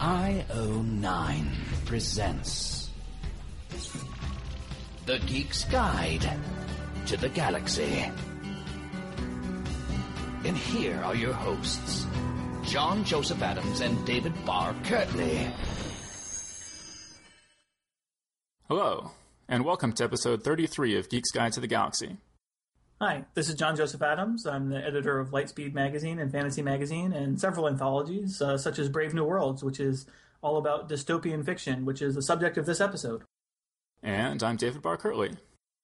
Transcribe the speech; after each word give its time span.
IO9 0.00 1.46
presents 1.86 2.90
The 5.06 5.18
Geek's 5.18 5.64
Guide 5.64 6.28
to 7.06 7.16
the 7.16 7.28
Galaxy. 7.28 8.10
And 10.44 10.56
here 10.56 11.00
are 11.04 11.14
your 11.14 11.32
hosts, 11.32 12.06
John 12.64 13.04
Joseph 13.04 13.40
Adams 13.40 13.80
and 13.80 14.04
David 14.04 14.34
Barr 14.44 14.74
Kirtley. 14.84 15.48
Hello, 18.68 19.12
and 19.48 19.64
welcome 19.64 19.92
to 19.92 20.04
episode 20.04 20.42
33 20.42 20.98
of 20.98 21.08
Geek's 21.08 21.30
Guide 21.30 21.52
to 21.52 21.60
the 21.60 21.68
Galaxy. 21.68 22.16
Hi, 23.00 23.24
this 23.34 23.48
is 23.48 23.56
John 23.56 23.74
Joseph 23.74 24.02
Adams. 24.02 24.46
I'm 24.46 24.68
the 24.70 24.78
editor 24.78 25.18
of 25.18 25.30
Lightspeed 25.30 25.74
Magazine 25.74 26.20
and 26.20 26.30
Fantasy 26.30 26.62
Magazine 26.62 27.12
and 27.12 27.40
several 27.40 27.68
anthologies, 27.68 28.40
uh, 28.40 28.56
such 28.56 28.78
as 28.78 28.88
Brave 28.88 29.12
New 29.12 29.24
Worlds, 29.24 29.64
which 29.64 29.80
is 29.80 30.06
all 30.42 30.58
about 30.58 30.88
dystopian 30.88 31.44
fiction, 31.44 31.84
which 31.84 32.00
is 32.00 32.14
the 32.14 32.22
subject 32.22 32.56
of 32.56 32.66
this 32.66 32.80
episode. 32.80 33.22
And 34.02 34.42
I'm 34.42 34.56
David 34.56 34.80
Barr 34.80 34.96
Kirtley. 34.96 35.36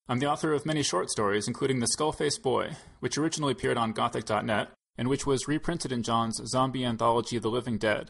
I'm 0.08 0.20
the 0.20 0.30
author 0.30 0.52
of 0.52 0.64
many 0.64 0.82
short 0.82 1.10
stories, 1.10 1.48
including 1.48 1.80
The 1.80 1.88
Skullface 1.96 2.40
Boy, 2.40 2.76
which 3.00 3.18
originally 3.18 3.52
appeared 3.52 3.76
on 3.76 3.92
Gothic.net 3.92 4.68
and 4.96 5.08
which 5.08 5.26
was 5.26 5.48
reprinted 5.48 5.92
in 5.92 6.02
John's 6.02 6.40
zombie 6.46 6.84
anthology 6.84 7.38
The 7.38 7.48
Living 7.48 7.78
Dead. 7.78 8.08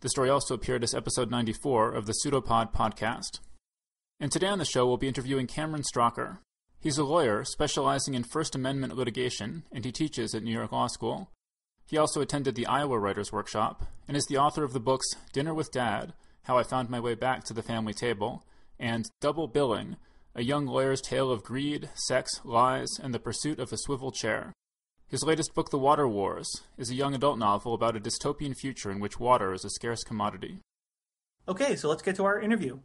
The 0.00 0.08
story 0.08 0.30
also 0.30 0.54
appeared 0.54 0.82
as 0.82 0.94
episode 0.94 1.30
94 1.30 1.92
of 1.92 2.06
the 2.06 2.14
Pseudopod 2.14 2.72
podcast. 2.72 3.40
And 4.18 4.32
today 4.32 4.48
on 4.48 4.58
the 4.58 4.64
show, 4.64 4.86
we'll 4.86 4.96
be 4.96 5.08
interviewing 5.08 5.46
Cameron 5.46 5.82
Stracher, 5.82 6.38
He's 6.82 6.98
a 6.98 7.04
lawyer 7.04 7.44
specializing 7.44 8.14
in 8.14 8.24
First 8.24 8.56
Amendment 8.56 8.96
litigation, 8.96 9.62
and 9.70 9.84
he 9.84 9.92
teaches 9.92 10.34
at 10.34 10.42
New 10.42 10.50
York 10.50 10.72
Law 10.72 10.88
School. 10.88 11.30
He 11.86 11.96
also 11.96 12.20
attended 12.20 12.56
the 12.56 12.66
Iowa 12.66 12.98
Writers 12.98 13.30
Workshop 13.30 13.86
and 14.08 14.16
is 14.16 14.26
the 14.26 14.36
author 14.36 14.64
of 14.64 14.72
the 14.72 14.80
books 14.80 15.06
Dinner 15.32 15.54
with 15.54 15.70
Dad 15.70 16.12
How 16.42 16.58
I 16.58 16.64
Found 16.64 16.90
My 16.90 16.98
Way 16.98 17.14
Back 17.14 17.44
to 17.44 17.54
the 17.54 17.62
Family 17.62 17.94
Table 17.94 18.42
and 18.80 19.08
Double 19.20 19.46
Billing 19.46 19.94
A 20.34 20.42
Young 20.42 20.66
Lawyer's 20.66 21.00
Tale 21.00 21.30
of 21.30 21.44
Greed, 21.44 21.88
Sex, 21.94 22.40
Lies, 22.42 22.98
and 23.00 23.14
the 23.14 23.20
Pursuit 23.20 23.60
of 23.60 23.72
a 23.72 23.78
Swivel 23.78 24.10
Chair. 24.10 24.52
His 25.06 25.22
latest 25.22 25.54
book, 25.54 25.70
The 25.70 25.78
Water 25.78 26.08
Wars, 26.08 26.50
is 26.76 26.90
a 26.90 26.96
young 26.96 27.14
adult 27.14 27.38
novel 27.38 27.74
about 27.74 27.96
a 27.96 28.00
dystopian 28.00 28.56
future 28.56 28.90
in 28.90 28.98
which 28.98 29.20
water 29.20 29.52
is 29.52 29.64
a 29.64 29.70
scarce 29.70 30.02
commodity. 30.02 30.58
Okay, 31.46 31.76
so 31.76 31.88
let's 31.88 32.02
get 32.02 32.16
to 32.16 32.24
our 32.24 32.40
interview. 32.40 32.80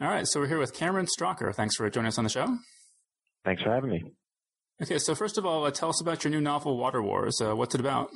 All 0.00 0.08
right, 0.08 0.26
so 0.26 0.40
we're 0.40 0.48
here 0.48 0.58
with 0.58 0.74
Cameron 0.74 1.06
Stracher. 1.06 1.54
Thanks 1.54 1.76
for 1.76 1.88
joining 1.88 2.08
us 2.08 2.18
on 2.18 2.24
the 2.24 2.30
show. 2.30 2.58
Thanks 3.44 3.62
for 3.62 3.70
having 3.70 3.90
me. 3.90 4.02
Okay, 4.82 4.98
so 4.98 5.14
first 5.14 5.38
of 5.38 5.46
all, 5.46 5.64
uh, 5.64 5.70
tell 5.70 5.88
us 5.88 6.02
about 6.02 6.22
your 6.22 6.30
new 6.30 6.40
novel, 6.40 6.76
Water 6.76 7.02
Wars. 7.02 7.40
Uh, 7.40 7.56
what's 7.56 7.74
it 7.74 7.80
about? 7.80 8.10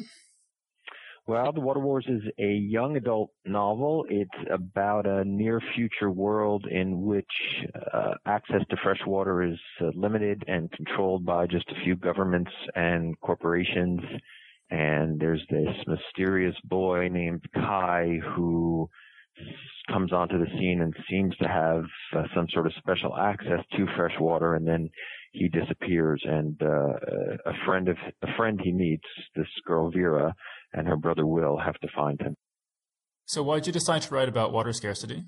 Well, 1.27 1.53
The 1.53 1.61
Water 1.61 1.81
Wars 1.81 2.05
is 2.07 2.21
a 2.39 2.53
young 2.53 2.97
adult 2.97 3.31
novel. 3.47 4.05
It's 4.11 4.51
about 4.53 5.07
a 5.07 5.25
near 5.25 5.61
future 5.75 6.11
world 6.11 6.67
in 6.71 7.01
which 7.03 7.25
uh, 7.95 8.15
access 8.27 8.61
to 8.69 8.77
fresh 8.83 9.01
water 9.07 9.43
is 9.43 9.59
uh, 9.81 9.87
limited 9.95 10.43
and 10.49 10.71
controlled 10.73 11.25
by 11.25 11.47
just 11.47 11.69
a 11.71 11.83
few 11.85 11.97
governments 11.97 12.51
and 12.75 13.19
corporations. 13.21 14.01
And 14.71 15.19
there's 15.19 15.43
this 15.51 15.69
mysterious 15.87 16.57
boy 16.65 17.09
named 17.09 17.43
Kai 17.55 18.19
who 18.35 18.91
comes 19.91 20.13
onto 20.13 20.39
the 20.39 20.51
scene 20.59 20.81
and 20.83 20.95
seems 21.09 21.37
to 21.37 21.49
have 21.49 21.85
uh, 22.17 22.23
some 22.35 22.47
sort 22.53 22.67
of 22.67 22.73
special 22.79 23.17
access 23.17 23.61
to 23.77 23.87
fresh 23.97 24.15
water 24.21 24.55
and 24.55 24.67
then 24.67 24.89
he 25.33 25.49
disappears 25.49 26.23
and 26.25 26.61
uh, 26.63 26.93
a 27.47 27.53
friend 27.67 27.89
of 27.89 27.97
a 28.23 28.27
friend 28.37 28.61
he 28.63 28.73
meets 28.73 29.07
this 29.35 29.47
girl 29.67 29.91
Vera 29.91 30.35
and 30.73 30.87
her 30.87 30.97
brother 30.97 31.27
Will 31.27 31.59
have 31.59 31.79
to 31.81 31.89
find 31.95 32.21
him. 32.21 32.37
So 33.25 33.43
why 33.43 33.57
did 33.57 33.69
you 33.69 33.73
decide 33.73 34.03
to 34.03 34.15
write 34.15 34.29
about 34.29 34.53
water 34.53 34.73
scarcity? 34.73 35.25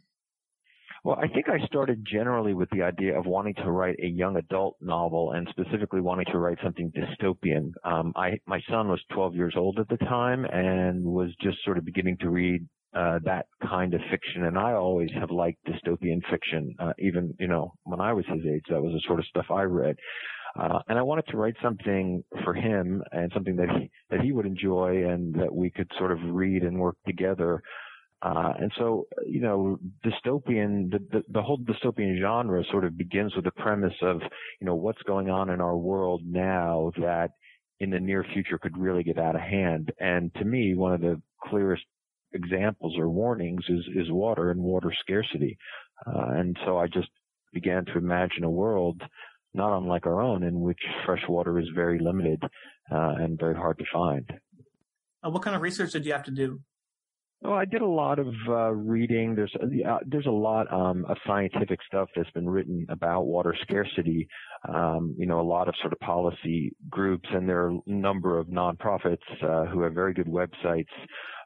Well, 1.05 1.17
I 1.17 1.27
think 1.27 1.49
I 1.49 1.65
started 1.67 2.07
generally 2.09 2.55
with 2.55 2.69
the 2.71 2.83
idea 2.83 3.19
of 3.19 3.27
wanting 3.27 3.55
to 3.55 3.71
write 3.73 3.97
a 4.01 4.07
young 4.07 4.37
adult 4.37 4.77
novel 4.81 5.33
and 5.33 5.49
specifically 5.51 6.01
wanting 6.01 6.27
to 6.31 6.39
write 6.39 6.59
something 6.63 6.93
dystopian. 6.93 7.73
Um, 7.85 8.13
I, 8.15 8.39
my 8.47 8.61
son 8.71 8.89
was 8.89 9.03
12 9.13 9.35
years 9.35 9.55
old 9.57 9.81
at 9.81 9.89
the 9.89 9.97
time 9.97 10.45
and 10.45 11.05
was 11.05 11.31
just 11.43 11.59
sort 11.65 11.77
of 11.77 11.85
beginning 11.85 12.19
to 12.19 12.31
read 12.31 12.69
uh, 12.95 13.19
that 13.25 13.47
kind 13.67 13.95
of 13.95 14.01
fiction. 14.11 14.45
And 14.45 14.59
I 14.59 14.73
always 14.73 15.11
have 15.19 15.31
liked 15.31 15.59
dystopian 15.67 16.21
fiction. 16.31 16.75
Uh, 16.79 16.93
even, 16.99 17.35
you 17.39 17.49
know, 17.49 17.73
when 17.85 18.01
I 18.01 18.13
was 18.13 18.25
his 18.27 18.45
age, 18.47 18.65
that 18.69 18.83
was 18.83 18.93
the 18.93 19.03
sort 19.07 19.19
of 19.19 19.27
stuff 19.27 19.47
I 19.51 19.63
read. 19.63 19.97
Uh, 20.59 20.81
and 20.89 20.99
I 20.99 21.03
wanted 21.03 21.27
to 21.29 21.39
write 21.39 21.57
something 21.63 22.23
for 22.45 22.53
him 22.53 23.03
and 23.13 23.31
something 23.33 23.57
that 23.57 23.69
he, 23.71 23.91
that 24.11 24.21
he 24.21 24.33
would 24.33 24.45
enjoy 24.45 25.09
and 25.09 25.35
that 25.35 25.55
we 25.55 25.71
could 25.71 25.91
sort 25.99 26.13
of 26.13 26.19
read 26.25 26.63
and 26.63 26.79
work 26.79 26.97
together. 27.07 27.63
Uh, 28.21 28.53
and 28.61 28.71
so, 28.79 29.07
you 29.27 29.41
know, 29.41 29.79
dystopian, 30.05 30.91
the, 30.91 30.99
the, 31.11 31.23
the, 31.31 31.43
whole 31.43 31.59
dystopian 31.59 32.21
genre 32.21 32.63
sort 32.71 32.85
of 32.85 32.97
begins 32.97 33.35
with 33.35 33.45
the 33.45 33.51
premise 33.53 33.95
of, 34.03 34.21
you 34.61 34.67
know, 34.67 34.75
what's 34.75 35.03
going 35.03 35.29
on 35.29 35.51
in 35.51 35.61
our 35.61 35.77
world 35.77 36.23
now 36.25 36.93
that 36.99 37.31
in 37.81 37.91
the 37.91 37.99
near 37.99 38.25
future 38.33 38.59
could 38.59 38.77
really 38.79 39.03
get 39.03 39.19
out 39.19 39.35
of 39.35 39.41
hand. 39.41 39.91
And 39.99 40.33
to 40.35 40.45
me, 40.45 40.75
one 40.75 40.93
of 40.93 41.01
the 41.01 41.21
clearest 41.43 41.83
examples 42.35 42.95
or 42.99 43.09
warnings 43.09 43.65
is, 43.69 43.85
is 43.95 44.11
water 44.11 44.51
and 44.51 44.61
water 44.61 44.93
scarcity. 45.01 45.57
Uh, 46.07 46.33
and 46.37 46.57
so 46.65 46.79
I 46.79 46.87
just 46.87 47.09
began 47.53 47.85
to 47.87 47.99
imagine 47.99 48.45
a 48.45 48.51
world 48.51 49.01
not 49.55 49.77
unlike 49.77 50.07
our 50.07 50.21
own 50.21 50.43
in 50.43 50.61
which 50.61 50.81
fresh 51.05 51.23
water 51.29 51.59
is 51.59 51.67
very 51.75 51.99
limited 51.99 52.43
uh, 52.91 53.15
and 53.19 53.39
very 53.39 53.55
hard 53.55 53.79
to 53.79 53.85
find. 53.93 54.31
Uh, 55.25 55.31
what 55.31 55.43
kind 55.43 55.55
of 55.55 55.63
research 55.63 55.93
did 55.93 56.07
you 56.07 56.13
have 56.13 56.25
to 56.25 56.31
do? 56.31 56.61
Oh, 57.45 57.55
I 57.55 57.65
did 57.65 57.83
a 57.83 57.87
lot 57.87 58.21
of 58.21 58.29
uh, 58.49 58.71
reading. 58.71 59.35
There's 59.35 59.53
uh, 59.61 59.99
there's 60.07 60.27
a 60.27 60.31
lot 60.31 60.73
um, 60.73 61.05
of 61.09 61.17
scientific 61.27 61.81
stuff 61.85 62.09
that's 62.15 62.31
been 62.31 62.49
written 62.49 62.87
about 62.89 63.23
water 63.27 63.55
scarcity. 63.63 64.29
Um, 64.73 65.17
you 65.19 65.27
know, 65.27 65.41
a 65.41 65.43
lot 65.43 65.67
of 65.67 65.75
sort 65.81 65.93
of 65.93 65.99
policy 65.99 66.73
groups, 66.89 67.29
and 67.33 67.49
there 67.49 67.65
are 67.65 67.71
a 67.71 67.81
number 67.87 68.39
of 68.39 68.47
nonprofits 68.47 69.17
uh, 69.43 69.67
who 69.67 69.83
have 69.83 69.93
very 69.93 70.15
good 70.15 70.29
websites. 70.29 70.87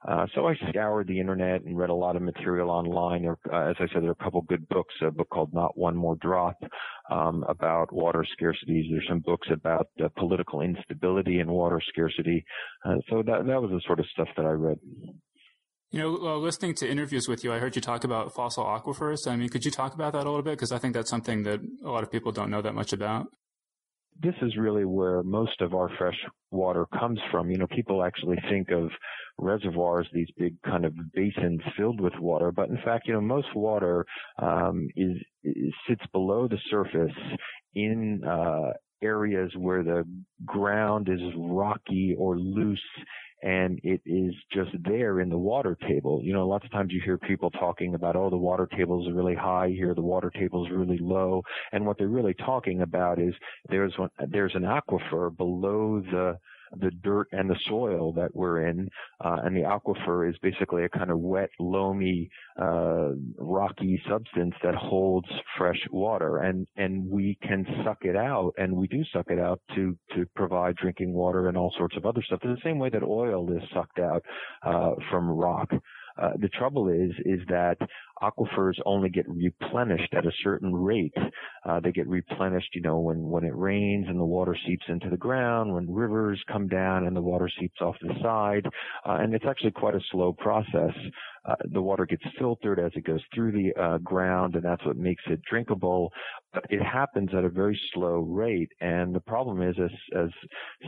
Uh, 0.09 0.27
so 0.35 0.47
I 0.47 0.55
scoured 0.69 1.09
the 1.09 1.19
internet 1.19 1.63
and 1.65 1.77
read 1.77 1.91
a 1.91 1.95
lot 1.95 2.15
of 2.15 2.23
material 2.23 2.71
online. 2.71 3.23
There, 3.23 3.39
uh, 3.53 3.71
as 3.71 3.77
I 3.81 3.87
said, 3.93 4.03
there 4.03 4.11
are 4.11 4.19
a 4.21 4.25
couple 4.25 4.43
good 4.43 4.69
books. 4.69 4.95
A 5.03 5.11
book 5.11 5.29
called 5.31 5.53
"Not 5.53 5.77
One 5.77 5.97
More 5.97 6.17
Drop" 6.17 6.57
um, 7.11 7.45
about 7.49 7.93
water 7.93 8.25
scarcities. 8.39 8.91
There's 8.91 9.07
some 9.09 9.21
books 9.21 9.49
about 9.51 9.89
uh, 10.03 10.09
political 10.17 10.61
instability 10.61 11.41
and 11.41 11.51
water 11.51 11.81
scarcity. 11.89 12.45
so 13.11 13.23
that 13.27 13.47
that 13.47 13.61
was 13.61 13.71
the 13.71 13.81
sort 13.87 14.01
of 14.01 14.07
stuff 14.13 14.29
that 14.37 14.47
I 14.47 14.51
read. 14.51 14.79
You 15.93 16.01
know, 16.01 16.17
uh, 16.17 16.37
listening 16.37 16.75
to 16.77 16.91
interviews 16.91 17.29
with 17.29 17.45
you, 17.45 17.53
I 17.53 17.59
heard 17.59 17.77
you 17.77 17.83
talk 17.83 18.05
about 18.05 18.35
fossil 18.35 18.65
aquifers. 18.65 19.27
I 19.27 19.37
mean, 19.37 19.49
could 19.49 19.65
you 19.65 19.71
talk 19.71 19.95
about 19.95 20.13
that 20.13 20.25
a 20.25 20.31
little 20.31 20.43
bit? 20.43 20.53
Because 20.53 20.73
I 20.73 20.79
think 20.79 20.95
that's 20.95 21.09
something 21.09 21.45
that 21.45 21.61
a 21.85 21.89
lot 21.89 22.03
of 22.03 22.11
people 22.11 22.33
don't 22.33 22.51
know 22.51 22.61
that 22.61 22.75
much 22.75 22.93
about. 22.93 23.29
This 24.23 24.35
is 24.43 24.57
really 24.57 24.85
where 24.85 25.23
most 25.23 25.61
of 25.61 25.75
our 25.75 25.91
fresh 25.99 26.17
water 26.51 26.87
comes 26.99 27.21
from. 27.31 27.51
You 27.51 27.59
know, 27.59 27.67
people 27.67 28.03
actually 28.03 28.39
think 28.51 28.71
of 28.71 28.91
reservoirs, 29.39 30.09
these 30.13 30.31
big 30.39 30.55
kind 30.63 30.85
of 30.85 30.95
basins 31.13 31.61
filled 31.77 32.01
with 32.01 32.15
water, 32.19 32.51
but 32.53 32.69
in 32.69 32.79
fact, 32.85 33.07
you 33.07 33.15
know, 33.15 33.21
most 33.21 33.55
water 33.55 34.07
um, 34.41 34.89
is, 34.97 35.17
is 35.45 35.75
sits 35.89 36.03
below 36.13 36.49
the 36.49 36.59
surface 36.71 37.13
in 37.75 38.23
uh, 38.25 38.73
areas 39.03 39.53
where 39.57 39.83
the 39.83 40.05
ground 40.45 41.09
is 41.09 41.21
rocky 41.37 42.15
or 42.19 42.39
loose 42.39 42.81
and 43.47 43.79
it 43.85 44.01
is 44.05 44.35
just 44.53 44.71
there 44.85 45.21
in 45.21 45.29
the 45.29 45.39
water 45.39 45.79
table. 45.89 46.21
You 46.21 46.33
know, 46.33 46.49
lots 46.49 46.65
of 46.65 46.73
times 46.73 46.93
you 46.93 47.01
hear 47.05 47.17
people 47.17 47.49
talking 47.53 47.95
about, 47.95 48.17
oh, 48.17 48.29
the 48.29 48.37
water 48.37 48.69
table 48.77 49.07
is 49.07 49.15
really 49.15 49.37
high 49.37 49.69
here, 49.69 49.95
the 49.95 50.03
water 50.03 50.31
table 50.31 50.67
is 50.67 50.73
really 50.73 50.99
low, 50.99 51.43
and 51.71 51.87
what 51.87 51.97
they're 51.97 52.09
really 52.09 52.35
talking 52.35 52.83
about 52.83 53.21
is 53.21 53.33
there's 53.69 53.97
one, 53.99 54.11
there's 54.31 54.57
an 54.57 54.65
aquifer 54.65 55.35
below 55.37 56.03
the 56.11 56.37
the 56.73 56.91
dirt 57.03 57.29
and 57.33 57.49
the 57.49 57.59
soil 57.69 58.13
that 58.13 58.35
we're 58.35 58.67
in. 58.67 58.89
Uh, 59.25 59.39
and 59.45 59.57
the 59.57 59.63
aquifer 59.63 60.29
is 60.29 60.37
basically 60.43 60.85
a 60.85 60.89
kind 60.89 61.11
of 61.11 61.19
wet, 61.19 61.51
loamy, 61.59 62.29
uh, 62.61 63.11
rocky 63.39 64.01
substance 64.09 64.55
that 64.63 64.75
holds 64.75 65.29
fresh 65.57 65.81
water. 65.91 66.39
And, 66.39 66.67
and 66.77 67.09
we 67.09 67.39
can 67.43 67.67
suck 67.85 67.99
it 68.03 68.17
out 68.17 68.53
and 68.59 68.73
we 68.77 68.87
do 68.89 69.03
suck 69.13 69.27
it 69.29 69.39
out 69.39 69.61
to, 69.75 69.97
to 70.15 70.27
provide 70.35 70.77
drinking 70.77 71.13
water 71.13 71.49
and 71.49 71.57
all 71.57 71.73
sorts 71.77 71.97
of 71.97 72.07
other 72.07 72.23
stuff. 72.23 72.41
In 72.45 72.51
the 72.51 72.61
same 72.65 72.79
way 72.79 72.91
that 72.91 73.03
oil 73.03 73.51
is 73.53 73.63
sucked 73.75 73.99
out, 73.99 74.23
uh, 74.63 74.93
from 75.11 75.29
rock. 75.29 75.71
Uh, 76.21 76.31
the 76.39 76.49
trouble 76.49 76.89
is, 76.89 77.11
is 77.27 77.41
that 77.49 77.77
aquifers 78.23 78.75
only 78.85 79.09
get 79.09 79.29
replenished 79.29 80.13
at 80.15 80.27
a 80.27 80.33
certain 80.43 80.75
rate. 80.75 81.15
Uh, 81.69 81.81
they 81.81 81.93
get 81.93 82.09
replenished, 82.09 82.69
you 82.75 82.83
know, 82.83 82.99
when, 82.99 83.23
when 83.23 83.45
it 83.45 83.55
rains 83.55 84.07
and 84.09 84.19
the 84.19 84.25
water 84.25 84.57
seeps 84.67 84.85
into 84.89 85.11
the 85.11 85.17
ground, 85.17 85.73
when 85.73 85.93
rivers 85.93 86.43
come 86.51 86.69
down 86.69 87.07
and 87.07 87.17
the 87.17 87.21
water 87.23 87.49
seeps 87.61 87.81
off 87.81 87.97
the 88.01 88.15
side. 88.23 88.67
Uh, 89.07 89.19
and 89.21 89.35
it's 89.35 89.45
actually 89.49 89.71
quite 89.71 89.95
a 89.95 90.01
slow 90.11 90.33
process. 90.33 90.93
Uh, 91.47 91.55
the 91.73 91.81
water 91.81 92.05
gets 92.05 92.25
filtered 92.39 92.81
as 92.81 92.91
it 92.97 93.05
goes 93.05 93.21
through 93.33 93.53
the 93.53 93.73
uh, 93.81 93.99
ground, 93.99 94.57
and 94.57 94.65
that's 94.65 94.85
what 94.85 94.97
makes 94.97 95.23
it 95.29 95.41
drinkable. 95.49 96.11
But 96.53 96.65
it 96.71 96.83
happens 96.83 97.31
at 97.37 97.45
a 97.45 97.49
very 97.49 97.79
slow 97.95 98.19
rate, 98.19 98.71
and 98.81 99.15
the 99.15 99.21
problem 99.21 99.63
is, 99.63 99.77
as, 99.83 99.91
as 100.19 100.31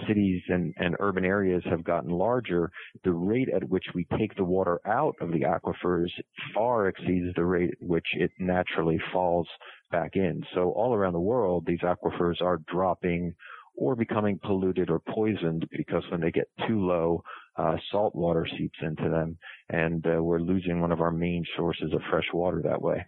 cities 0.09 0.43
and, 0.49 0.75
and 0.79 0.97
urban 0.99 1.25
areas 1.25 1.63
have 1.71 1.85
gotten 1.85 2.11
larger, 2.11 2.71
the 3.05 3.13
rate 3.13 3.49
at 3.55 3.69
which 3.69 3.85
we 3.95 4.07
take 4.19 4.35
the 4.35 4.45
water 4.45 4.81
out 4.87 5.15
of 5.21 5.31
the 5.31 5.43
aquifers 5.43 6.09
far 6.55 6.89
exceeds 6.89 7.18
the 7.35 7.45
rate 7.45 7.71
at 7.71 7.87
which 7.87 8.07
it 8.15 8.31
naturally 8.39 8.99
falls 9.13 9.49
back 9.91 10.11
in. 10.15 10.43
So 10.55 10.71
all 10.73 10.95
around 10.95 11.15
the 11.15 11.21
world, 11.21 11.65
these 11.67 11.81
aquifers 11.81 12.41
are 12.43 12.61
dropping 12.73 13.35
or 13.79 13.95
becoming 13.95 14.39
polluted 14.43 14.91
or 14.91 15.01
poisoned 15.01 15.67
because 15.71 16.03
when 16.11 16.21
they 16.21 16.33
get 16.33 16.49
too 16.67 16.85
low, 16.85 17.23
uh, 17.57 17.77
salt 17.91 18.15
water 18.15 18.47
seeps 18.59 18.79
into 18.83 19.09
them, 19.09 19.39
and 19.69 20.05
uh, 20.07 20.23
we're 20.23 20.41
losing 20.41 20.81
one 20.81 20.93
of 20.93 21.01
our 21.01 21.11
main 21.13 21.45
sources 21.57 21.93
of 21.93 22.01
fresh 22.11 22.27
water 22.33 22.61
that 22.63 22.83
way. 22.83 23.05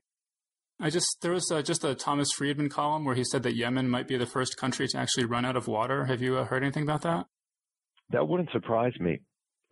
I 0.80 0.90
just 0.90 1.18
there 1.20 1.32
was 1.32 1.50
uh, 1.52 1.60
just 1.60 1.84
a 1.84 1.94
Thomas 1.94 2.32
Friedman 2.32 2.70
column 2.70 3.04
where 3.04 3.14
he 3.14 3.24
said 3.24 3.42
that 3.42 3.54
Yemen 3.54 3.90
might 3.90 4.08
be 4.08 4.16
the 4.16 4.26
first 4.26 4.56
country 4.56 4.88
to 4.88 4.98
actually 4.98 5.26
run 5.26 5.44
out 5.44 5.56
of 5.56 5.68
water. 5.68 6.06
Have 6.06 6.22
you 6.22 6.38
uh, 6.38 6.44
heard 6.44 6.62
anything 6.62 6.84
about 6.84 7.02
that? 7.02 7.26
That 8.10 8.26
wouldn't 8.26 8.50
surprise 8.50 8.94
me. 8.98 9.20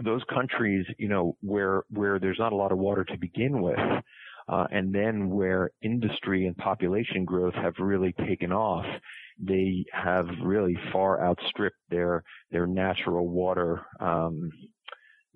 Those 0.05 0.23
countries, 0.32 0.84
you 0.99 1.08
know, 1.08 1.37
where 1.41 1.82
where 1.91 2.19
there's 2.19 2.38
not 2.38 2.52
a 2.52 2.56
lot 2.56 2.73
of 2.73 2.79
water 2.79 3.05
to 3.05 3.19
begin 3.19 3.62
with, 3.62 3.79
uh, 4.48 4.66
and 4.70 4.94
then 4.94 5.28
where 5.30 5.70
industry 5.82 6.46
and 6.46 6.56
population 6.56 7.24
growth 7.24 7.54
have 7.54 7.74
really 7.78 8.14
taken 8.26 8.52
off, 8.52 8.86
they 9.38 9.84
have 9.92 10.26
really 10.42 10.76
far 10.92 11.22
outstripped 11.22 11.76
their 11.90 12.22
their 12.50 12.66
natural 12.66 13.28
water 13.28 13.82
um, 14.00 14.50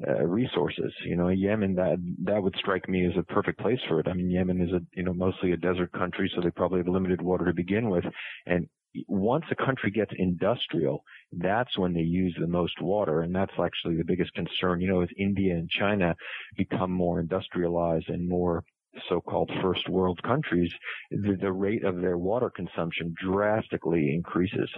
uh, 0.06 0.24
resources. 0.24 0.92
You 1.04 1.16
know, 1.16 1.28
Yemen 1.28 1.74
that 1.74 1.98
that 2.24 2.42
would 2.42 2.56
strike 2.58 2.88
me 2.88 3.06
as 3.06 3.16
a 3.16 3.22
perfect 3.22 3.60
place 3.60 3.80
for 3.88 4.00
it. 4.00 4.08
I 4.08 4.14
mean, 4.14 4.30
Yemen 4.30 4.60
is 4.60 4.72
a 4.72 4.80
you 4.94 5.02
know 5.02 5.12
mostly 5.14 5.52
a 5.52 5.56
desert 5.56 5.92
country, 5.92 6.30
so 6.34 6.40
they 6.40 6.50
probably 6.50 6.78
have 6.78 6.88
limited 6.88 7.20
water 7.20 7.44
to 7.44 7.54
begin 7.54 7.90
with, 7.90 8.04
and 8.46 8.66
once 9.08 9.44
a 9.50 9.54
country 9.64 9.90
gets 9.90 10.12
industrial, 10.16 11.02
that's 11.32 11.78
when 11.78 11.94
they 11.94 12.00
use 12.00 12.36
the 12.38 12.46
most 12.46 12.80
water, 12.80 13.22
and 13.22 13.34
that's 13.34 13.52
actually 13.62 13.96
the 13.96 14.04
biggest 14.04 14.32
concern. 14.34 14.80
You 14.80 14.88
know, 14.88 15.00
as 15.02 15.08
India 15.18 15.54
and 15.54 15.68
China 15.70 16.14
become 16.56 16.92
more 16.92 17.20
industrialized 17.20 18.08
and 18.08 18.28
more 18.28 18.64
so-called 19.08 19.50
first 19.62 19.88
world 19.88 20.20
countries, 20.22 20.72
the, 21.10 21.36
the 21.40 21.52
rate 21.52 21.84
of 21.84 22.00
their 22.00 22.18
water 22.18 22.50
consumption 22.50 23.14
drastically 23.22 24.14
increases 24.14 24.70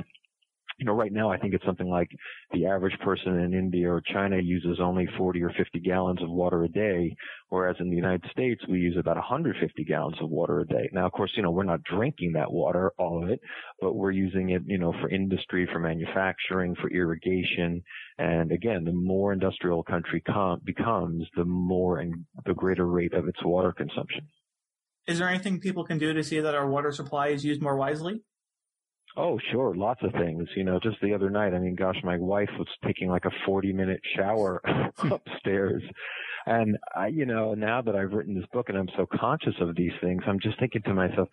you 0.79 0.87
know, 0.87 0.93
right 0.93 1.13
now 1.13 1.31
I 1.31 1.39
think 1.39 1.55
it's 1.55 1.65
something 1.65 1.89
like 1.89 2.09
the 2.53 2.67
average 2.67 2.99
person 3.01 3.39
in 3.39 3.55
India 3.55 3.91
or 3.91 4.01
China 4.01 4.39
uses 4.43 4.79
only 4.81 5.07
40 5.17 5.43
or 5.43 5.53
50 5.57 5.81
gallons 5.81 6.23
of 6.23 6.31
water 6.31 6.65
a 6.65 6.69
day, 6.69 7.15
whereas 7.49 7.77
in 7.79 7.91
the 7.91 7.97
United 7.97 8.25
States 8.31 8.61
we 8.69 8.79
use 8.79 8.97
about 8.99 9.17
150 9.17 9.85
gallons 9.85 10.17
of 10.21 10.31
water 10.31 10.61
a 10.61 10.67
day. 10.67 10.89
Now, 10.93 11.07
of 11.07 11.13
course, 11.13 11.33
you 11.37 11.43
know, 11.43 11.51
we're 11.51 11.65
not 11.65 11.83
drinking 11.83 12.33
that 12.33 12.53
water, 12.53 12.93
all 12.99 13.23
of 13.23 13.31
it, 13.31 13.41
but 13.81 13.95
we're 13.95 14.11
using 14.11 14.51
it, 14.51 14.63
you 14.67 14.79
know, 14.79 14.93
for 15.01 15.09
industry, 15.09 15.69
for 15.73 15.79
manufacturing, 15.79 16.75
for 16.81 16.91
irrigation. 16.91 17.83
And 18.19 18.53
again, 18.53 18.85
the 18.85 18.93
more 18.93 19.33
industrial 19.33 19.81
a 19.81 19.91
country 19.91 20.21
com- 20.21 20.61
becomes, 20.65 21.27
the 21.37 21.45
more 21.45 21.99
and 21.99 22.25
the 22.47 22.55
greater 22.55 22.87
rate 22.87 23.15
of 23.15 23.29
its 23.29 23.43
water 23.45 23.73
consumption. 23.73 24.29
Is 25.07 25.19
there 25.19 25.29
anything 25.29 25.61
people 25.61 25.85
can 25.85 25.99
do 25.99 26.15
to 26.15 26.25
see 26.25 26.41
that 26.41 26.55
our 26.55 26.69
water 26.69 26.91
supply 26.91 27.29
is 27.29 27.45
used 27.45 27.63
more 27.63 27.77
wisely? 27.77 28.23
Oh, 29.17 29.39
sure. 29.53 29.75
Lots 29.75 30.01
of 30.03 30.13
things. 30.13 30.49
You 30.57 30.65
know, 30.65 30.81
just 30.83 30.97
the 31.01 31.15
other 31.15 31.31
night, 31.31 31.55
I 31.55 31.59
mean, 31.59 31.77
gosh, 31.77 31.97
my 32.03 32.19
wife 32.19 32.51
was 32.59 32.69
taking 32.85 33.09
like 33.09 33.25
a 33.25 33.31
40 33.47 33.73
minute 33.73 34.01
shower 34.17 34.61
upstairs. 34.99 35.83
And 36.47 36.77
I, 36.95 37.09
you 37.09 37.25
know, 37.25 37.55
now 37.55 37.81
that 37.83 37.95
I've 37.95 38.13
written 38.13 38.35
this 38.35 38.49
book 38.53 38.69
and 38.69 38.77
I'm 38.77 38.89
so 38.97 39.07
conscious 39.07 39.55
of 39.61 39.77
these 39.77 39.93
things, 40.01 40.23
I'm 40.27 40.41
just 40.41 40.59
thinking 40.59 40.83
to 40.83 40.95
myself, 40.95 41.29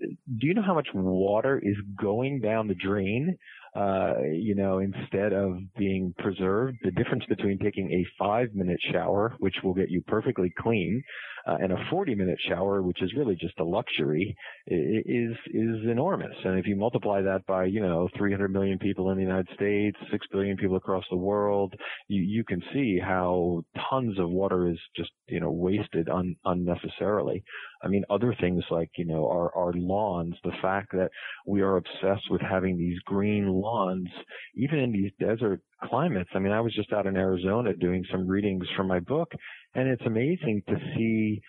do 0.00 0.46
you 0.46 0.54
know 0.54 0.62
how 0.62 0.74
much 0.74 0.88
water 0.94 1.60
is 1.62 1.76
going 2.00 2.40
down 2.40 2.68
the 2.68 2.74
drain 2.74 3.36
uh, 3.74 4.14
you 4.32 4.54
know, 4.54 4.78
instead 4.78 5.32
of 5.32 5.56
being 5.76 6.14
preserved, 6.18 6.78
the 6.84 6.92
difference 6.92 7.24
between 7.28 7.58
taking 7.58 7.90
a 7.90 8.06
five 8.16 8.48
minute 8.54 8.78
shower, 8.92 9.34
which 9.40 9.56
will 9.64 9.74
get 9.74 9.90
you 9.90 10.00
perfectly 10.06 10.52
clean, 10.56 11.02
uh, 11.46 11.56
and 11.60 11.72
a 11.72 11.76
40 11.90 12.14
minute 12.14 12.38
shower, 12.48 12.82
which 12.82 13.02
is 13.02 13.12
really 13.16 13.36
just 13.36 13.58
a 13.58 13.64
luxury, 13.64 14.36
is, 14.66 15.36
is 15.46 15.84
enormous. 15.90 16.34
And 16.44 16.58
if 16.58 16.66
you 16.66 16.76
multiply 16.76 17.22
that 17.22 17.44
by, 17.46 17.66
you 17.66 17.80
know, 17.80 18.08
300 18.16 18.52
million 18.52 18.78
people 18.78 19.10
in 19.10 19.16
the 19.16 19.22
United 19.22 19.48
States, 19.54 19.96
6 20.10 20.26
billion 20.32 20.56
people 20.56 20.76
across 20.76 21.04
the 21.10 21.16
world, 21.16 21.74
you, 22.08 22.22
you 22.22 22.44
can 22.44 22.62
see 22.72 22.98
how 22.98 23.62
tons 23.90 24.18
of 24.18 24.30
water 24.30 24.68
is 24.68 24.78
just, 24.96 25.10
you 25.28 25.40
know, 25.40 25.50
wasted 25.50 26.08
un, 26.08 26.36
unnecessarily. 26.44 27.42
I 27.82 27.88
mean, 27.88 28.04
other 28.08 28.34
things 28.40 28.64
like, 28.70 28.90
you 28.96 29.04
know, 29.04 29.28
our, 29.28 29.54
our 29.54 29.72
lawns, 29.74 30.34
the 30.42 30.52
fact 30.62 30.92
that 30.92 31.10
we 31.46 31.60
are 31.60 31.76
obsessed 31.76 32.30
with 32.30 32.40
having 32.40 32.78
these 32.78 32.98
green 33.04 33.48
lawns, 33.48 34.08
even 34.54 34.78
in 34.78 34.92
these 34.92 35.12
desert 35.20 35.60
climates. 35.82 36.30
I 36.34 36.38
mean, 36.38 36.52
I 36.52 36.60
was 36.60 36.74
just 36.74 36.92
out 36.92 37.06
in 37.06 37.16
Arizona 37.16 37.74
doing 37.74 38.04
some 38.10 38.26
readings 38.26 38.66
for 38.76 38.84
my 38.84 39.00
book, 39.00 39.32
and 39.74 39.88
it's 39.88 40.04
amazing 40.06 40.62
to 40.68 40.76
see 40.96 41.40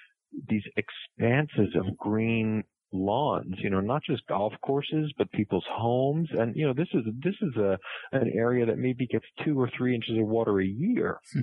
these 0.50 0.63
expanses 0.75 1.75
of 1.75 1.98
green 1.98 2.63
lawns, 2.92 3.56
you 3.57 3.69
know, 3.69 3.81
not 3.81 4.01
just 4.04 4.25
golf 4.27 4.54
courses, 4.62 5.12
but 5.18 5.31
people's 5.31 5.66
homes. 5.69 6.30
And, 6.31 6.56
you 6.56 6.66
know, 6.66 6.74
this 6.74 6.88
is, 6.94 7.04
this 7.24 7.36
is 7.42 7.56
a, 7.57 7.77
an 8.12 8.31
area 8.33 8.66
that 8.66 8.77
maybe 8.77 9.07
gets 9.07 9.25
two 9.44 9.60
or 9.60 9.69
three 9.77 9.95
inches 9.95 10.18
of 10.18 10.25
water 10.25 10.60
a 10.60 10.66
year. 10.66 11.19
Hmm. 11.33 11.42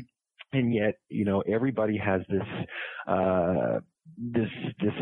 and 0.52 0.74
yet, 0.74 0.94
you 1.08 1.24
know, 1.24 1.42
everybody 1.42 1.98
has 1.98 2.22
this, 2.28 2.42
uh, 3.06 3.80
this 4.18 4.48
this 4.80 4.92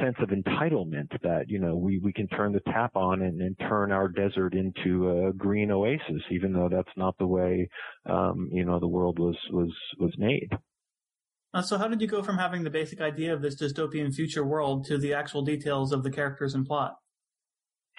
sense 0.00 0.16
of 0.20 0.30
entitlement 0.30 1.08
that 1.22 1.44
you 1.48 1.58
know 1.58 1.76
we 1.76 1.98
we 1.98 2.12
can 2.12 2.26
turn 2.28 2.52
the 2.52 2.60
tap 2.72 2.96
on 2.96 3.22
and, 3.22 3.40
and 3.40 3.56
turn 3.58 3.92
our 3.92 4.08
desert 4.08 4.54
into 4.54 5.28
a 5.28 5.32
green 5.32 5.70
oasis, 5.70 6.22
even 6.30 6.52
though 6.52 6.68
that's 6.70 6.96
not 6.96 7.16
the 7.18 7.26
way 7.26 7.68
um, 8.06 8.48
you 8.52 8.64
know 8.64 8.78
the 8.80 8.88
world 8.88 9.18
was 9.18 9.36
was 9.50 9.72
was 9.98 10.12
made. 10.18 10.48
Uh, 11.54 11.62
so, 11.62 11.78
how 11.78 11.88
did 11.88 12.00
you 12.00 12.06
go 12.06 12.22
from 12.22 12.36
having 12.36 12.62
the 12.62 12.70
basic 12.70 13.00
idea 13.00 13.32
of 13.32 13.40
this 13.40 13.60
dystopian 13.60 14.12
future 14.12 14.44
world 14.44 14.84
to 14.86 14.98
the 14.98 15.14
actual 15.14 15.42
details 15.42 15.92
of 15.92 16.02
the 16.02 16.10
characters 16.10 16.54
and 16.54 16.66
plot? 16.66 16.96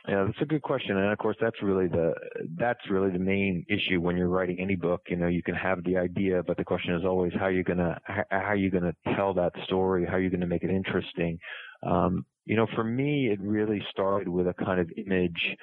Yeah, 0.07 0.23
that's 0.25 0.41
a 0.41 0.45
good 0.45 0.61
question, 0.61 0.97
and 0.97 1.11
of 1.11 1.17
course, 1.17 1.35
that's 1.41 1.61
really 1.61 1.87
the 1.87 2.13
that's 2.57 2.79
really 2.89 3.11
the 3.11 3.19
main 3.19 3.65
issue 3.69 3.99
when 3.99 4.15
you're 4.15 4.29
writing 4.29 4.57
any 4.59 4.75
book. 4.75 5.01
You 5.09 5.17
know, 5.17 5.27
you 5.27 5.43
can 5.43 5.55
have 5.55 5.83
the 5.83 5.97
idea, 5.97 6.41
but 6.41 6.57
the 6.57 6.63
question 6.63 6.95
is 6.95 7.03
always 7.05 7.33
how 7.37 7.47
you're 7.47 7.63
gonna 7.63 7.99
how, 8.03 8.23
how 8.29 8.53
you 8.53 8.71
gonna 8.71 8.95
tell 9.15 9.33
that 9.33 9.51
story, 9.65 10.05
how 10.09 10.15
you're 10.17 10.29
gonna 10.29 10.47
make 10.47 10.63
it 10.63 10.69
interesting. 10.69 11.37
Um, 11.83 12.25
you 12.45 12.55
know, 12.55 12.65
for 12.75 12.83
me, 12.83 13.29
it 13.31 13.39
really 13.41 13.81
started 13.91 14.29
with 14.29 14.47
a 14.47 14.53
kind 14.53 14.79
of 14.79 14.89
image 14.97 15.55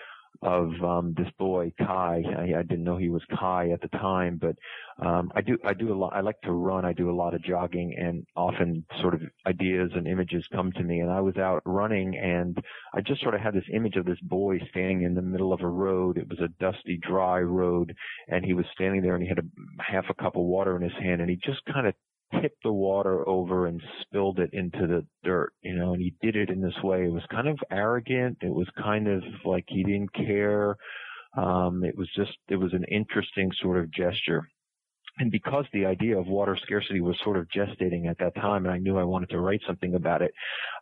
of 0.43 0.71
um, 0.83 1.15
this 1.17 1.29
boy 1.39 1.73
Kai. 1.79 2.23
I, 2.27 2.59
I 2.59 2.63
didn't 2.63 2.85
know 2.85 2.97
he 2.97 3.09
was 3.09 3.23
Kai 3.39 3.71
at 3.71 3.81
the 3.81 3.89
time, 3.89 4.39
but 4.41 4.57
um, 5.05 5.31
I 5.35 5.41
do 5.41 5.59
I 5.65 5.75
do 5.75 5.93
a 5.93 5.97
lot. 5.97 6.13
I 6.15 6.21
like 6.21 6.41
to 6.43 6.53
run. 6.53 6.85
I 6.85 6.93
do 6.93 7.11
a 7.11 7.17
lot 7.17 7.35
of 7.35 7.43
jogging, 7.43 7.95
and 7.99 8.25
often 8.37 8.85
sort 9.01 9.15
of 9.15 9.23
ideas 9.47 9.91
and 9.95 10.07
images 10.07 10.47
come 10.53 10.73
to 10.73 10.83
me. 10.83 11.01
And 11.01 11.11
I 11.11 11.21
was 11.21 11.37
out 11.37 11.63
running, 11.65 12.17
and 12.17 12.59
I 12.95 13.01
just 13.01 13.23
sort 13.23 13.35
of 13.35 13.41
had 13.41 13.55
this 13.55 13.69
image 13.73 13.97
of 13.97 14.07
this 14.07 14.21
boy 14.23 14.59
standing 14.71 15.03
in 15.03 15.15
the 15.15 15.23
middle 15.23 15.53
of 15.53 15.61
a 15.63 15.69
road. 15.69 16.19
It 16.19 16.29
was 16.29 16.41
a 16.41 16.49
dusty, 16.61 16.99
dry 16.99 17.41
road, 17.41 17.95
and 18.29 18.45
he 18.45 18.55
was 18.55 18.67
standing 18.73 19.03
there, 19.03 19.15
and 19.15 19.23
he 19.23 19.29
had 19.29 19.39
a 19.39 19.83
half 19.83 20.05
a 20.09 20.15
cup 20.15 20.37
of 20.37 20.43
water 20.43 20.77
in 20.77 20.83
his 20.83 20.99
hand, 21.01 21.21
and 21.21 21.31
he 21.31 21.37
just 21.37 21.65
kind 21.67 21.87
of 21.87 21.95
tipped 22.41 22.63
the 22.63 22.73
water 22.73 23.27
over 23.29 23.67
and 23.67 23.83
spilled 24.03 24.39
it 24.39 24.51
into 24.53 24.87
the 24.87 25.07
dirt, 25.25 25.53
you 25.63 25.75
know, 25.75 25.93
and 25.93 26.03
he 26.03 26.15
did 26.21 26.37
it 26.37 26.51
in 26.51 26.61
this 26.61 26.83
way. 26.83 27.05
It 27.05 27.13
was 27.13 27.25
kind 27.31 27.49
of 27.49 27.59
arrogant. 27.71 28.39
It 28.43 28.55
was 28.55 28.69
kind 28.77 29.09
of 29.09 29.23
like 29.45 29.65
he 29.69 29.85
didn't 29.85 30.13
care. 30.15 30.77
Um, 31.37 31.85
it 31.85 31.97
was 31.97 32.09
just, 32.17 32.37
it 32.49 32.57
was 32.57 32.73
an 32.73 32.85
interesting 32.91 33.51
sort 33.61 33.79
of 33.79 33.91
gesture 33.91 34.49
and 35.19 35.31
because 35.31 35.65
the 35.73 35.87
idea 35.87 36.19
of 36.19 36.27
water 36.27 36.59
scarcity 36.63 37.01
was 37.01 37.17
sort 37.25 37.39
of 37.39 37.49
gestating 37.49 38.07
at 38.09 38.19
that 38.19 38.35
time 38.35 38.67
and 38.67 38.75
I 38.75 38.79
knew 38.79 38.99
I 38.99 39.05
wanted 39.05 39.31
to 39.31 39.41
write 39.41 39.63
something 39.67 39.95
about 39.95 40.21
it, 40.21 40.33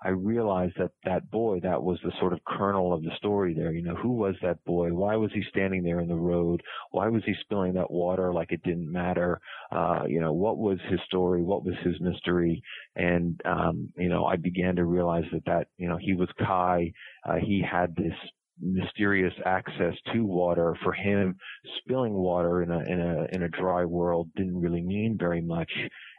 I 0.02 0.08
realized 0.08 0.74
that 0.78 0.90
that 1.04 1.30
boy, 1.30 1.60
that 1.60 1.82
was 1.82 2.00
the 2.02 2.12
sort 2.18 2.32
of 2.32 2.44
kernel 2.44 2.92
of 2.92 3.02
the 3.02 3.12
story 3.16 3.54
there. 3.54 3.72
You 3.72 3.82
know, 3.82 3.94
who 3.94 4.10
was 4.10 4.34
that 4.42 4.64
boy? 4.64 4.92
Why 4.92 5.14
was 5.14 5.30
he 5.32 5.42
standing 5.50 5.84
there 5.84 6.00
in 6.00 6.08
the 6.08 6.16
road? 6.16 6.62
Why 6.90 7.08
was 7.08 7.22
he 7.24 7.34
spilling 7.42 7.74
that 7.74 7.90
water 7.90 8.32
like 8.32 8.50
it 8.50 8.62
didn't 8.64 8.90
matter? 8.90 9.40
Uh, 9.70 10.02
you 10.08 10.20
know, 10.20 10.32
what 10.32 10.58
was 10.58 10.78
his 10.88 11.00
story? 11.06 11.42
What 11.42 11.64
was 11.64 11.76
his 11.84 12.00
mystery? 12.00 12.60
And, 12.96 13.40
um, 13.44 13.92
you 13.96 14.08
know, 14.08 14.24
I 14.24 14.34
began 14.36 14.74
to 14.76 14.84
realize 14.84 15.24
that 15.32 15.44
that, 15.46 15.68
you 15.78 15.88
know, 15.88 15.98
he 16.00 16.14
was 16.14 16.28
Kai. 16.40 16.92
Uh, 17.24 17.36
he 17.36 17.62
had 17.62 17.94
this 17.94 18.14
mysterious 18.60 19.34
access 19.44 19.94
to 20.12 20.24
water 20.24 20.76
for 20.82 20.92
him 20.92 21.36
spilling 21.78 22.14
water 22.14 22.62
in 22.62 22.70
a 22.70 22.78
in 22.80 23.00
a 23.00 23.26
in 23.32 23.42
a 23.42 23.48
dry 23.48 23.84
world 23.84 24.28
didn't 24.36 24.60
really 24.60 24.82
mean 24.82 25.16
very 25.18 25.40
much 25.40 25.70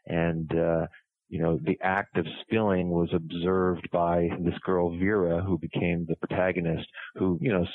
and 0.07 0.51
uh 0.57 0.85
you 1.27 1.41
know, 1.41 1.59
the 1.63 1.77
act 1.81 2.17
of 2.17 2.25
spilling 2.41 2.89
was 2.89 3.09
observed 3.13 3.89
by 3.91 4.29
this 4.39 4.57
girl 4.63 4.95
Vera, 4.97 5.41
who 5.43 5.57
became 5.57 6.05
the 6.07 6.15
protagonist, 6.17 6.87
who, 7.15 7.37
you 7.41 7.51
know, 7.51 7.65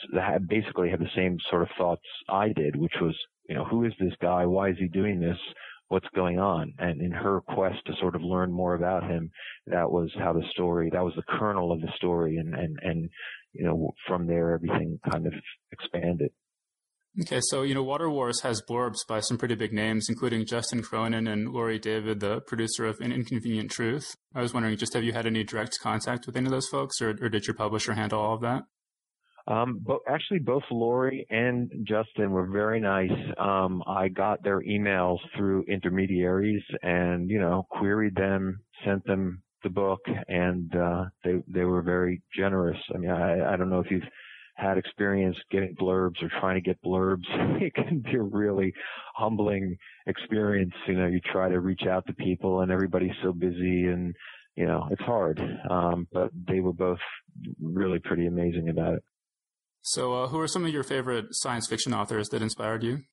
basically 0.49 0.90
had 0.90 1.00
the 1.00 1.11
same 1.17 1.37
sort 1.50 1.62
of 1.62 1.69
thoughts 1.76 2.07
I 2.29 2.52
did, 2.52 2.76
which 2.76 2.95
was, 3.00 3.17
you 3.49 3.57
know, 3.57 3.64
who 3.64 3.85
is 3.85 3.93
this 3.99 4.14
guy? 4.21 4.47
Why 4.47 4.71
is 4.71 4.76
he 4.79 4.87
doing 4.87 5.21
this? 5.21 5.38
What's 5.88 6.07
going 6.14 6.38
on? 6.38 6.73
And 6.79 7.00
in 7.00 7.11
her 7.11 7.40
quest 7.40 7.79
to 7.87 7.93
sort 8.00 8.14
of 8.14 8.23
learn 8.23 8.52
more 8.52 8.75
about 8.75 9.02
him, 9.02 9.31
that 9.67 9.90
was 9.90 10.11
how 10.17 10.33
the 10.33 10.45
story, 10.52 10.88
that 10.93 11.05
was 11.05 11.14
the 11.17 11.38
kernel 11.38 11.73
of 11.73 11.81
the 11.81 11.90
story. 11.97 12.37
And, 12.37 12.55
and, 12.55 12.79
and, 12.83 13.11
you 13.52 13.64
know, 13.64 13.92
from 14.07 14.26
there, 14.26 14.54
everything 14.54 14.99
kind 15.11 15.26
of 15.26 15.35
expanded. 15.73 16.30
Okay, 17.23 17.40
so 17.42 17.62
you 17.62 17.75
know, 17.75 17.83
Water 17.83 18.09
Wars 18.09 18.42
has 18.42 18.62
blurbs 18.62 19.07
by 19.09 19.19
some 19.19 19.37
pretty 19.37 19.57
big 19.57 19.73
names, 19.73 20.07
including 20.09 20.47
Justin 20.47 20.80
Cronin 20.80 21.26
and 21.26 21.49
Laurie 21.49 21.78
David, 21.78 22.21
the 22.21 22.40
producer 22.42 22.87
of 22.87 23.00
An 23.00 23.11
Inconvenient 23.11 23.71
Truth. 23.71 24.14
I 24.33 24.40
was 24.40 24.54
wondering, 24.54 24.76
just 24.76 24.95
have 24.95 25.02
you 25.02 25.12
had 25.12 25.26
any 25.26 25.42
direct 25.42 25.76
contact 25.83 26.26
with 26.26 26.37
any 26.37 26.47
of 26.47 26.52
those 26.52 26.69
folks, 26.69 27.00
or, 27.00 27.11
or 27.21 27.28
did 27.28 27.49
your 27.49 27.54
publisher 27.54 27.95
handle 27.95 28.21
all 28.21 28.35
of 28.35 28.42
that? 28.42 28.62
Um, 29.49 29.80
but 29.85 29.99
actually, 30.09 30.38
both 30.38 30.62
Laurie 30.71 31.26
and 31.30 31.73
Justin 31.83 32.30
were 32.30 32.47
very 32.47 32.78
nice. 32.78 33.11
Um, 33.37 33.83
I 33.88 34.07
got 34.07 34.45
their 34.45 34.61
emails 34.61 35.19
through 35.37 35.64
intermediaries, 35.64 36.62
and 36.83 37.28
you 37.28 37.40
know, 37.40 37.66
queried 37.71 38.14
them, 38.14 38.61
sent 38.85 39.04
them 39.04 39.42
the 39.62 39.71
book, 39.71 40.00
and 40.29 40.75
uh, 40.75 41.05
they 41.25 41.43
they 41.49 41.64
were 41.64 41.83
very 41.83 42.23
generous. 42.37 42.79
I 42.95 42.99
mean, 42.99 43.11
I, 43.11 43.55
I 43.55 43.57
don't 43.57 43.71
know 43.71 43.81
if 43.81 43.90
you've 43.90 44.02
had 44.61 44.79
experience 44.79 45.37
getting 45.50 45.75
blurbs 45.75 46.23
or 46.23 46.31
trying 46.40 46.57
to 46.57 46.61
get 46.61 46.83
blurbs, 46.83 47.25
it 47.62 47.75
can 47.75 48.00
be 48.00 48.17
a 48.17 48.23
really 48.23 48.73
humbling 49.14 49.76
experience. 50.07 50.75
You 50.87 50.95
know, 50.95 51.07
you 51.07 51.21
try 51.33 51.49
to 51.49 51.61
reach 51.61 51.83
out 51.88 52.07
to 52.07 52.12
people 52.12 52.61
and 52.61 52.71
everybody's 52.71 53.17
so 53.23 53.33
busy 53.33 53.87
and, 53.87 54.14
you 54.57 54.67
know, 54.67 54.87
it's 54.90 55.02
hard. 55.02 55.40
Um, 55.69 56.07
but 56.12 56.31
they 56.49 56.61
were 56.61 56.73
both 56.73 56.99
really 57.61 57.99
pretty 57.99 58.26
amazing 58.26 58.69
about 58.69 58.95
it. 58.95 59.02
So, 59.83 60.25
uh, 60.25 60.26
who 60.29 60.38
are 60.38 60.49
some 60.49 60.67
of 60.67 60.73
your 60.73 60.83
favorite 60.83 61.26
science 61.31 61.67
fiction 61.67 61.95
authors 61.95 62.29
that 62.29 62.43
inspired 62.43 62.83
you? 62.83 63.05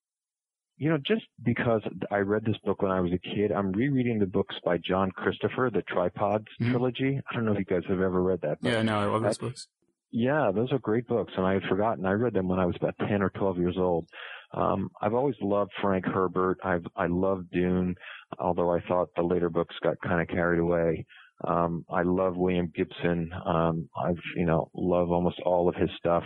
You 0.77 0.89
know, 0.89 0.97
just 0.97 1.25
because 1.43 1.81
I 2.11 2.17
read 2.17 2.45
this 2.45 2.57
book 2.63 2.83
when 2.83 2.91
I 2.91 3.01
was 3.01 3.11
a 3.11 3.17
kid, 3.17 3.51
I'm 3.51 3.71
rereading 3.71 4.19
the 4.19 4.27
books 4.27 4.55
by 4.63 4.77
John 4.77 5.09
Christopher, 5.11 5.71
the 5.73 5.81
Tripods 5.81 6.45
mm-hmm. 6.61 6.71
trilogy. 6.71 7.19
I 7.29 7.33
don't 7.33 7.45
know 7.45 7.53
if 7.53 7.59
you 7.59 7.65
guys 7.65 7.81
have 7.89 7.99
ever 7.99 8.21
read 8.21 8.41
that. 8.41 8.61
Book. 8.61 8.71
Yeah, 8.71 8.83
no, 8.83 8.99
I 8.99 9.05
love 9.05 9.23
those 9.23 9.37
books. 9.39 9.67
Yeah, 10.11 10.51
those 10.53 10.71
are 10.71 10.79
great 10.79 11.07
books, 11.07 11.33
and 11.35 11.45
I 11.45 11.53
had 11.53 11.63
forgotten. 11.63 12.05
I 12.05 12.11
read 12.11 12.33
them 12.33 12.47
when 12.47 12.59
I 12.59 12.65
was 12.65 12.75
about 12.77 12.95
ten 12.99 13.21
or 13.21 13.29
twelve 13.31 13.57
years 13.57 13.75
old. 13.77 14.07
Um, 14.53 14.89
I've 15.01 15.13
always 15.13 15.35
loved 15.41 15.71
Frank 15.81 16.05
Herbert. 16.05 16.59
I've 16.63 16.85
I 16.95 17.07
love 17.07 17.43
Dune, 17.51 17.95
although 18.39 18.73
I 18.73 18.79
thought 18.87 19.09
the 19.15 19.23
later 19.23 19.49
books 19.49 19.75
got 19.83 19.95
kind 20.01 20.21
of 20.21 20.27
carried 20.27 20.59
away. 20.59 21.05
Um, 21.45 21.85
I 21.91 22.03
love 22.03 22.37
William 22.37 22.71
Gibson. 22.73 23.31
Um, 23.45 23.89
I've 24.01 24.21
you 24.35 24.45
know 24.45 24.69
love 24.73 25.11
almost 25.11 25.39
all 25.45 25.67
of 25.67 25.75
his 25.75 25.89
stuff. 25.97 26.23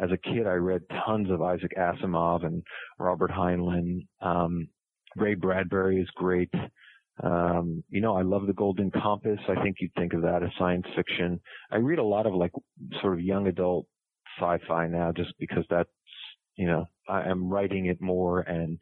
As 0.00 0.10
a 0.10 0.16
kid, 0.16 0.46
I 0.46 0.54
read 0.54 0.82
tons 1.06 1.30
of 1.30 1.42
Isaac 1.42 1.72
Asimov 1.78 2.44
and 2.44 2.62
Robert 2.98 3.30
Heinlein. 3.30 4.06
Um, 4.20 4.68
Ray 5.16 5.34
Bradbury 5.34 6.00
is 6.00 6.08
great. 6.14 6.50
Um, 7.22 7.84
you 7.90 8.00
know, 8.00 8.16
I 8.16 8.22
love 8.22 8.46
the 8.46 8.54
Golden 8.54 8.90
Compass. 8.90 9.38
I 9.48 9.62
think 9.62 9.76
you'd 9.80 9.94
think 9.94 10.14
of 10.14 10.22
that 10.22 10.42
as 10.42 10.48
science 10.58 10.86
fiction. 10.96 11.40
I 11.70 11.76
read 11.76 11.98
a 11.98 12.04
lot 12.04 12.26
of 12.26 12.34
like 12.34 12.52
sort 13.00 13.14
of 13.14 13.20
young 13.20 13.46
adult 13.46 13.86
sci-fi 14.38 14.86
now 14.88 15.12
just 15.12 15.32
because 15.38 15.64
that's, 15.68 15.90
you 16.56 16.66
know, 16.66 16.86
I 17.08 17.28
am 17.28 17.50
writing 17.50 17.86
it 17.86 18.00
more 18.00 18.40
and 18.40 18.78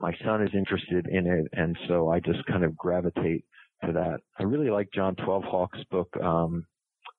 my 0.00 0.12
son 0.24 0.42
is 0.42 0.50
interested 0.54 1.06
in 1.06 1.26
it. 1.26 1.46
And 1.52 1.76
so 1.88 2.08
I 2.08 2.20
just 2.20 2.44
kind 2.46 2.64
of 2.64 2.76
gravitate 2.76 3.44
to 3.84 3.92
that. 3.92 4.20
I 4.38 4.44
really 4.44 4.70
like 4.70 4.88
John 4.94 5.14
Twelve 5.16 5.44
Hawks' 5.44 5.78
book, 5.90 6.08
um, 6.22 6.66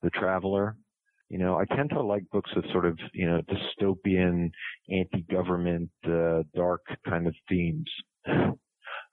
The 0.02 0.10
Traveler. 0.10 0.78
You 1.36 1.44
know, 1.44 1.58
I 1.58 1.65
tend 1.65 1.89
to 1.89 2.01
like 2.01 2.24
books 2.32 2.50
with 2.56 2.63
sort 2.72 2.86
of, 2.86 2.98
you 3.13 3.27
know, 3.27 3.42
dystopian, 3.42 4.51
anti-government, 4.89 5.89
uh, 6.08 6.44
dark 6.56 6.80
kind 7.06 7.27
of 7.27 7.36
themes. 7.50 7.89
I 8.25 8.54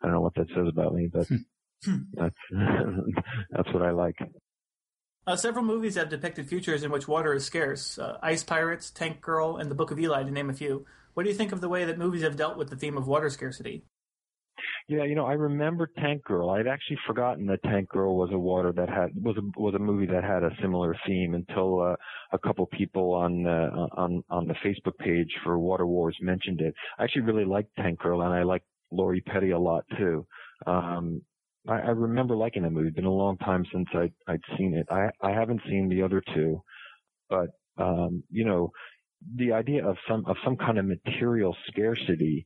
don't 0.04 0.12
know 0.12 0.20
what 0.20 0.36
that 0.36 0.46
says 0.54 0.68
about 0.68 0.94
me, 0.94 1.08
but 1.12 1.26
hmm. 1.26 1.96
that's 2.12 2.36
that's 3.50 3.72
what 3.74 3.82
I 3.82 3.90
like. 3.90 4.14
Uh, 5.26 5.34
several 5.34 5.64
movies 5.64 5.96
have 5.96 6.10
depicted 6.10 6.48
futures 6.48 6.84
in 6.84 6.92
which 6.92 7.08
water 7.08 7.34
is 7.34 7.44
scarce. 7.44 7.98
Uh, 7.98 8.18
Ice 8.22 8.44
Pirates, 8.44 8.92
Tank 8.92 9.20
Girl, 9.20 9.56
and 9.56 9.68
The 9.68 9.74
Book 9.74 9.90
of 9.90 9.98
Eli, 9.98 10.22
to 10.22 10.30
name 10.30 10.48
a 10.48 10.54
few. 10.54 10.86
What 11.14 11.24
do 11.24 11.28
you 11.28 11.34
think 11.34 11.50
of 11.50 11.60
the 11.60 11.68
way 11.68 11.84
that 11.84 11.98
movies 11.98 12.22
have 12.22 12.36
dealt 12.36 12.56
with 12.56 12.70
the 12.70 12.76
theme 12.76 12.96
of 12.96 13.08
water 13.08 13.30
scarcity? 13.30 13.82
Yeah, 14.88 15.04
you 15.04 15.14
know, 15.14 15.26
I 15.26 15.34
remember 15.34 15.88
Tank 15.98 16.24
Girl. 16.24 16.50
I'd 16.50 16.66
actually 16.66 16.98
forgotten 17.06 17.46
that 17.46 17.62
Tank 17.62 17.88
Girl 17.88 18.16
was 18.16 18.30
a 18.32 18.38
water 18.38 18.72
that 18.72 18.88
had 18.88 19.10
was 19.14 19.36
a 19.36 19.60
was 19.60 19.74
a 19.74 19.78
movie 19.78 20.06
that 20.06 20.24
had 20.24 20.42
a 20.42 20.50
similar 20.60 20.94
theme 21.06 21.34
until 21.34 21.80
uh, 21.80 21.96
a 22.32 22.38
couple 22.38 22.66
people 22.66 23.12
on 23.12 23.46
uh, 23.46 23.70
on 23.96 24.22
on 24.28 24.46
the 24.46 24.54
Facebook 24.54 24.98
page 24.98 25.30
for 25.44 25.58
Water 25.58 25.86
Wars 25.86 26.16
mentioned 26.20 26.60
it. 26.60 26.74
I 26.98 27.04
actually 27.04 27.22
really 27.22 27.44
liked 27.44 27.70
Tank 27.76 28.00
Girl, 28.00 28.22
and 28.22 28.32
I 28.34 28.42
liked 28.42 28.66
Lori 28.90 29.20
Petty 29.20 29.50
a 29.50 29.58
lot 29.58 29.84
too. 29.96 30.26
Um, 30.66 31.22
I, 31.68 31.74
I 31.74 31.90
remember 31.90 32.36
liking 32.36 32.62
the 32.62 32.70
movie. 32.70 32.88
It's 32.88 32.96
been 32.96 33.04
a 33.04 33.10
long 33.12 33.36
time 33.38 33.64
since 33.72 33.86
I, 33.94 34.10
I'd 34.30 34.40
seen 34.58 34.74
it. 34.74 34.86
I, 34.90 35.10
I 35.20 35.30
haven't 35.30 35.60
seen 35.68 35.88
the 35.88 36.02
other 36.02 36.22
two, 36.34 36.62
but, 37.28 37.48
um, 37.78 38.22
you 38.30 38.44
know, 38.44 38.70
the 39.36 39.52
idea 39.52 39.86
of 39.86 39.96
some, 40.08 40.24
of 40.26 40.36
some 40.44 40.56
kind 40.56 40.78
of 40.78 40.86
material 40.86 41.56
scarcity, 41.68 42.44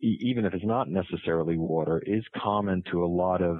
even 0.00 0.44
if 0.44 0.54
it's 0.54 0.64
not 0.64 0.88
necessarily 0.88 1.56
water, 1.56 2.02
is 2.04 2.24
common 2.42 2.82
to 2.90 3.04
a 3.04 3.06
lot 3.06 3.42
of 3.42 3.58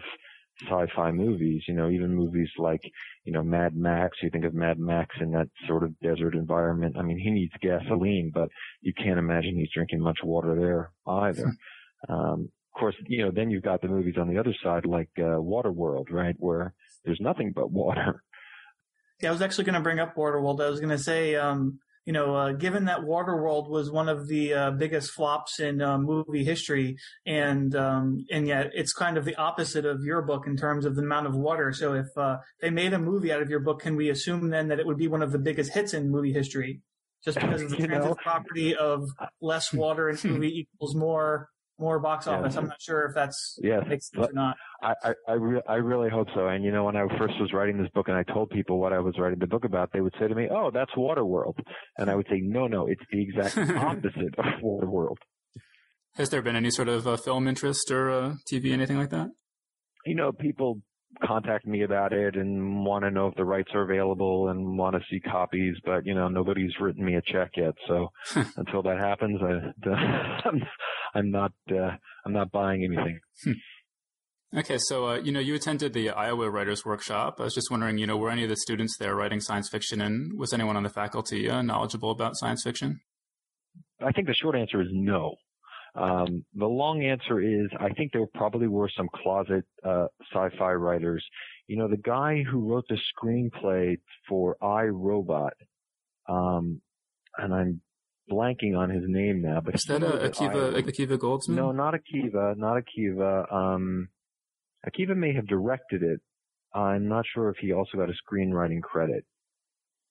sci-fi 0.68 1.10
movies, 1.10 1.62
you 1.68 1.74
know, 1.74 1.90
even 1.90 2.14
movies 2.14 2.48
like, 2.58 2.80
you 3.24 3.32
know, 3.32 3.42
Mad 3.42 3.76
Max, 3.76 4.16
you 4.22 4.30
think 4.30 4.44
of 4.44 4.54
Mad 4.54 4.78
Max 4.78 5.14
in 5.20 5.30
that 5.32 5.48
sort 5.66 5.82
of 5.82 5.98
desert 6.00 6.34
environment. 6.34 6.96
I 6.98 7.02
mean, 7.02 7.18
he 7.18 7.30
needs 7.30 7.52
gasoline, 7.60 8.30
but 8.32 8.48
you 8.80 8.92
can't 8.94 9.18
imagine 9.18 9.56
he's 9.56 9.68
drinking 9.74 10.00
much 10.00 10.18
water 10.22 10.54
there 10.54 10.90
either. 11.06 11.52
Um, 12.10 12.50
of 12.74 12.78
course, 12.78 12.94
you 13.06 13.24
know, 13.24 13.32
then 13.34 13.50
you've 13.50 13.62
got 13.62 13.80
the 13.80 13.88
movies 13.88 14.16
on 14.20 14.28
the 14.28 14.38
other 14.38 14.54
side, 14.62 14.84
like 14.84 15.08
uh, 15.18 15.40
Waterworld, 15.40 16.10
right, 16.10 16.36
where 16.38 16.74
there's 17.04 17.18
nothing 17.20 17.52
but 17.52 17.70
water. 17.70 18.22
Yeah, 19.20 19.30
I 19.30 19.32
was 19.32 19.40
actually 19.40 19.64
going 19.64 19.76
to 19.76 19.80
bring 19.80 19.98
up 19.98 20.14
Waterworld. 20.14 20.62
I 20.62 20.68
was 20.68 20.78
going 20.78 20.90
to 20.90 20.98
say, 20.98 21.36
um, 21.36 21.80
you 22.06 22.12
know, 22.12 22.36
uh, 22.36 22.52
given 22.52 22.84
that 22.84 23.00
Waterworld 23.00 23.68
was 23.68 23.90
one 23.90 24.08
of 24.08 24.28
the 24.28 24.54
uh, 24.54 24.70
biggest 24.70 25.10
flops 25.10 25.58
in 25.58 25.82
uh, 25.82 25.98
movie 25.98 26.44
history, 26.44 26.96
and 27.26 27.74
um, 27.74 28.24
and 28.30 28.46
yet 28.46 28.70
it's 28.74 28.92
kind 28.92 29.18
of 29.18 29.24
the 29.24 29.34
opposite 29.34 29.84
of 29.84 30.04
your 30.04 30.22
book 30.22 30.46
in 30.46 30.56
terms 30.56 30.84
of 30.84 30.94
the 30.94 31.02
amount 31.02 31.26
of 31.26 31.34
water. 31.34 31.72
So 31.72 31.94
if 31.94 32.06
uh, 32.16 32.36
they 32.62 32.70
made 32.70 32.92
a 32.92 32.98
movie 33.00 33.32
out 33.32 33.42
of 33.42 33.50
your 33.50 33.58
book, 33.58 33.80
can 33.80 33.96
we 33.96 34.08
assume 34.08 34.50
then 34.50 34.68
that 34.68 34.78
it 34.78 34.86
would 34.86 34.98
be 34.98 35.08
one 35.08 35.20
of 35.20 35.32
the 35.32 35.38
biggest 35.40 35.74
hits 35.74 35.94
in 35.94 36.08
movie 36.08 36.32
history? 36.32 36.80
Just 37.24 37.40
because 37.40 37.62
of 37.62 37.70
the 37.70 37.76
transit 37.88 38.10
know? 38.10 38.14
property 38.14 38.76
of 38.76 39.08
less 39.40 39.72
water 39.72 40.08
in 40.08 40.16
movie 40.22 40.60
equals 40.60 40.94
more 40.94 41.48
more 41.78 41.98
box 41.98 42.26
office. 42.26 42.54
Yeah. 42.54 42.60
I'm 42.60 42.68
not 42.68 42.80
sure 42.80 43.04
if 43.06 43.14
that's 43.14 43.58
yeah. 43.62 43.80
makes 43.86 44.10
sense 44.10 44.28
or 44.28 44.32
not. 44.32 44.56
I 44.82 44.94
I 45.04 45.12
I, 45.28 45.32
re- 45.32 45.62
I, 45.68 45.74
really 45.74 46.10
hope 46.10 46.28
so. 46.34 46.48
And 46.48 46.64
you 46.64 46.72
know, 46.72 46.84
when 46.84 46.96
I 46.96 47.06
first 47.18 47.34
was 47.40 47.52
writing 47.52 47.78
this 47.78 47.90
book 47.94 48.08
and 48.08 48.16
I 48.16 48.22
told 48.22 48.50
people 48.50 48.78
what 48.78 48.92
I 48.92 48.98
was 48.98 49.14
writing 49.18 49.38
the 49.38 49.46
book 49.46 49.64
about, 49.64 49.90
they 49.92 50.00
would 50.00 50.14
say 50.18 50.28
to 50.28 50.34
me, 50.34 50.48
"Oh, 50.50 50.70
that's 50.72 50.92
Waterworld," 50.96 51.58
and 51.98 52.10
I 52.10 52.14
would 52.14 52.26
say, 52.30 52.40
"No, 52.42 52.66
no, 52.66 52.86
it's 52.86 53.02
the 53.10 53.22
exact 53.22 53.58
opposite 53.76 54.34
of 54.38 54.44
Waterworld." 54.62 55.16
Has 56.16 56.30
there 56.30 56.42
been 56.42 56.56
any 56.56 56.70
sort 56.70 56.88
of 56.88 57.06
uh, 57.06 57.16
film 57.16 57.46
interest 57.46 57.90
or 57.90 58.10
uh, 58.10 58.34
TV, 58.50 58.72
anything 58.72 58.96
like 58.96 59.10
that? 59.10 59.28
You 60.06 60.14
know, 60.14 60.32
people 60.32 60.80
contact 61.24 61.66
me 61.66 61.82
about 61.82 62.12
it 62.12 62.36
and 62.36 62.84
want 62.84 63.04
to 63.04 63.10
know 63.10 63.28
if 63.28 63.34
the 63.36 63.44
rights 63.44 63.70
are 63.74 63.82
available 63.82 64.48
and 64.48 64.78
want 64.78 64.94
to 64.94 65.02
see 65.10 65.20
copies, 65.20 65.74
but 65.84 66.04
you 66.04 66.14
know 66.14 66.28
nobody's 66.28 66.72
written 66.80 67.04
me 67.04 67.14
a 67.14 67.22
check 67.22 67.50
yet. 67.56 67.74
So 67.86 68.08
until 68.56 68.82
that 68.82 68.98
happens, 68.98 69.40
I, 69.42 69.88
I'm, 70.48 70.62
I'm 71.14 71.30
not 71.30 71.52
uh, 71.70 71.96
I'm 72.24 72.32
not 72.32 72.50
buying 72.50 72.84
anything. 72.84 73.20
Hmm. 73.44 73.52
Okay, 74.56 74.78
so 74.78 75.08
uh, 75.08 75.16
you 75.16 75.32
know 75.32 75.40
you 75.40 75.54
attended 75.54 75.92
the 75.92 76.10
Iowa 76.10 76.48
Writers 76.50 76.84
Workshop. 76.84 77.36
I 77.40 77.44
was 77.44 77.54
just 77.54 77.70
wondering, 77.70 77.98
you 77.98 78.06
know, 78.06 78.16
were 78.16 78.30
any 78.30 78.44
of 78.44 78.48
the 78.48 78.56
students 78.56 78.96
there 78.96 79.14
writing 79.14 79.40
science 79.40 79.68
fiction, 79.68 80.00
and 80.00 80.38
was 80.38 80.52
anyone 80.52 80.76
on 80.76 80.82
the 80.82 80.88
faculty 80.88 81.50
uh, 81.50 81.62
knowledgeable 81.62 82.10
about 82.10 82.36
science 82.36 82.62
fiction? 82.62 83.00
I 84.00 84.12
think 84.12 84.28
the 84.28 84.34
short 84.34 84.56
answer 84.56 84.80
is 84.80 84.88
no. 84.92 85.34
Um, 85.96 86.44
the 86.54 86.66
long 86.66 87.02
answer 87.02 87.40
is 87.40 87.68
I 87.80 87.88
think 87.90 88.12
there 88.12 88.26
probably 88.34 88.68
were 88.68 88.90
some 88.96 89.08
closet 89.14 89.64
uh, 89.84 90.06
sci-fi 90.32 90.72
writers. 90.72 91.24
You 91.66 91.76
know, 91.76 91.88
the 91.88 91.96
guy 91.96 92.42
who 92.42 92.72
wrote 92.72 92.84
the 92.88 92.98
screenplay 93.12 93.96
for 94.28 94.56
I 94.62 94.84
Robot, 94.84 95.54
um, 96.28 96.80
and 97.38 97.52
I'm 97.52 97.80
blanking 98.30 98.76
on 98.76 98.90
his 98.90 99.04
name 99.06 99.42
now. 99.42 99.60
But 99.60 99.74
is 99.76 99.84
that 99.84 100.02
uh, 100.02 100.18
Akiva 100.18 100.74
Akiva 100.74 101.18
Goldsman? 101.18 101.56
No, 101.56 101.72
not 101.72 101.94
Akiva, 101.94 102.56
not 102.56 102.82
Akiva. 102.82 103.52
Um, 103.52 104.08
Akiva 104.86 105.16
may 105.16 105.34
have 105.34 105.46
directed 105.46 106.02
it. 106.02 106.20
I'm 106.74 107.08
not 107.08 107.24
sure 107.32 107.50
if 107.50 107.56
he 107.60 107.72
also 107.72 107.96
got 107.96 108.10
a 108.10 108.12
screenwriting 108.12 108.82
credit. 108.82 109.24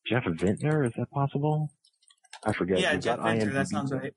Jeff 0.07 0.24
Vintar, 0.24 0.86
is 0.86 0.93
that 0.98 1.10
possible? 1.12 1.69
I 2.43 2.53
forget. 2.53 2.79
Yeah, 2.79 2.95
Jeff 2.95 3.19
Vintar. 3.19 3.53
That 3.53 3.67
sounds 3.67 3.91
right. 3.91 4.13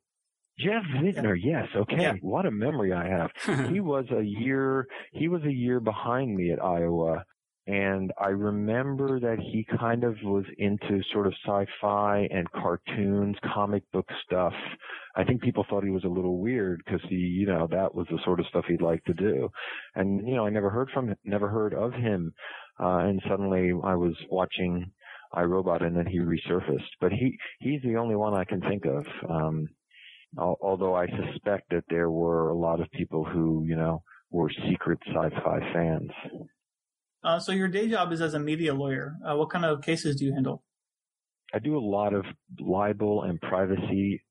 Jeff 0.59 0.83
Vintar, 0.97 1.37
yes, 1.41 1.69
okay. 1.75 2.01
Yeah. 2.01 2.15
What 2.21 2.45
a 2.45 2.51
memory 2.51 2.93
I 2.93 3.07
have. 3.09 3.31
he 3.71 3.81
was 3.81 4.07
a 4.11 4.23
year 4.23 4.87
he 5.13 5.29
was 5.29 5.43
a 5.45 5.53
year 5.53 5.79
behind 5.81 6.35
me 6.35 6.51
at 6.51 6.63
Iowa 6.63 7.25
and 7.69 8.15
I 8.19 8.29
remember 8.29 9.21
that 9.21 9.39
he 9.39 9.67
kind 9.79 10.03
of 10.03 10.17
was 10.23 10.47
into 10.57 11.03
sort 11.13 11.27
of 11.27 11.35
sci-fi 11.45 12.27
and 12.31 12.51
cartoons, 12.53 13.37
comic 13.53 13.83
book 13.93 14.09
stuff. 14.25 14.55
I 15.15 15.23
think 15.25 15.43
people 15.43 15.67
thought 15.69 15.85
he 15.85 15.91
was 15.91 16.05
a 16.05 16.09
little 16.09 16.39
weird 16.39 16.81
because 16.83 17.03
he, 17.11 17.17
you 17.17 17.47
know, 17.47 17.69
that 17.71 17.95
was 17.95 18.07
the 18.11 18.19
sort 18.25 18.41
of 18.41 18.47
stuff 18.47 18.65
he'd 18.69 18.81
like 18.81 19.05
to 19.05 19.13
do. 19.13 19.51
And 19.97 20.27
you 20.27 20.35
know, 20.35 20.47
I 20.47 20.51
never 20.51 20.71
heard 20.71 20.89
from 20.95 21.09
him, 21.09 21.17
never 21.25 21.51
heard 21.51 21.75
of 21.75 21.93
him. 21.93 22.33
Uh, 22.81 23.01
and 23.01 23.21
suddenly 23.29 23.73
I 23.85 23.97
was 23.97 24.17
watching 24.31 24.91
iRobot 25.35 25.85
and 25.85 25.95
then 25.95 26.07
he 26.07 26.21
resurfaced. 26.21 26.97
But 27.03 27.13
he 27.13 27.37
he's 27.61 27.83
the 27.83 27.97
only 27.97 28.17
one 28.17 28.33
I 28.33 28.45
can 28.45 28.63
think 28.63 28.87
of. 28.87 29.05
Um, 29.29 29.67
although 30.39 30.95
I 30.95 31.07
suspect 31.07 31.69
that 31.73 31.85
there 31.91 32.11
were 32.11 32.49
a 32.49 32.57
lot 32.57 32.81
of 32.81 32.91
people 32.93 33.27
who, 33.27 33.65
you 33.67 33.77
know, 33.77 34.03
were 34.31 34.51
secret 34.71 35.01
sci-fi 35.07 35.61
fans. 35.75 36.11
Uh, 37.23 37.39
so 37.39 37.53
your 37.53 37.69
day 37.69 37.89
job 37.89 38.13
is 38.13 38.21
as 38.21 38.35
a 38.35 38.39
media 38.39 38.75
lawyer. 38.75 39.17
Uh, 39.25 39.37
what 39.37 39.51
kind 39.51 39.65
of 39.65 39.83
cases 39.83 40.17
do 40.17 40.25
you 40.25 40.33
handle? 40.33 40.63
I 41.53 41.59
do 41.59 41.79
a 41.79 41.81
lot 41.81 42.13
of 42.13 42.25
libel 42.61 43.23
and 43.23 43.41
privacy 43.41 44.23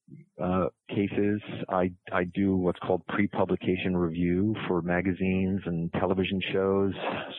uh, 0.42 0.68
cases. 0.88 1.42
I 1.68 1.92
I 2.12 2.26
do 2.26 2.56
what's 2.56 2.80
called 2.80 3.02
pre-publication 3.08 3.98
review 3.98 4.56
for 4.68 4.82
magazines 4.84 5.62
and 5.66 5.92
television 5.94 6.40
shows. 6.54 6.94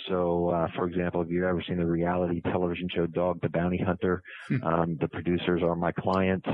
So, 0.09 0.50
uh, 0.50 0.67
for 0.75 0.87
example, 0.87 1.23
if 1.23 1.28
you've 1.31 1.45
ever 1.45 1.62
seen 1.67 1.78
the 1.78 1.87
reality 1.87 2.40
television 2.43 2.88
show 2.95 3.07
Dog 3.07 3.40
the 3.40 3.49
Bounty 3.49 3.78
Hunter, 3.78 4.23
hmm. 4.49 4.62
um, 4.64 4.99
the 5.00 5.09
producers 5.09 5.62
are 5.62 5.76
my 5.76 5.93
clients. 5.93 6.47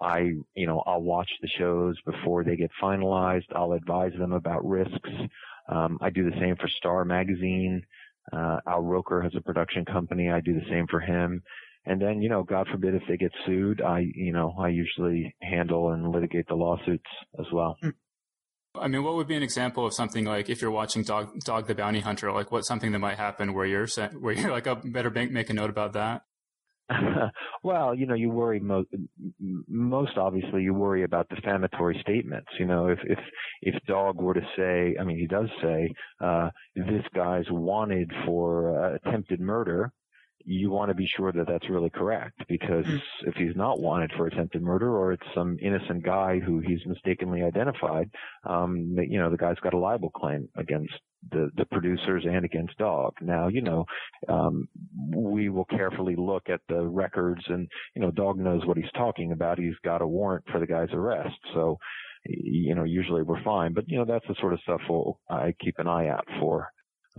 I 0.00 0.32
you 0.54 0.66
know 0.66 0.82
I'll 0.84 1.02
watch 1.02 1.30
the 1.40 1.48
shows 1.58 1.94
before 2.04 2.42
they 2.42 2.56
get 2.56 2.70
finalized. 2.82 3.46
I'll 3.54 3.72
advise 3.72 4.12
them 4.18 4.32
about 4.32 4.66
risks. 4.66 5.10
Um, 5.68 5.98
I 6.02 6.10
do 6.10 6.28
the 6.28 6.36
same 6.40 6.56
for 6.56 6.68
Star 6.78 7.04
Magazine. 7.04 7.82
Uh, 8.30 8.58
Al 8.66 8.82
Roker 8.82 9.22
has 9.22 9.32
a 9.36 9.40
production 9.40 9.84
company. 9.84 10.30
I 10.30 10.40
do 10.40 10.54
the 10.54 10.66
same 10.70 10.86
for 10.90 11.00
him. 11.00 11.42
And 11.84 12.00
then, 12.00 12.22
you 12.22 12.28
know, 12.28 12.44
God 12.44 12.68
forbid 12.70 12.94
if 12.94 13.02
they 13.08 13.16
get 13.16 13.32
sued, 13.44 13.80
I, 13.80 14.04
you 14.14 14.32
know, 14.32 14.54
I 14.58 14.68
usually 14.68 15.34
handle 15.42 15.90
and 15.90 16.08
litigate 16.10 16.46
the 16.46 16.54
lawsuits 16.54 17.10
as 17.38 17.46
well. 17.52 17.76
Hmm. 17.82 17.90
I 18.74 18.88
mean, 18.88 19.02
what 19.02 19.16
would 19.16 19.26
be 19.26 19.36
an 19.36 19.42
example 19.42 19.84
of 19.84 19.92
something 19.92 20.24
like 20.24 20.48
if 20.48 20.62
you're 20.62 20.70
watching 20.70 21.02
Dog, 21.02 21.40
Dog 21.44 21.66
the 21.66 21.74
Bounty 21.74 22.00
Hunter, 22.00 22.32
like 22.32 22.52
what's 22.52 22.68
something 22.68 22.92
that 22.92 23.00
might 23.00 23.18
happen 23.18 23.52
where 23.52 23.66
you're, 23.66 23.88
where 24.18 24.32
you're 24.32 24.50
like, 24.50 24.66
oh, 24.66 24.80
better 24.84 25.10
bank 25.10 25.32
make 25.32 25.50
a 25.50 25.52
note 25.52 25.70
about 25.70 25.92
that? 25.92 26.22
well, 27.62 27.94
you 27.94 28.06
know, 28.06 28.14
you 28.14 28.30
worry 28.30 28.60
most, 28.60 28.88
most 29.68 30.16
obviously 30.16 30.62
you 30.62 30.74
worry 30.74 31.04
about 31.04 31.28
defamatory 31.28 31.98
statements. 32.00 32.48
You 32.58 32.66
know, 32.66 32.88
if, 32.88 32.98
if, 33.04 33.18
if 33.62 33.82
Dog 33.86 34.20
were 34.20 34.34
to 34.34 34.46
say, 34.56 34.96
I 35.00 35.04
mean, 35.04 35.18
he 35.18 35.26
does 35.26 35.48
say, 35.62 35.92
uh, 36.20 36.50
this 36.74 37.04
guy's 37.14 37.50
wanted 37.50 38.10
for 38.24 38.84
uh, 38.84 38.96
attempted 38.96 39.40
murder, 39.40 39.92
you 40.44 40.70
want 40.70 40.90
to 40.90 40.94
be 40.94 41.06
sure 41.06 41.32
that 41.32 41.46
that's 41.46 41.68
really 41.68 41.90
correct 41.90 42.42
because 42.48 42.84
mm. 42.84 43.00
if 43.26 43.34
he's 43.34 43.56
not 43.56 43.80
wanted 43.80 44.12
for 44.16 44.26
attempted 44.26 44.62
murder 44.62 44.96
or 44.96 45.12
it's 45.12 45.26
some 45.34 45.56
innocent 45.60 46.04
guy 46.04 46.38
who 46.38 46.60
he's 46.60 46.80
mistakenly 46.86 47.42
identified, 47.42 48.10
um, 48.48 48.94
you 48.96 49.18
know, 49.18 49.30
the 49.30 49.36
guy's 49.36 49.58
got 49.62 49.74
a 49.74 49.78
libel 49.78 50.10
claim 50.10 50.48
against 50.56 50.92
the, 51.30 51.50
the 51.56 51.64
producers 51.66 52.24
and 52.28 52.44
against 52.44 52.76
Dog. 52.78 53.12
Now, 53.20 53.48
you 53.48 53.62
know, 53.62 53.84
um, 54.28 54.66
we 55.14 55.48
will 55.48 55.66
carefully 55.66 56.16
look 56.16 56.48
at 56.48 56.60
the 56.68 56.82
records 56.82 57.42
and, 57.48 57.68
you 57.94 58.02
know, 58.02 58.10
Dog 58.10 58.38
knows 58.38 58.66
what 58.66 58.76
he's 58.76 58.90
talking 58.94 59.32
about. 59.32 59.58
He's 59.58 59.78
got 59.84 60.02
a 60.02 60.06
warrant 60.06 60.44
for 60.50 60.58
the 60.58 60.66
guy's 60.66 60.92
arrest. 60.92 61.36
So, 61.54 61.78
you 62.24 62.74
know, 62.74 62.84
usually 62.84 63.22
we're 63.22 63.42
fine, 63.42 63.72
but 63.72 63.84
you 63.88 63.98
know, 63.98 64.04
that's 64.04 64.26
the 64.28 64.36
sort 64.40 64.52
of 64.52 64.60
stuff 64.60 64.80
we'll, 64.88 65.18
I 65.28 65.54
keep 65.60 65.76
an 65.78 65.88
eye 65.88 66.08
out 66.08 66.26
for. 66.40 66.68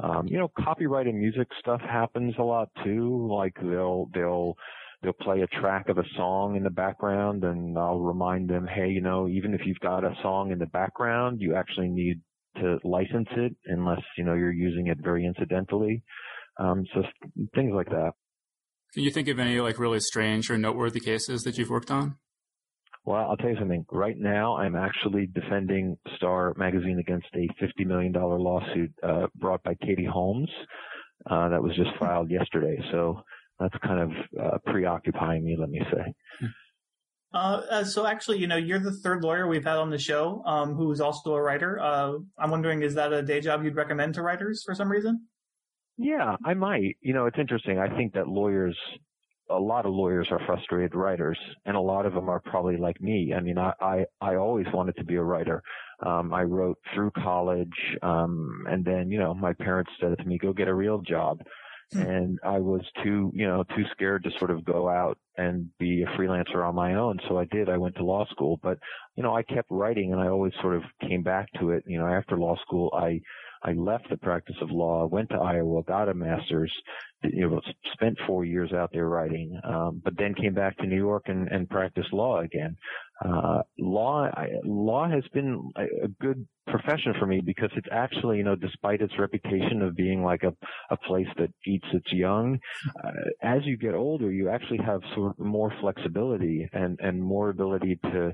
Um, 0.02 0.28
you 0.28 0.40
know, 0.40 0.52
copyright 0.64 1.08
and 1.08 1.20
music 1.20 1.48
stuff 1.60 1.82
happens 1.82 2.34
a 2.40 2.44
lot 2.44 2.70
too. 2.84 3.28
Like 3.32 3.56
they'll 3.62 4.10
they'll 4.14 4.56
they'll 5.04 5.14
play 5.14 5.42
a 5.42 5.48
track 5.62 5.90
of 5.90 5.98
a 5.98 6.04
song 6.16 6.56
in 6.56 6.64
the 6.64 6.70
background, 6.70 7.44
and 7.44 7.78
I'll 7.78 8.00
remind 8.00 8.50
them, 8.50 8.66
hey, 8.66 8.90
you 8.90 9.02
know, 9.02 9.28
even 9.28 9.54
if 9.54 9.62
you've 9.66 9.80
got 9.80 10.04
a 10.04 10.16
song 10.22 10.52
in 10.52 10.60
the 10.60 10.66
background, 10.66 11.42
you 11.42 11.56
actually 11.56 11.90
need 11.90 12.22
to 12.58 12.80
license 12.84 13.28
it 13.36 13.56
unless 13.66 14.02
you 14.18 14.24
know 14.24 14.34
you're 14.34 14.52
using 14.52 14.88
it 14.88 14.98
very 15.04 15.26
incidentally. 15.26 16.04
Um, 16.60 16.86
so 16.94 17.02
things 17.56 17.72
like 17.76 17.90
that. 17.90 18.12
Can 18.94 19.04
you 19.04 19.12
think 19.12 19.28
of 19.28 19.40
any 19.40 19.60
like 19.60 19.80
really 19.80 20.00
strange 20.00 20.50
or 20.50 20.58
noteworthy 20.58 21.00
cases 21.00 21.44
that 21.44 21.58
you've 21.58 21.70
worked 21.70 21.92
on? 21.92 22.18
Well, 23.06 23.30
I'll 23.30 23.38
tell 23.38 23.50
you 23.50 23.58
something. 23.60 23.86
Right 23.92 24.18
now, 24.18 24.56
I'm 24.56 24.76
actually 24.76 25.28
defending 25.28 25.98
Star 26.16 26.54
Magazine 26.58 27.00
against 27.00 27.28
a 27.36 27.48
$50 27.62 27.86
million 27.86 28.14
lawsuit 28.14 28.94
uh, 29.04 29.28
brought 29.36 29.62
by 29.64 29.76
Katie 29.76 30.08
Holmes 30.10 30.50
uh, 31.30 31.50
that 31.50 31.62
was 31.62 31.76
just 31.76 31.89
filed 32.00 32.32
yesterday. 32.32 32.82
So 32.92 33.22
that's 33.60 33.76
kind 33.86 34.00
of 34.00 34.12
uh, 34.42 34.58
preoccupying 34.66 35.44
me, 35.44 35.58
let 35.60 35.70
me 35.70 35.82
say. 35.92 36.48
Uh, 37.34 37.62
uh, 37.70 37.84
so 37.84 38.06
actually, 38.06 38.38
you 38.38 38.48
know, 38.48 38.56
you're 38.56 38.80
the 38.80 38.92
third 38.92 39.24
lawyer 39.24 39.48
we've 39.48 39.66
had 39.66 39.78
on 39.78 39.89
the 39.89 39.98
show 39.98 40.44
um, 40.46 40.76
who's 40.76 41.02
also 41.02 41.34
a 41.34 41.42
writer. 41.42 41.80
Uh, 41.82 42.13
I'm 42.38 42.52
wondering, 42.52 42.84
is 42.84 42.94
that 42.94 43.12
a 43.12 43.24
day 43.24 43.42
job 43.42 43.63
you'd 43.63 43.76
recommend 43.76 44.13
to 44.16 44.22
writers 44.22 44.63
for 44.63 44.76
some 44.76 44.89
reason? 44.89 45.28
Yeah, 45.98 46.36
I 46.46 46.54
might. 46.54 46.98
You 47.02 47.13
know, 47.13 47.26
it's 47.26 47.39
interesting. 47.39 47.80
I 47.80 47.96
think 47.96 48.13
that 48.13 48.28
lawyers 48.28 48.78
a 49.49 49.60
lot 49.60 49.86
of 49.86 49.93
lawyers 49.93 50.27
are 50.32 50.39
frustrated 50.45 50.95
writers, 50.95 51.38
and 51.65 51.75
a 51.75 51.82
lot 51.82 52.06
of 52.06 52.13
them 52.13 52.29
are 52.29 52.39
probably 52.39 52.77
like 52.77 52.99
me. 53.01 53.34
I 53.36 53.41
mean, 53.41 53.58
I 53.58 53.73
I, 53.79 54.06
I 54.21 54.36
always 54.36 54.67
wanted 54.73 54.95
to 54.97 55.03
be 55.03 55.15
a 55.15 55.23
writer. 55.23 55.62
Um, 56.06 56.34
I 56.34 56.43
wrote 56.43 56.77
through 56.93 57.12
college, 57.12 57.97
um, 58.01 58.65
and 58.69 58.84
then 58.84 59.12
you 59.12 59.19
know 59.19 59.34
my 59.34 59.53
parents 59.53 59.91
said 59.99 60.17
to 60.17 60.25
me, 60.25 60.38
"Go 60.38 60.53
get 60.53 60.67
a 60.67 60.73
real 60.73 60.99
job," 61.01 61.39
hmm. 61.91 61.99
and 61.99 62.39
I 62.43 62.60
was 62.60 62.82
too 63.03 63.32
you 63.34 63.47
know 63.47 63.63
too 63.75 63.84
scared 63.91 64.23
to 64.23 64.32
sort 64.39 64.51
of 64.51 64.65
go 64.65 64.88
out 64.88 65.17
and 65.38 65.69
be 65.79 66.03
a 66.03 66.17
freelancer 66.17 66.67
on 66.67 66.75
my 66.75 66.95
own. 66.95 67.19
So 67.27 67.38
I 67.38 67.45
did. 67.45 67.69
I 67.69 67.77
went 67.77 67.95
to 67.95 68.06
law 68.06 68.25
school, 68.32 68.60
but 68.63 68.77
you 69.15 69.23
know 69.23 69.36
I 69.36 69.43
kept 69.43 69.67
writing, 69.69 70.13
and 70.13 70.21
I 70.21 70.27
always 70.27 70.53
sort 70.62 70.75
of 70.75 70.84
came 71.01 71.23
back 71.23 71.47
to 71.60 71.71
it. 71.71 71.84
You 71.86 71.99
know, 71.99 72.08
after 72.08 72.38
law 72.38 72.56
school, 72.65 72.91
I 72.93 73.19
I 73.63 73.71
left 73.73 74.10
the 74.10 74.17
practice 74.17 74.56
of 74.62 74.71
law, 74.71 75.06
went 75.08 75.30
to 75.30 75.38
Iowa, 75.38 75.84
got 75.84 76.10
a 76.10 76.13
master's, 76.13 76.71
you 77.23 77.49
know, 77.49 77.62
spent 77.93 78.17
four 78.28 78.43
years 78.43 78.73
out 78.73 78.89
there 78.91 79.08
writing, 79.08 79.58
um, 79.63 80.02
but 80.04 80.17
then 80.17 80.34
came 80.36 80.54
back 80.54 80.78
to 80.78 80.86
New 80.86 80.97
York 80.97 81.23
and, 81.28 81.47
and 81.47 81.69
practiced 81.69 82.12
law 82.12 82.41
again. 82.41 82.76
Uh, 83.23 83.62
law, 83.80 84.26
I, 84.26 84.47
law 84.65 85.10
has 85.10 85.23
been 85.34 85.71
a, 85.78 85.84
a 86.06 86.08
good 86.19 86.45
profession 86.67 87.13
for 87.19 87.26
me 87.26 87.41
because 87.45 87.69
it's 87.78 87.88
actually, 87.91 88.38
you 88.38 88.43
know, 88.43 88.56
despite 88.56 89.02
its 89.02 89.13
reputation 89.17 89.82
of 89.82 89.95
being 89.95 90.23
like 90.23 90.43
a, 90.43 90.54
a 90.89 90.97
place 90.97 91.28
that 91.38 91.49
eats 91.65 91.88
its 91.93 92.12
young, 92.12 92.60
uh, 93.04 93.12
as 93.41 93.62
you 93.65 93.78
get 93.78 93.93
older, 93.93 94.30
you 94.30 94.49
actually 94.49 94.80
have 94.80 94.99
sort 95.15 95.39
of 95.39 95.45
more 95.45 95.73
flexibility 95.80 96.67
and, 96.73 96.99
and 97.02 97.23
more 97.23 97.49
ability 97.49 97.97
to, 98.04 98.34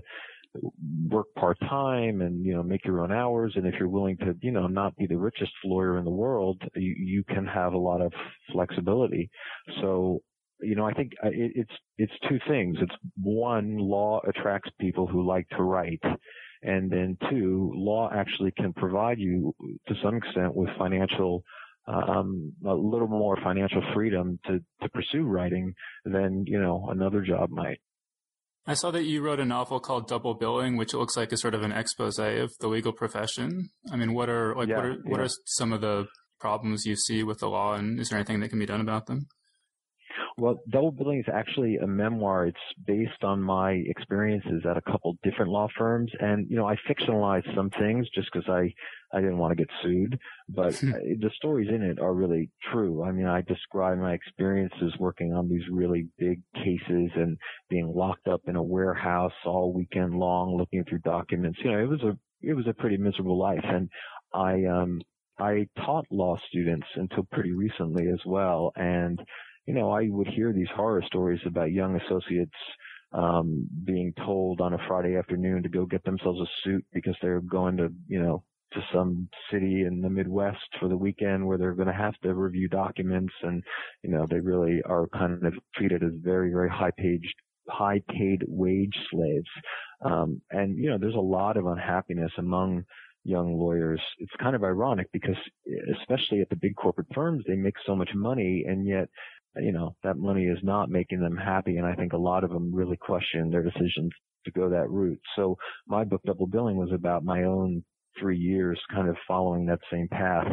work 1.10 1.28
part 1.38 1.58
time 1.62 2.22
and 2.22 2.46
you 2.46 2.54
know 2.54 2.64
make 2.64 2.86
your 2.86 3.02
own 3.02 3.12
hours. 3.12 3.54
And 3.56 3.66
if 3.68 3.76
you're 3.80 3.90
willing 3.90 4.18
to 4.18 4.36
you 4.42 4.52
know 4.52 4.68
not 4.68 4.96
be 4.98 5.08
the 5.08 5.18
richest 5.18 5.52
lawyer 5.64 5.98
in 5.98 6.06
the 6.06 6.12
world 6.12 6.62
you, 6.76 6.96
you 6.98 7.24
can 7.24 7.46
have 7.46 7.74
a 7.74 7.78
lot 7.78 8.02
of 8.02 8.12
flexibility. 8.52 9.30
So 9.82 10.20
you 10.62 10.76
know 10.76 10.86
i 10.86 10.94
think 10.94 11.14
uh, 11.24 11.30
it, 11.30 11.52
it's 11.56 11.72
it's 11.98 12.14
two 12.28 12.40
things. 12.48 12.78
It's 12.82 12.96
one 13.22 13.78
law 13.78 14.22
attracts 14.28 14.70
people 14.80 15.08
who 15.08 15.26
like 15.26 15.48
to 15.50 15.64
write. 15.64 16.02
And 16.62 16.92
then 16.92 17.18
two 17.30 17.72
law 17.74 18.10
actually 18.14 18.52
can 18.52 18.74
provide 18.74 19.18
you 19.18 19.56
to 19.88 19.96
some 20.04 20.16
extent 20.16 20.54
with 20.54 20.70
financial 20.78 21.44
um, 21.90 22.54
a 22.66 22.74
little 22.74 23.08
more 23.08 23.38
financial 23.44 23.82
freedom 23.94 24.40
to, 24.46 24.60
to 24.82 24.90
pursue 24.90 25.24
writing 25.24 25.74
than, 26.06 26.44
you 26.46 26.60
know, 26.60 26.88
another 26.92 27.22
job 27.22 27.50
might. 27.50 27.80
I 28.70 28.76
saw 28.76 28.92
that 28.92 29.06
you 29.06 29.22
wrote 29.22 29.40
a 29.40 29.46
novel 29.46 29.80
called 29.80 30.08
Double 30.08 30.36
Billing, 30.36 30.78
which 30.78 30.94
looks 30.94 31.18
like 31.18 31.32
a 31.32 31.38
sort 31.38 31.56
of 31.56 31.64
an 31.64 31.72
expose 31.72 32.20
of 32.20 32.52
the 32.60 32.68
legal 32.68 32.94
profession. 32.94 33.70
I 33.92 33.96
mean, 33.96 34.14
what 34.14 34.30
are 34.30 34.54
like 34.54 34.70
yeah, 34.70 34.76
what 34.76 34.86
are 34.86 34.92
yeah. 34.92 34.98
what 35.06 35.20
are 35.20 35.28
some 35.46 35.74
of 35.74 35.82
the 35.82 36.06
problems 36.40 36.86
you 36.86 36.96
see 36.96 37.24
with 37.24 37.40
the 37.40 37.50
law, 37.50 37.74
and 37.74 38.00
is 38.00 38.10
there 38.10 38.20
anything 38.20 38.42
that 38.42 38.50
can 38.50 38.60
be 38.60 38.68
done 38.68 38.80
about 38.80 39.08
them? 39.08 39.26
Well, 40.40 40.60
Double 40.70 40.92
Billing 40.92 41.20
is 41.20 41.26
actually 41.32 41.78
a 41.78 41.88
memoir. 41.88 42.48
It's 42.48 42.58
based 42.86 43.24
on 43.24 43.42
my 43.42 43.72
experiences 43.72 44.64
at 44.70 44.78
a 44.78 44.82
couple 44.82 45.18
different 45.22 45.52
law 45.52 45.68
firms, 45.78 46.12
and 46.20 46.50
you 46.50 46.56
know, 46.56 46.66
I 46.66 46.76
fictionalized 46.90 47.54
some 47.56 47.70
things 47.70 48.08
just 48.16 48.30
because 48.32 48.48
I 48.50 48.74
I 49.12 49.20
didn't 49.20 49.38
want 49.38 49.52
to 49.52 49.64
get 49.64 49.70
sued, 49.84 50.18
but 50.48 50.74
the 50.82 51.32
stories 51.36 51.70
in 51.70 51.82
it 51.82 52.00
are 52.00 52.14
really 52.14 52.50
true. 52.72 53.04
I 53.04 53.12
mean, 53.12 53.26
I 53.26 53.42
describe 53.42 53.98
my 53.98 54.14
experiences 54.14 54.94
working 54.98 55.34
on 55.34 55.50
these 55.50 55.64
really 55.72 56.08
big 56.18 56.42
cases 56.56 57.12
and 57.16 57.38
being 57.70 57.92
locked 57.94 58.28
up 58.28 58.42
in 58.48 58.56
a 58.56 58.64
warehouse 58.64 59.34
all 59.46 59.74
weekend 59.74 60.14
long, 60.14 60.56
looking 60.58 60.86
through 60.86 61.00
documents. 61.00 61.60
You 61.64 61.72
know, 61.72 61.80
it 61.80 61.90
was 61.90 62.04
a 62.04 62.18
it 62.42 62.54
was 62.54 62.68
a 62.68 62.74
pretty 62.74 62.98
miserable 62.98 63.38
life, 63.38 63.64
and 63.64 63.90
I 64.34 64.64
um 64.66 65.02
I 65.38 65.68
taught 65.78 66.06
law 66.12 66.38
students 66.48 66.88
until 66.96 67.24
pretty 67.32 67.52
recently 67.52 68.08
as 68.08 68.20
well, 68.26 68.72
and 68.76 69.20
you 69.70 69.76
know, 69.76 69.92
I 69.92 70.08
would 70.10 70.28
hear 70.28 70.52
these 70.52 70.68
horror 70.76 71.04
stories 71.06 71.42
about 71.46 71.72
young 71.72 71.96
associates 72.02 72.56
um, 73.14 73.68
being 73.86 74.12
told 74.26 74.62
on 74.62 74.74
a 74.74 74.80
Friday 74.88 75.16
afternoon 75.16 75.62
to 75.62 75.70
go 75.70 75.86
get 75.86 76.04
themselves 76.06 76.40
a 76.42 76.50
suit 76.64 76.84
because 76.92 77.16
they're 77.22 77.42
going 77.42 77.78
to, 77.78 77.90
you 78.08 78.20
know, 78.20 78.44
to 78.74 78.80
some 78.92 79.30
city 79.52 79.84
in 79.84 80.02
the 80.02 80.10
Midwest 80.10 80.58
for 80.80 80.90
the 80.90 80.98
weekend 80.98 81.46
where 81.46 81.60
they're 81.60 81.76
going 81.76 81.88
to 81.88 81.94
have 81.94 82.18
to 82.24 82.34
review 82.34 82.68
documents 82.68 83.32
and, 83.44 83.64
you 84.02 84.10
know, 84.10 84.26
they 84.28 84.40
really 84.40 84.82
are 84.88 85.08
kind 85.10 85.46
of 85.46 85.54
treated 85.76 86.02
as 86.02 86.14
very, 86.16 86.50
very 86.50 86.70
high 86.70 86.92
paid, 86.98 87.22
high 87.68 88.02
paid 88.10 88.44
wage 88.48 88.98
slaves. 89.12 89.50
Um, 90.04 90.42
and, 90.50 90.80
you 90.80 90.90
know, 90.90 90.98
there's 90.98 91.14
a 91.14 91.20
lot 91.20 91.58
of 91.58 91.68
unhappiness 91.68 92.32
among 92.40 92.86
young 93.24 93.54
lawyers. 93.54 94.02
It's 94.18 94.32
kind 94.42 94.56
of 94.56 94.64
ironic 94.64 95.12
because 95.14 95.38
especially 96.00 96.42
at 96.42 96.50
the 96.50 96.56
big 96.56 96.76
corporate 96.76 97.08
firms, 97.14 97.44
they 97.48 97.56
make 97.56 97.76
so 97.86 97.96
much 97.96 98.10
money 98.16 98.66
and 98.68 98.88
yet, 98.88 99.10
you 99.58 99.72
know, 99.72 99.96
that 100.04 100.18
money 100.18 100.44
is 100.44 100.60
not 100.64 100.90
making 100.90 101.20
them 101.20 101.38
happy. 101.38 101.78
And 101.78 101.86
I 101.86 101.96
think 101.96 102.14
a 102.14 102.18
lot 102.18 102.44
of 102.44 102.52
them 102.52 102.74
really 102.74 102.98
question 102.98 103.50
their 103.50 103.64
decisions 103.64 104.12
to 104.46 104.52
go 104.52 104.70
that 104.70 104.90
route. 104.90 105.20
So 105.36 105.58
my 105.88 106.04
book 106.04 106.22
Double 106.26 106.48
Billing 106.48 106.78
was 106.78 106.92
about 106.94 107.24
my 107.24 107.44
own 107.44 107.84
three 108.20 108.38
years 108.38 108.80
kind 108.94 109.10
of 109.10 109.16
following 109.28 109.66
that 109.66 109.80
same 109.92 110.08
path 110.10 110.48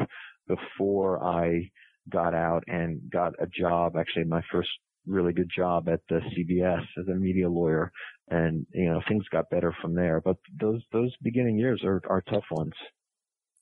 before 0.46 1.22
I 1.24 1.70
got 2.10 2.34
out 2.34 2.62
and 2.68 3.00
got 3.10 3.32
a 3.40 3.46
job, 3.46 3.96
actually 3.96 4.24
my 4.24 4.42
first 4.52 4.68
really 5.06 5.32
good 5.32 5.50
job 5.56 5.88
at 5.88 6.00
the 6.08 6.20
CBS 6.36 6.82
as 6.98 7.08
a 7.08 7.14
media 7.14 7.48
lawyer, 7.48 7.90
and 8.28 8.66
you 8.74 8.90
know 8.90 9.00
things 9.08 9.24
got 9.30 9.48
better 9.50 9.74
from 9.80 9.94
there. 9.94 10.20
But 10.24 10.36
those 10.60 10.82
those 10.92 11.12
beginning 11.22 11.58
years 11.58 11.82
are 11.84 12.00
are 12.08 12.22
tough 12.22 12.44
ones. 12.50 12.72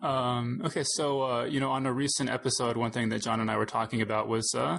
Um, 0.01 0.61
okay, 0.65 0.83
so 0.85 1.23
uh, 1.23 1.45
you 1.45 1.61
know, 1.61 1.71
on 1.71 1.87
a 1.87 1.93
recent 1.93 2.31
episode, 2.31 2.77
one 2.77 2.91
thing 2.91 3.09
that 3.11 3.23
John 3.23 3.41
and 3.41 3.51
I 3.51 3.57
were 3.57 3.67
talking 3.67 4.03
about 4.03 4.29
was 4.29 4.53
uh, 4.57 4.79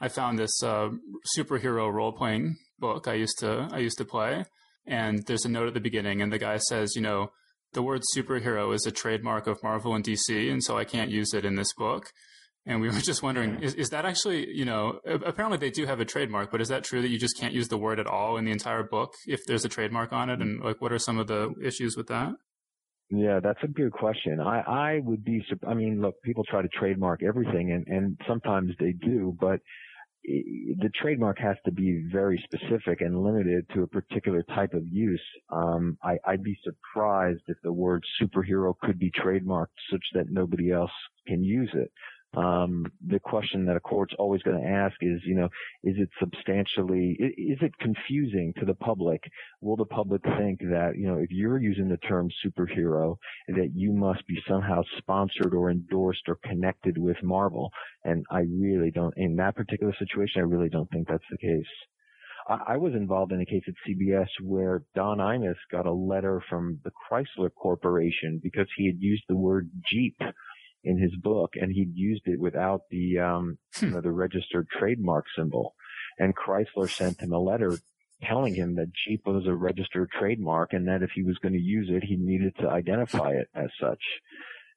I 0.00 0.08
found 0.08 0.38
this 0.38 0.62
uh, 0.62 0.90
superhero 1.36 1.92
role 1.92 2.12
playing 2.12 2.56
book 2.78 3.08
I 3.08 3.14
used 3.14 3.38
to 3.38 3.68
I 3.72 3.78
used 3.78 3.98
to 3.98 4.04
play, 4.04 4.44
and 4.86 5.24
there's 5.26 5.44
a 5.44 5.48
note 5.48 5.68
at 5.68 5.74
the 5.74 5.80
beginning, 5.80 6.20
and 6.20 6.32
the 6.32 6.38
guy 6.38 6.58
says, 6.58 6.94
you 6.94 7.02
know, 7.02 7.30
the 7.72 7.82
word 7.82 8.02
superhero 8.16 8.74
is 8.74 8.86
a 8.86 8.90
trademark 8.90 9.46
of 9.46 9.62
Marvel 9.62 9.94
and 9.94 10.04
DC, 10.04 10.50
and 10.50 10.62
so 10.62 10.76
I 10.76 10.84
can't 10.84 11.10
use 11.10 11.34
it 11.34 11.44
in 11.44 11.56
this 11.56 11.72
book. 11.74 12.10
And 12.64 12.80
we 12.80 12.88
were 12.88 12.94
just 13.00 13.22
wondering, 13.22 13.62
is, 13.62 13.74
is 13.74 13.90
that 13.90 14.04
actually, 14.04 14.48
you 14.52 14.64
know, 14.64 15.00
apparently 15.06 15.58
they 15.58 15.70
do 15.70 15.86
have 15.86 16.00
a 16.00 16.04
trademark, 16.04 16.50
but 16.50 16.60
is 16.60 16.68
that 16.68 16.84
true 16.84 17.00
that 17.02 17.10
you 17.10 17.18
just 17.18 17.38
can't 17.38 17.54
use 17.54 17.68
the 17.68 17.78
word 17.78 18.00
at 18.00 18.06
all 18.06 18.36
in 18.36 18.44
the 18.44 18.50
entire 18.50 18.82
book 18.82 19.14
if 19.26 19.40
there's 19.46 19.64
a 19.64 19.68
trademark 19.68 20.12
on 20.12 20.30
it? 20.30 20.40
And 20.40 20.62
like, 20.62 20.80
what 20.80 20.92
are 20.92 20.98
some 20.98 21.18
of 21.18 21.28
the 21.28 21.54
issues 21.62 21.96
with 21.96 22.08
that? 22.08 22.32
Yeah, 23.08 23.38
that's 23.40 23.62
a 23.62 23.68
good 23.68 23.92
question. 23.92 24.40
I, 24.40 24.60
I 24.60 25.00
would 25.04 25.24
be, 25.24 25.44
I 25.66 25.74
mean, 25.74 26.00
look, 26.02 26.20
people 26.22 26.42
try 26.44 26.62
to 26.62 26.68
trademark 26.68 27.22
everything 27.22 27.70
and, 27.70 27.86
and 27.86 28.20
sometimes 28.26 28.72
they 28.80 28.92
do, 28.92 29.36
but 29.40 29.60
the 30.26 30.90
trademark 31.00 31.38
has 31.38 31.56
to 31.64 31.70
be 31.70 32.04
very 32.10 32.42
specific 32.44 33.00
and 33.00 33.22
limited 33.22 33.64
to 33.74 33.82
a 33.82 33.86
particular 33.86 34.42
type 34.42 34.74
of 34.74 34.82
use. 34.86 35.22
Um, 35.50 35.96
I, 36.02 36.18
I'd 36.26 36.42
be 36.42 36.58
surprised 36.64 37.42
if 37.46 37.56
the 37.62 37.72
word 37.72 38.04
superhero 38.20 38.74
could 38.82 38.98
be 38.98 39.10
trademarked 39.12 39.66
such 39.90 40.04
that 40.14 40.30
nobody 40.30 40.72
else 40.72 40.90
can 41.26 41.42
use 41.42 41.70
it 41.74 41.92
um, 42.36 42.84
the 43.06 43.18
question 43.18 43.64
that 43.66 43.76
a 43.76 43.80
court's 43.80 44.14
always 44.18 44.42
going 44.42 44.60
to 44.60 44.68
ask 44.68 44.94
is, 45.00 45.20
you 45.24 45.34
know, 45.34 45.48
is 45.82 45.96
it 45.98 46.10
substantially, 46.20 47.16
is 47.18 47.58
it 47.62 47.72
confusing 47.80 48.52
to 48.58 48.66
the 48.66 48.74
public? 48.74 49.22
Will 49.62 49.76
the 49.76 49.86
public 49.86 50.22
think 50.38 50.60
that, 50.60 50.92
you 50.98 51.06
know, 51.06 51.16
if 51.16 51.30
you're 51.30 51.58
using 51.58 51.88
the 51.88 51.96
term 51.96 52.28
superhero, 52.44 53.16
that 53.48 53.70
you 53.74 53.92
must 53.92 54.26
be 54.26 54.36
somehow 54.46 54.82
sponsored 54.98 55.54
or 55.54 55.70
endorsed 55.70 56.28
or 56.28 56.38
connected 56.44 56.98
with 56.98 57.16
Marvel? 57.22 57.70
And 58.04 58.24
I 58.30 58.40
really 58.40 58.90
don't, 58.90 59.14
in 59.16 59.36
that 59.36 59.56
particular 59.56 59.94
situation, 59.98 60.42
I 60.42 60.44
really 60.44 60.68
don't 60.68 60.90
think 60.90 61.08
that's 61.08 61.24
the 61.30 61.38
case. 61.38 61.64
I 62.48 62.76
was 62.76 62.94
involved 62.94 63.32
in 63.32 63.40
a 63.40 63.46
case 63.46 63.64
at 63.66 63.74
CBS 63.88 64.28
where 64.40 64.84
Don 64.94 65.18
Imus 65.18 65.56
got 65.72 65.84
a 65.86 65.92
letter 65.92 66.40
from 66.48 66.78
the 66.84 66.92
Chrysler 66.92 67.50
Corporation 67.52 68.40
because 68.40 68.68
he 68.76 68.86
had 68.86 69.00
used 69.00 69.24
the 69.28 69.34
word 69.36 69.68
Jeep 69.90 70.16
in 70.86 70.98
his 70.98 71.14
book, 71.16 71.54
and 71.60 71.72
he'd 71.72 71.94
used 71.94 72.22
it 72.26 72.40
without 72.40 72.82
the 72.90 73.18
um, 73.18 73.58
you 73.80 73.90
know, 73.90 74.00
the 74.00 74.12
registered 74.12 74.68
trademark 74.78 75.24
symbol. 75.36 75.74
And 76.18 76.34
Chrysler 76.34 76.88
sent 76.88 77.20
him 77.20 77.32
a 77.32 77.38
letter 77.38 77.76
telling 78.22 78.54
him 78.54 78.76
that 78.76 78.92
Jeep 79.04 79.22
was 79.26 79.46
a 79.46 79.54
registered 79.54 80.08
trademark, 80.18 80.72
and 80.72 80.86
that 80.88 81.02
if 81.02 81.10
he 81.14 81.24
was 81.24 81.36
going 81.42 81.52
to 81.52 81.60
use 81.60 81.88
it, 81.90 82.04
he 82.04 82.16
needed 82.16 82.54
to 82.60 82.70
identify 82.70 83.32
it 83.32 83.48
as 83.54 83.68
such. 83.80 84.00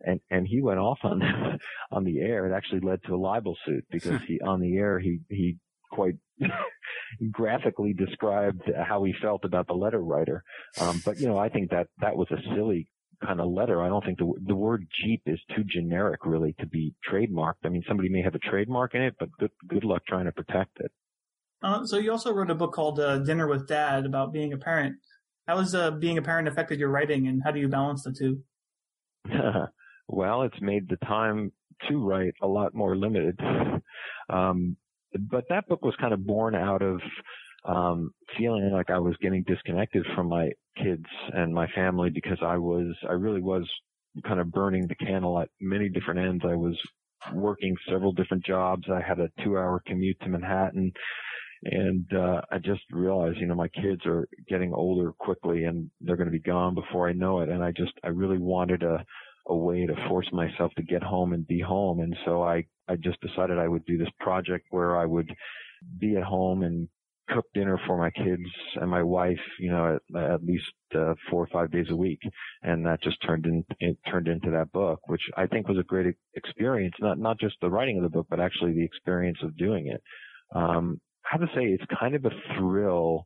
And 0.02 0.20
and 0.32 0.48
he 0.48 0.62
went 0.62 0.80
off 0.80 1.00
on 1.04 1.22
on 1.92 2.04
the 2.04 2.20
air. 2.20 2.48
It 2.48 2.56
actually 2.56 2.82
led 2.82 3.04
to 3.04 3.16
a 3.16 3.18
libel 3.18 3.56
suit 3.66 3.86
because 3.92 4.22
he 4.28 4.42
on 4.42 4.60
the 4.60 4.78
air 4.78 5.00
he 5.00 5.20
he 5.30 5.58
quite 5.92 6.16
graphically 7.32 7.94
described 7.94 8.62
how 8.78 9.04
he 9.04 9.14
felt 9.22 9.46
about 9.46 9.68
the 9.68 9.74
letter 9.74 10.02
writer. 10.02 10.44
Um, 10.80 11.02
but 11.06 11.20
you 11.20 11.28
know, 11.28 11.38
I 11.38 11.50
think 11.50 11.70
that 11.70 11.88
that 12.00 12.16
was 12.16 12.30
a 12.32 12.42
silly 12.56 12.90
kind 13.26 13.42
of 13.42 13.52
letter. 13.52 13.82
I 13.82 13.90
don't 13.90 14.04
think 14.04 14.20
the 14.20 14.32
the 14.46 14.56
word 14.56 14.88
Jeep 15.02 15.22
is 15.26 15.40
too 15.56 15.64
generic 15.64 16.26
really 16.26 16.56
to 16.60 16.68
be 16.68 16.94
trademarked. 17.12 17.66
I 17.66 17.70
mean, 17.70 17.84
somebody 17.88 18.10
may 18.10 18.22
have 18.22 18.36
a 18.36 18.40
trademark 18.40 18.96
in 18.96 19.02
it, 19.02 19.16
but 19.20 19.30
good 19.40 19.52
good 19.68 19.84
luck 19.84 20.04
trying 20.08 20.26
to 20.26 20.32
protect 20.32 20.80
it. 20.80 20.92
Uh, 21.62 21.86
so 21.86 21.98
you 21.98 22.12
also 22.12 22.34
wrote 22.34 22.50
a 22.50 22.56
book 22.56 22.74
called 22.74 23.00
uh, 23.00 23.20
Dinner 23.20 23.48
with 23.48 23.68
Dad 23.68 24.06
about 24.06 24.32
being 24.32 24.54
a 24.54 24.58
parent. 24.58 24.96
How 25.48 25.58
has 25.58 25.76
uh, 25.76 25.92
being 25.92 26.18
a 26.18 26.22
parent 26.22 26.48
affected 26.48 26.80
your 26.80 26.90
writing, 26.90 27.28
and 27.28 27.42
how 27.44 27.52
do 27.52 27.60
you 27.60 27.68
balance 27.68 28.04
the 28.04 28.14
two? 28.14 28.42
well, 30.08 30.44
it's 30.44 30.62
made 30.62 30.88
the 30.90 30.98
time 31.06 31.52
to 31.90 31.98
write 31.98 32.34
a 32.42 32.48
lot 32.48 32.74
more 32.74 32.96
limited. 32.96 33.40
Um, 34.32 34.78
but 35.18 35.46
that 35.50 35.68
book 35.68 35.84
was 35.84 35.96
kind 36.00 36.14
of 36.14 36.24
born 36.24 36.54
out 36.54 36.84
of 36.84 37.02
um, 37.66 38.12
feeling 38.38 38.70
like 38.72 38.92
I 38.92 39.00
was 39.00 39.16
getting 39.22 39.44
disconnected 39.48 40.06
from 40.16 40.30
my 40.30 40.52
kids 40.84 41.06
and 41.34 41.54
my 41.54 41.68
family 41.76 42.10
because 42.10 42.38
I 42.42 42.58
was, 42.58 42.96
I 43.08 43.14
really 43.14 43.42
was 43.42 43.68
kind 44.26 44.40
of 44.40 44.52
burning 44.52 44.88
the 44.88 44.96
candle 44.96 45.40
at 45.40 45.50
many 45.62 45.90
different 45.90 46.20
ends. 46.20 46.44
I 46.46 46.56
was 46.56 46.78
working 47.34 47.76
several 47.90 48.12
different 48.12 48.46
jobs. 48.46 48.84
I 48.92 49.02
had 49.02 49.20
a 49.20 49.30
two 49.44 49.58
hour 49.58 49.82
commute 49.86 50.20
to 50.22 50.30
Manhattan 50.30 50.92
and, 51.64 52.06
uh, 52.14 52.42
I 52.52 52.58
just 52.60 52.82
realized, 52.92 53.38
you 53.38 53.46
know, 53.46 53.56
my 53.56 53.68
kids 53.68 54.02
are 54.06 54.28
getting 54.48 54.74
older 54.74 55.12
quickly 55.20 55.66
and 55.66 55.90
they're 56.02 56.16
going 56.16 56.28
to 56.28 56.32
be 56.32 56.40
gone 56.40 56.74
before 56.74 57.10
I 57.10 57.14
know 57.14 57.42
it. 57.42 57.50
And 57.50 57.64
I 57.64 57.72
just, 57.72 57.92
I 58.04 58.08
really 58.08 58.38
wanted 58.38 58.84
a, 58.84 59.04
a 59.48 59.56
way 59.56 59.86
to 59.86 60.08
force 60.08 60.28
myself 60.32 60.72
to 60.78 60.84
get 60.84 61.04
home 61.04 61.34
and 61.34 61.46
be 61.48 61.60
home. 61.60 62.00
And 62.00 62.16
so 62.26 62.44
I, 62.44 62.66
I 62.88 62.96
just 62.96 63.20
decided 63.22 63.58
I 63.58 63.68
would 63.68 63.86
do 63.86 63.98
this 63.98 64.10
project 64.20 64.68
where 64.70 64.98
I 64.98 65.06
would 65.06 65.30
be 66.00 66.16
at 66.16 66.24
home 66.24 66.64
and 66.64 66.88
cook 67.34 67.46
dinner 67.54 67.80
for 67.86 67.98
my 67.98 68.10
kids 68.12 68.44
and 68.76 68.90
my 68.90 69.04
wife, 69.04 69.40
you 69.60 69.72
know, 69.72 70.00
at, 70.16 70.24
at 70.24 70.44
least 70.44 70.72
uh, 70.96 71.14
four 71.30 71.44
or 71.44 71.48
five 71.52 71.72
days 71.72 71.88
a 71.90 71.96
week, 71.96 72.20
and 72.64 72.86
that 72.86 73.02
just 73.02 73.18
turned 73.26 73.46
in 73.46 73.64
it 73.80 73.98
turned 74.10 74.28
into 74.28 74.52
that 74.52 74.72
book, 74.72 75.00
which 75.08 75.22
I 75.38 75.48
think 75.48 75.68
was 75.68 75.78
a 75.78 75.84
great 75.84 76.16
experience. 76.36 76.96
Not 77.00 77.20
not 77.20 77.40
just 77.40 77.56
the 77.62 77.70
writing 77.70 77.98
of 77.98 78.04
the 78.04 78.10
book, 78.10 78.28
but 78.30 78.40
actually 78.40 78.74
the 78.74 78.84
experience 78.84 79.40
of 79.44 79.58
doing 79.58 79.88
it. 79.88 80.02
Um, 80.56 81.00
I 81.26 81.38
have 81.38 81.42
to 81.42 81.56
say, 81.56 81.66
it's 81.66 81.84
kind 82.00 82.16
of 82.16 82.26
a 82.26 82.32
thrill 82.58 83.26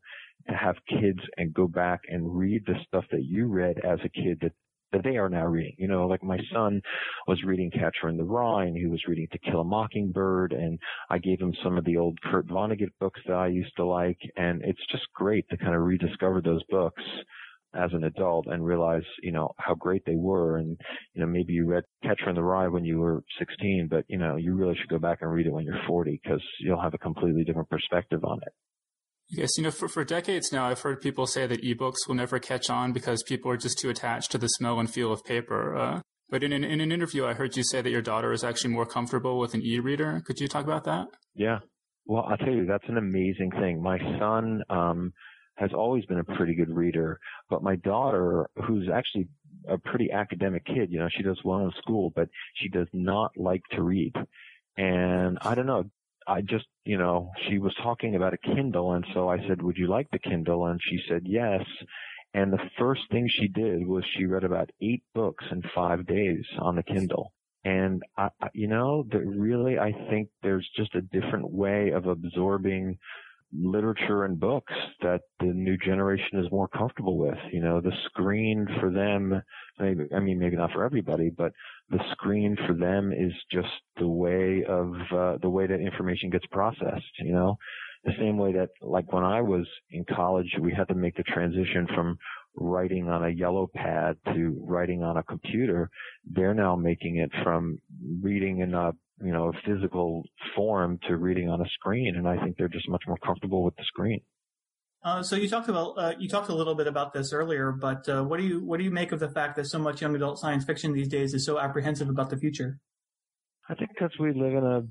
to 0.50 0.56
have 0.56 0.76
kids 0.90 1.20
and 1.38 1.54
go 1.54 1.68
back 1.68 2.02
and 2.10 2.38
read 2.38 2.64
the 2.66 2.76
stuff 2.88 3.06
that 3.12 3.24
you 3.24 3.48
read 3.48 3.78
as 3.86 4.00
a 4.04 4.10
kid 4.10 4.40
that 4.42 4.52
that 4.94 5.04
they 5.04 5.18
are 5.18 5.30
now 5.30 5.46
reading. 5.46 5.76
You 5.78 5.88
know, 5.88 6.08
like 6.08 6.24
my 6.24 6.40
son 6.54 6.82
was 7.28 7.44
reading 7.44 7.72
Catcher 7.72 8.08
in 8.08 8.18
the 8.18 8.24
Rye 8.24 8.66
and 8.66 8.78
he 8.78 8.86
was 8.86 9.04
reading 9.08 9.28
To 9.32 9.40
Kill 9.40 9.62
a 9.62 9.66
Mockingbird 9.66 10.54
and 10.54 10.80
I 11.10 11.18
gave 11.18 11.42
him 11.42 11.54
some 11.64 11.78
of 11.78 11.86
the 11.86 11.98
old 11.98 12.18
Kurt 12.22 12.48
Vonnegut 12.48 12.92
books 13.00 13.20
that 13.28 13.34
I 13.34 13.48
used 13.48 13.76
to 13.78 13.86
like 13.86 14.20
and 14.38 14.62
it's 14.64 14.86
just 14.92 15.04
great 15.14 15.46
to 15.50 15.58
kind 15.58 15.76
of 15.76 15.82
rediscover 15.82 16.42
those 16.42 16.64
books 16.70 17.04
as 17.76 17.92
an 17.94 18.04
adult 18.04 18.48
and 18.48 18.64
realize, 18.64 19.04
you 19.22 19.32
know, 19.32 19.52
how 19.58 19.74
great 19.74 20.04
they 20.06 20.16
were. 20.16 20.58
And, 20.58 20.80
you 21.14 21.22
know, 21.22 21.28
maybe 21.28 21.54
you 21.54 21.66
read 21.66 21.84
Catcher 22.04 22.30
in 22.30 22.36
the 22.36 22.44
Rye 22.44 22.68
when 22.68 22.86
you 22.86 23.00
were 23.00 23.24
16, 23.40 23.88
but, 23.90 24.06
you 24.08 24.18
know, 24.18 24.36
you 24.36 24.54
really 24.54 24.76
should 24.76 24.90
go 24.90 25.00
back 25.00 25.20
and 25.22 25.32
read 25.32 25.48
it 25.48 25.54
when 25.54 25.66
you're 25.66 25.82
40 25.88 26.20
because 26.24 26.44
you'll 26.60 26.82
have 26.82 26.94
a 26.94 27.00
completely 27.00 27.44
different 27.44 27.70
perspective 27.70 28.24
on 28.24 28.40
it. 28.46 28.54
Yes, 29.36 29.58
you 29.58 29.64
know, 29.64 29.72
for, 29.72 29.88
for 29.88 30.04
decades 30.04 30.52
now, 30.52 30.68
I've 30.68 30.82
heard 30.82 31.02
people 31.02 31.26
say 31.26 31.48
that 31.48 31.64
ebooks 31.64 32.08
will 32.08 32.14
never 32.14 32.38
catch 32.38 32.70
on 32.70 32.94
because 32.94 33.24
people 33.24 33.50
are 33.50 33.58
just 33.58 33.80
too 33.80 33.90
attached 33.90 34.32
to 34.32 34.38
the 34.38 34.48
smell 34.48 34.80
and 34.80 34.88
feel 34.88 35.12
of 35.12 35.24
paper. 35.24 35.76
Uh, 35.76 36.02
but 36.30 36.44
in 36.44 36.54
an, 36.54 36.64
in 36.64 36.80
an 36.82 36.92
interview, 36.92 37.26
I 37.26 37.34
heard 37.34 37.58
you 37.58 37.64
say 37.64 37.82
that 37.82 37.90
your 37.90 38.02
daughter 38.02 38.32
is 38.32 38.44
actually 38.44 38.72
more 38.72 38.86
comfortable 38.86 39.40
with 39.40 39.56
an 39.56 39.64
e-reader. 39.64 40.22
Could 40.26 40.40
you 40.40 40.48
talk 40.48 40.66
about 40.66 40.84
that? 40.84 41.08
Yeah. 41.34 41.60
Well, 42.06 42.28
I'll 42.30 42.38
tell 42.38 42.54
you, 42.54 42.68
that's 42.68 42.88
an 42.88 42.98
amazing 42.98 43.52
thing. 43.60 43.82
My 43.82 43.98
son 44.20 44.62
um, 44.70 45.14
has 45.56 45.72
always 45.74 46.06
been 46.06 46.20
a 46.20 46.24
pretty 46.24 46.54
good 46.54 46.70
reader, 46.70 47.20
but 47.50 47.64
my 47.64 47.76
daughter, 47.78 48.48
who's 48.68 48.88
actually 48.94 49.30
a 49.68 49.80
pretty 49.80 50.12
academic 50.12 50.66
kid, 50.66 50.92
you 50.92 51.00
know, 51.00 51.08
she 51.10 51.24
does 51.24 51.40
well 51.44 51.60
in 51.60 51.72
school, 51.82 52.12
but 52.16 52.30
she 52.56 52.70
does 52.70 52.88
not 52.94 53.32
like 53.36 53.62
to 53.72 53.82
read. 53.82 54.14
And 54.78 55.40
I 55.42 55.56
don't 55.56 55.68
know, 55.68 55.86
I 56.28 56.42
just, 56.42 56.66
you 56.86 56.98
know, 56.98 57.32
she 57.48 57.60
was 57.60 57.74
talking 57.82 58.16
about 58.16 58.34
a 58.34 58.38
Kindle 58.38 58.94
and 58.94 59.06
so 59.14 59.30
I 59.30 59.38
said, 59.48 59.62
would 59.62 59.78
you 59.78 59.88
like 59.88 60.08
the 60.12 60.20
Kindle? 60.20 60.66
And 60.68 60.80
she 60.84 61.00
said 61.08 61.24
yes. 61.26 61.64
And 62.34 62.52
the 62.52 62.70
first 62.80 63.02
thing 63.12 63.30
she 63.30 63.48
did 63.48 63.88
was 63.88 64.04
she 64.16 64.26
read 64.26 64.44
about 64.44 64.72
eight 64.82 65.04
books 65.14 65.46
in 65.52 65.62
five 65.76 66.06
days 66.08 66.46
on 66.60 66.76
the 66.76 66.84
Kindle. 66.84 67.32
And 67.64 68.02
I, 68.18 68.30
you 68.54 68.68
know, 68.68 69.06
that 69.12 69.26
really, 69.26 69.80
I 69.80 69.92
think 70.10 70.30
there's 70.42 70.68
just 70.76 70.96
a 70.96 71.02
different 71.02 71.52
way 71.52 71.92
of 71.92 72.08
absorbing 72.08 72.98
literature 73.56 74.26
and 74.26 74.40
books 74.40 74.74
that 75.02 75.22
the 75.40 75.46
new 75.46 75.78
generation 75.78 76.40
is 76.40 76.52
more 76.52 76.68
comfortable 76.68 77.18
with. 77.18 77.38
You 77.52 77.62
know, 77.62 77.82
the 77.82 77.92
screen 78.06 78.68
for 78.80 78.92
them, 78.92 79.42
maybe, 79.80 80.06
I 80.16 80.20
mean, 80.20 80.40
maybe 80.40 80.56
not 80.56 80.72
for 80.72 80.84
everybody, 80.84 81.30
but 81.30 81.52
the 81.90 82.00
screen 82.12 82.58
for 82.68 82.74
them 82.74 83.12
is 83.12 83.34
just 83.52 83.68
the 83.98 84.08
way 84.08 84.64
of, 84.68 84.94
uh, 85.12 85.38
the 85.42 85.50
way 85.50 85.68
that 85.68 85.80
information 85.80 86.30
gets 86.30 86.46
processed, 86.48 87.20
you 87.20 87.34
know, 87.34 87.58
the 88.04 88.14
same 88.20 88.38
way 88.38 88.54
that 88.54 88.70
like 88.82 89.12
when 89.14 89.24
I 89.24 89.42
was 89.42 89.66
in 89.92 90.04
college, 90.06 90.50
we 90.60 90.74
had 90.74 90.88
to 90.90 90.96
make 90.96 91.16
the 91.16 91.24
transition 91.24 91.88
from 91.96 92.18
writing 92.56 93.10
on 93.10 93.24
a 93.24 93.30
yellow 93.30 93.70
pad 93.74 94.18
to 94.34 94.62
writing 94.68 95.04
on 95.04 95.18
a 95.18 95.24
computer. 95.24 95.90
They're 96.30 96.54
now 96.54 96.76
making 96.76 97.18
it 97.18 97.32
from 97.44 97.80
reading 98.22 98.60
in 98.60 98.74
a 98.74 98.92
you 99.24 99.32
know, 99.32 99.50
a 99.50 99.54
physical 99.66 100.24
form 100.56 101.00
to 101.08 101.18
reading 101.18 101.50
on 101.50 101.62
a 101.62 101.70
screen. 101.74 102.16
And 102.16 102.28
I 102.28 102.38
think 102.44 102.58
they're 102.58 102.68
just 102.68 102.90
much 102.90 103.04
more 103.08 103.18
comfortable 103.18 103.64
with 103.64 103.76
the 103.76 103.84
screen. 103.86 104.22
Uh, 105.04 105.22
so 105.22 105.36
you 105.36 105.50
talked 105.50 105.68
about 105.68 105.94
uh, 105.98 106.14
you 106.18 106.30
talked 106.30 106.50
a 106.50 106.56
little 106.56 106.76
bit 106.76 106.88
about 106.88 107.12
this 107.14 107.34
earlier, 107.34 107.74
but 107.74 108.08
uh, 108.08 108.24
what 108.24 108.40
do 108.40 108.46
you 108.46 108.64
what 108.64 108.78
do 108.78 108.86
you 108.86 108.92
make 108.92 109.12
of 109.12 109.20
the 109.20 109.30
fact 109.30 109.58
that 109.58 109.66
so 109.66 109.78
much 109.78 110.02
young 110.02 110.16
adult 110.16 110.40
science 110.40 110.64
fiction 110.64 110.94
these 110.94 111.10
days 111.10 111.34
is 111.34 111.46
so 111.46 111.60
apprehensive 111.60 112.08
about 112.10 112.30
the 112.30 112.38
future? 112.38 112.80
I 113.70 113.76
think 113.76 113.90
because 113.90 114.12
we 114.18 114.30
live 114.30 114.54
in 114.54 114.64
a 114.64 114.84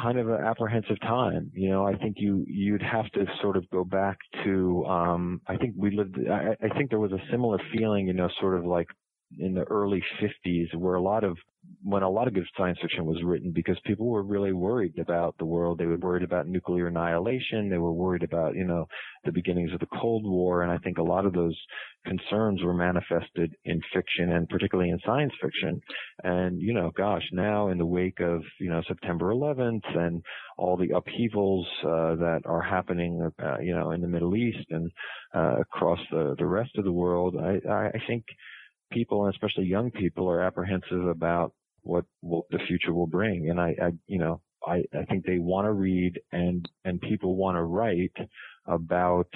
kind 0.00 0.18
of 0.18 0.28
an 0.28 0.44
apprehensive 0.44 1.00
time. 1.00 1.50
You 1.54 1.70
know, 1.70 1.86
I 1.86 1.96
think 1.96 2.16
you 2.18 2.44
you'd 2.46 2.82
have 2.82 3.10
to 3.12 3.24
sort 3.42 3.56
of 3.56 3.68
go 3.70 3.84
back 3.84 4.18
to. 4.44 4.84
Um, 4.86 5.40
I 5.48 5.56
think 5.56 5.74
we 5.76 5.90
lived. 5.90 6.16
I, 6.30 6.54
I 6.64 6.68
think 6.76 6.90
there 6.90 7.00
was 7.00 7.12
a 7.12 7.30
similar 7.30 7.58
feeling. 7.76 8.06
You 8.06 8.12
know, 8.12 8.28
sort 8.40 8.56
of 8.56 8.64
like 8.64 8.86
in 9.38 9.54
the 9.54 9.64
early 9.64 10.02
50s 10.20 10.74
where 10.74 10.94
a 10.94 11.02
lot 11.02 11.24
of 11.24 11.36
when 11.82 12.02
a 12.02 12.10
lot 12.10 12.26
of 12.26 12.34
good 12.34 12.46
science 12.56 12.78
fiction 12.80 13.04
was 13.04 13.22
written 13.22 13.52
because 13.54 13.78
people 13.84 14.06
were 14.06 14.22
really 14.22 14.52
worried 14.52 14.98
about 14.98 15.36
the 15.38 15.44
world. 15.44 15.78
They 15.78 15.86
were 15.86 15.96
worried 15.96 16.22
about 16.22 16.48
nuclear 16.48 16.88
annihilation. 16.88 17.68
They 17.68 17.78
were 17.78 17.92
worried 17.92 18.22
about, 18.22 18.54
you 18.54 18.64
know, 18.64 18.86
the 19.24 19.32
beginnings 19.32 19.72
of 19.72 19.80
the 19.80 19.98
Cold 20.00 20.24
War. 20.24 20.62
And 20.62 20.72
I 20.72 20.78
think 20.78 20.98
a 20.98 21.02
lot 21.02 21.24
of 21.24 21.32
those 21.32 21.56
concerns 22.04 22.62
were 22.62 22.74
manifested 22.74 23.54
in 23.64 23.80
fiction 23.94 24.32
and 24.32 24.48
particularly 24.48 24.90
in 24.90 24.98
science 25.04 25.32
fiction. 25.40 25.80
And, 26.24 26.60
you 26.60 26.74
know, 26.74 26.90
gosh, 26.96 27.24
now 27.32 27.68
in 27.68 27.78
the 27.78 27.86
wake 27.86 28.20
of, 28.20 28.42
you 28.60 28.70
know, 28.70 28.82
September 28.88 29.32
11th 29.32 29.96
and 29.96 30.22
all 30.56 30.76
the 30.76 30.96
upheavals, 30.96 31.66
uh, 31.84 32.16
that 32.16 32.40
are 32.44 32.62
happening, 32.62 33.30
uh, 33.42 33.58
you 33.60 33.74
know, 33.74 33.92
in 33.92 34.00
the 34.00 34.08
Middle 34.08 34.34
East 34.36 34.66
and, 34.70 34.90
uh, 35.34 35.60
across 35.60 36.00
the, 36.10 36.34
the 36.38 36.46
rest 36.46 36.70
of 36.76 36.84
the 36.84 36.92
world, 36.92 37.36
I, 37.38 37.60
I 37.68 38.00
think, 38.06 38.24
people, 38.90 39.24
and 39.24 39.34
especially 39.34 39.64
young 39.64 39.90
people, 39.90 40.28
are 40.28 40.42
apprehensive 40.42 41.06
about 41.06 41.52
what, 41.82 42.04
the 42.22 42.58
future 42.66 42.92
will 42.92 43.06
bring. 43.06 43.48
And 43.50 43.60
I, 43.60 43.74
I 43.80 43.90
you 44.06 44.18
know, 44.18 44.40
I, 44.66 44.84
I 44.96 45.04
think 45.04 45.24
they 45.24 45.38
want 45.38 45.66
to 45.66 45.72
read 45.72 46.20
and 46.32 46.68
and 46.84 47.00
people 47.00 47.36
want 47.36 47.56
to 47.56 47.62
write 47.62 48.12
about 48.66 49.28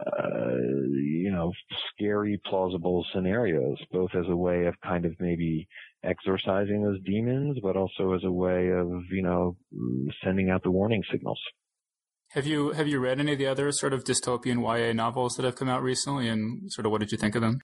uh, 0.00 0.56
you 0.92 1.30
know 1.32 1.52
scary 1.92 2.40
plausible 2.46 3.04
scenarios 3.14 3.78
both 3.90 4.10
as 4.14 4.26
a 4.28 4.36
way 4.36 4.66
of 4.66 4.74
kind 4.80 5.04
of 5.04 5.14
maybe 5.18 5.66
exorcising 6.04 6.82
those 6.82 7.00
demons 7.04 7.58
but 7.62 7.76
also 7.76 8.12
as 8.12 8.22
a 8.24 8.30
way 8.30 8.68
of 8.68 8.88
you 9.10 9.22
know 9.22 9.56
sending 10.22 10.50
out 10.50 10.62
the 10.62 10.70
warning 10.70 11.02
signals 11.10 11.40
have 12.30 12.46
you 12.46 12.72
have 12.72 12.86
you 12.86 13.00
read 13.00 13.18
any 13.18 13.32
of 13.32 13.38
the 13.38 13.46
other 13.46 13.72
sort 13.72 13.92
of 13.92 14.04
dystopian 14.04 14.60
YA 14.62 14.92
novels 14.92 15.34
that 15.34 15.44
have 15.44 15.56
come 15.56 15.68
out 15.68 15.82
recently 15.82 16.28
and 16.28 16.70
sort 16.72 16.86
of 16.86 16.92
what 16.92 17.00
did 17.00 17.10
you 17.10 17.18
think 17.18 17.34
of 17.34 17.42
them 17.42 17.58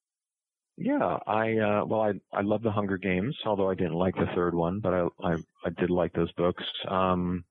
yeah, 0.76 1.18
I 1.26 1.56
uh 1.58 1.84
well 1.86 2.00
I 2.02 2.12
I 2.32 2.42
love 2.42 2.62
the 2.62 2.72
Hunger 2.72 2.98
Games, 2.98 3.36
although 3.46 3.70
I 3.70 3.74
didn't 3.74 3.94
like 3.94 4.14
the 4.16 4.26
third 4.34 4.54
one, 4.54 4.80
but 4.80 4.92
I 4.92 5.06
I, 5.22 5.34
I 5.64 5.70
did 5.78 5.90
like 5.90 6.12
those 6.12 6.32
books. 6.32 6.64
Um 6.88 7.44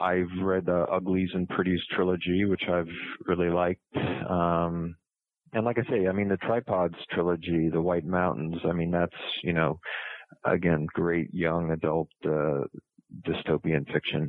I've 0.00 0.30
read 0.42 0.66
the 0.66 0.86
Uglies 0.92 1.30
and 1.34 1.48
Pretties 1.48 1.82
trilogy, 1.92 2.44
which 2.44 2.62
I've 2.68 2.88
really 3.26 3.50
liked. 3.50 3.82
Um 4.28 4.96
and 5.52 5.64
like 5.64 5.78
I 5.78 5.90
say, 5.90 6.06
I 6.08 6.12
mean 6.12 6.28
the 6.28 6.36
Tripods 6.38 6.96
trilogy, 7.12 7.70
the 7.70 7.82
White 7.82 8.06
Mountains, 8.06 8.60
I 8.64 8.72
mean 8.72 8.90
that's, 8.90 9.16
you 9.42 9.54
know, 9.54 9.80
again, 10.44 10.86
great 10.92 11.32
young 11.32 11.70
adult 11.72 12.08
uh 12.26 12.64
dystopian 13.26 13.90
fiction. 13.92 14.28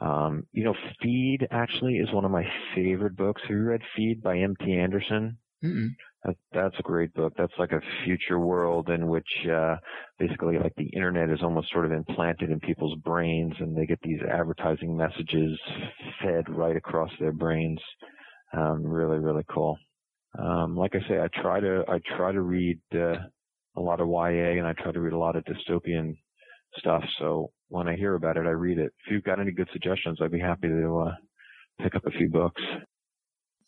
Um, 0.00 0.46
you 0.52 0.64
know, 0.64 0.74
Feed 1.02 1.46
actually 1.50 1.96
is 1.98 2.12
one 2.12 2.24
of 2.24 2.30
my 2.30 2.44
favorite 2.74 3.16
books. 3.16 3.42
Have 3.42 3.50
you 3.50 3.62
read 3.64 3.82
Feed 3.96 4.22
by 4.22 4.38
M.T. 4.38 4.72
Anderson? 4.72 5.38
Mm-mm. 5.64 5.88
That, 6.24 6.36
that's 6.52 6.76
a 6.78 6.82
great 6.82 7.12
book. 7.14 7.34
That's 7.36 7.52
like 7.58 7.72
a 7.72 7.80
future 8.04 8.38
world 8.38 8.88
in 8.88 9.08
which 9.08 9.28
uh, 9.50 9.76
basically 10.18 10.58
like 10.58 10.74
the 10.76 10.88
internet 10.94 11.30
is 11.30 11.42
almost 11.42 11.70
sort 11.72 11.86
of 11.86 11.92
implanted 11.92 12.50
in 12.50 12.60
people's 12.60 12.98
brains, 13.00 13.54
and 13.58 13.76
they 13.76 13.86
get 13.86 14.00
these 14.02 14.20
advertising 14.30 14.96
messages 14.96 15.58
fed 16.22 16.48
right 16.48 16.76
across 16.76 17.10
their 17.20 17.32
brains. 17.32 17.80
Um, 18.56 18.84
really, 18.84 19.18
really 19.18 19.44
cool. 19.50 19.76
Um, 20.38 20.76
like 20.76 20.94
I 20.94 21.08
say, 21.08 21.20
I 21.20 21.28
try 21.42 21.60
to 21.60 21.84
I 21.88 21.98
try 22.16 22.32
to 22.32 22.42
read 22.42 22.80
uh, 22.94 23.16
a 23.76 23.80
lot 23.80 24.00
of 24.00 24.08
YA, 24.08 24.58
and 24.58 24.66
I 24.66 24.74
try 24.74 24.92
to 24.92 25.00
read 25.00 25.14
a 25.14 25.18
lot 25.18 25.36
of 25.36 25.44
dystopian 25.44 26.14
stuff. 26.78 27.02
So 27.18 27.50
when 27.68 27.88
I 27.88 27.96
hear 27.96 28.14
about 28.14 28.36
it, 28.36 28.46
I 28.46 28.50
read 28.50 28.78
it. 28.78 28.92
If 29.06 29.12
you've 29.12 29.24
got 29.24 29.40
any 29.40 29.52
good 29.52 29.68
suggestions, 29.72 30.18
I'd 30.22 30.32
be 30.32 30.40
happy 30.40 30.68
to 30.68 31.06
uh, 31.08 31.14
pick 31.82 31.94
up 31.94 32.06
a 32.06 32.10
few 32.12 32.30
books. 32.30 32.62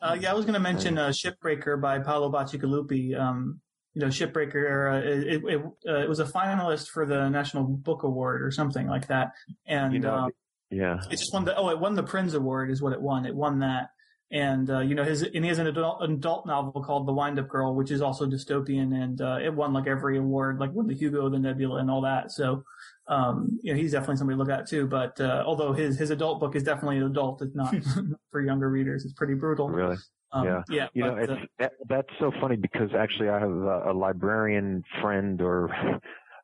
Uh, 0.02 0.16
yeah, 0.20 0.32
I 0.32 0.34
was 0.34 0.44
going 0.44 0.54
to 0.54 0.60
mention 0.60 0.98
uh, 0.98 1.08
Shipbreaker 1.08 1.80
by 1.80 2.00
Paolo 2.00 2.30
Bacigalupi. 2.30 3.18
Um, 3.18 3.60
you 3.94 4.00
know, 4.00 4.08
Shipbreaker, 4.08 4.92
uh, 4.92 5.06
it, 5.06 5.42
it, 5.44 5.64
uh, 5.86 6.00
it, 6.00 6.08
was 6.08 6.18
a 6.18 6.24
finalist 6.24 6.88
for 6.88 7.06
the 7.06 7.28
National 7.28 7.64
Book 7.64 8.02
Award 8.02 8.42
or 8.42 8.50
something 8.50 8.88
like 8.88 9.06
that. 9.08 9.32
And, 9.66 9.92
you 9.92 10.00
know, 10.00 10.14
um, 10.14 10.30
yeah, 10.70 10.98
it 11.10 11.18
just 11.18 11.32
won 11.32 11.44
the, 11.44 11.54
oh, 11.56 11.68
it 11.68 11.78
won 11.78 11.94
the 11.94 12.02
Printz 12.02 12.34
Award 12.34 12.70
is 12.70 12.82
what 12.82 12.92
it 12.92 13.00
won. 13.00 13.26
It 13.26 13.34
won 13.34 13.60
that. 13.60 13.90
And, 14.32 14.70
uh, 14.70 14.80
you 14.80 14.94
know, 14.94 15.04
his, 15.04 15.22
and 15.22 15.44
he 15.44 15.48
has 15.48 15.58
an 15.58 15.66
adult, 15.66 16.02
adult 16.02 16.46
novel 16.46 16.82
called 16.82 17.06
The 17.06 17.12
Wind 17.12 17.38
Up 17.38 17.48
Girl, 17.48 17.74
which 17.74 17.90
is 17.90 18.00
also 18.00 18.26
dystopian 18.26 18.94
and, 18.94 19.20
uh, 19.20 19.38
it 19.42 19.52
won 19.52 19.74
like 19.74 19.86
every 19.86 20.16
award, 20.16 20.58
like 20.58 20.72
won 20.72 20.86
the 20.86 20.94
Hugo, 20.94 21.28
the 21.28 21.38
Nebula 21.38 21.80
and 21.80 21.90
all 21.90 22.00
that. 22.00 22.32
So, 22.32 22.64
um, 23.08 23.58
you 23.62 23.74
know, 23.74 23.78
he's 23.78 23.92
definitely 23.92 24.16
somebody 24.16 24.36
to 24.36 24.42
look 24.42 24.50
at 24.50 24.66
too. 24.66 24.86
But 24.86 25.20
uh, 25.20 25.42
although 25.46 25.74
his 25.74 25.98
his 25.98 26.10
adult 26.10 26.40
book 26.40 26.56
is 26.56 26.62
definitely 26.62 26.96
an 26.96 27.04
adult, 27.04 27.42
it's 27.42 27.54
not 27.54 27.74
for 28.30 28.40
younger 28.40 28.70
readers. 28.70 29.04
It's 29.04 29.12
pretty 29.12 29.34
brutal. 29.34 29.68
Really. 29.68 29.98
Um, 30.32 30.46
yeah. 30.46 30.62
Yeah. 30.70 30.88
You 30.94 31.04
but, 31.04 31.08
know, 31.10 31.22
it's, 31.22 31.32
uh, 31.32 31.46
that, 31.58 31.72
that's 31.88 32.08
so 32.18 32.32
funny 32.40 32.56
because 32.56 32.88
actually 32.98 33.28
I 33.28 33.38
have 33.38 33.50
a, 33.50 33.90
a 33.90 33.92
librarian 33.92 34.82
friend 35.02 35.42
or 35.42 35.68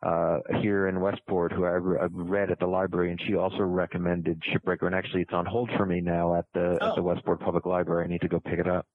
uh, 0.03 0.39
here 0.61 0.89
in 0.89 1.01
Westport 1.01 1.53
who 1.53 1.65
I 1.65 2.05
I've 2.05 2.13
read 2.15 2.51
at 2.51 2.59
the 2.61 2.67
library, 2.67 3.11
and 3.11 3.21
she 3.27 3.35
also 3.35 3.61
recommended 3.63 4.41
Shipbreaker. 4.43 4.87
And 4.87 4.95
actually, 4.95 5.23
it's 5.23 5.33
on 5.33 5.45
hold 5.47 5.71
for 5.77 5.87
me 5.87 6.01
now 6.01 6.35
at 6.37 6.45
the 6.55 6.79
Oh. 6.81 6.89
at 6.91 6.95
the 6.97 7.03
Westport 7.03 7.41
Public 7.41 7.67
Library. 7.67 8.05
I 8.05 8.09
need 8.09 8.21
to 8.21 8.29
go 8.29 8.39
pick 8.41 8.59
it 8.59 8.69
up, 8.69 8.87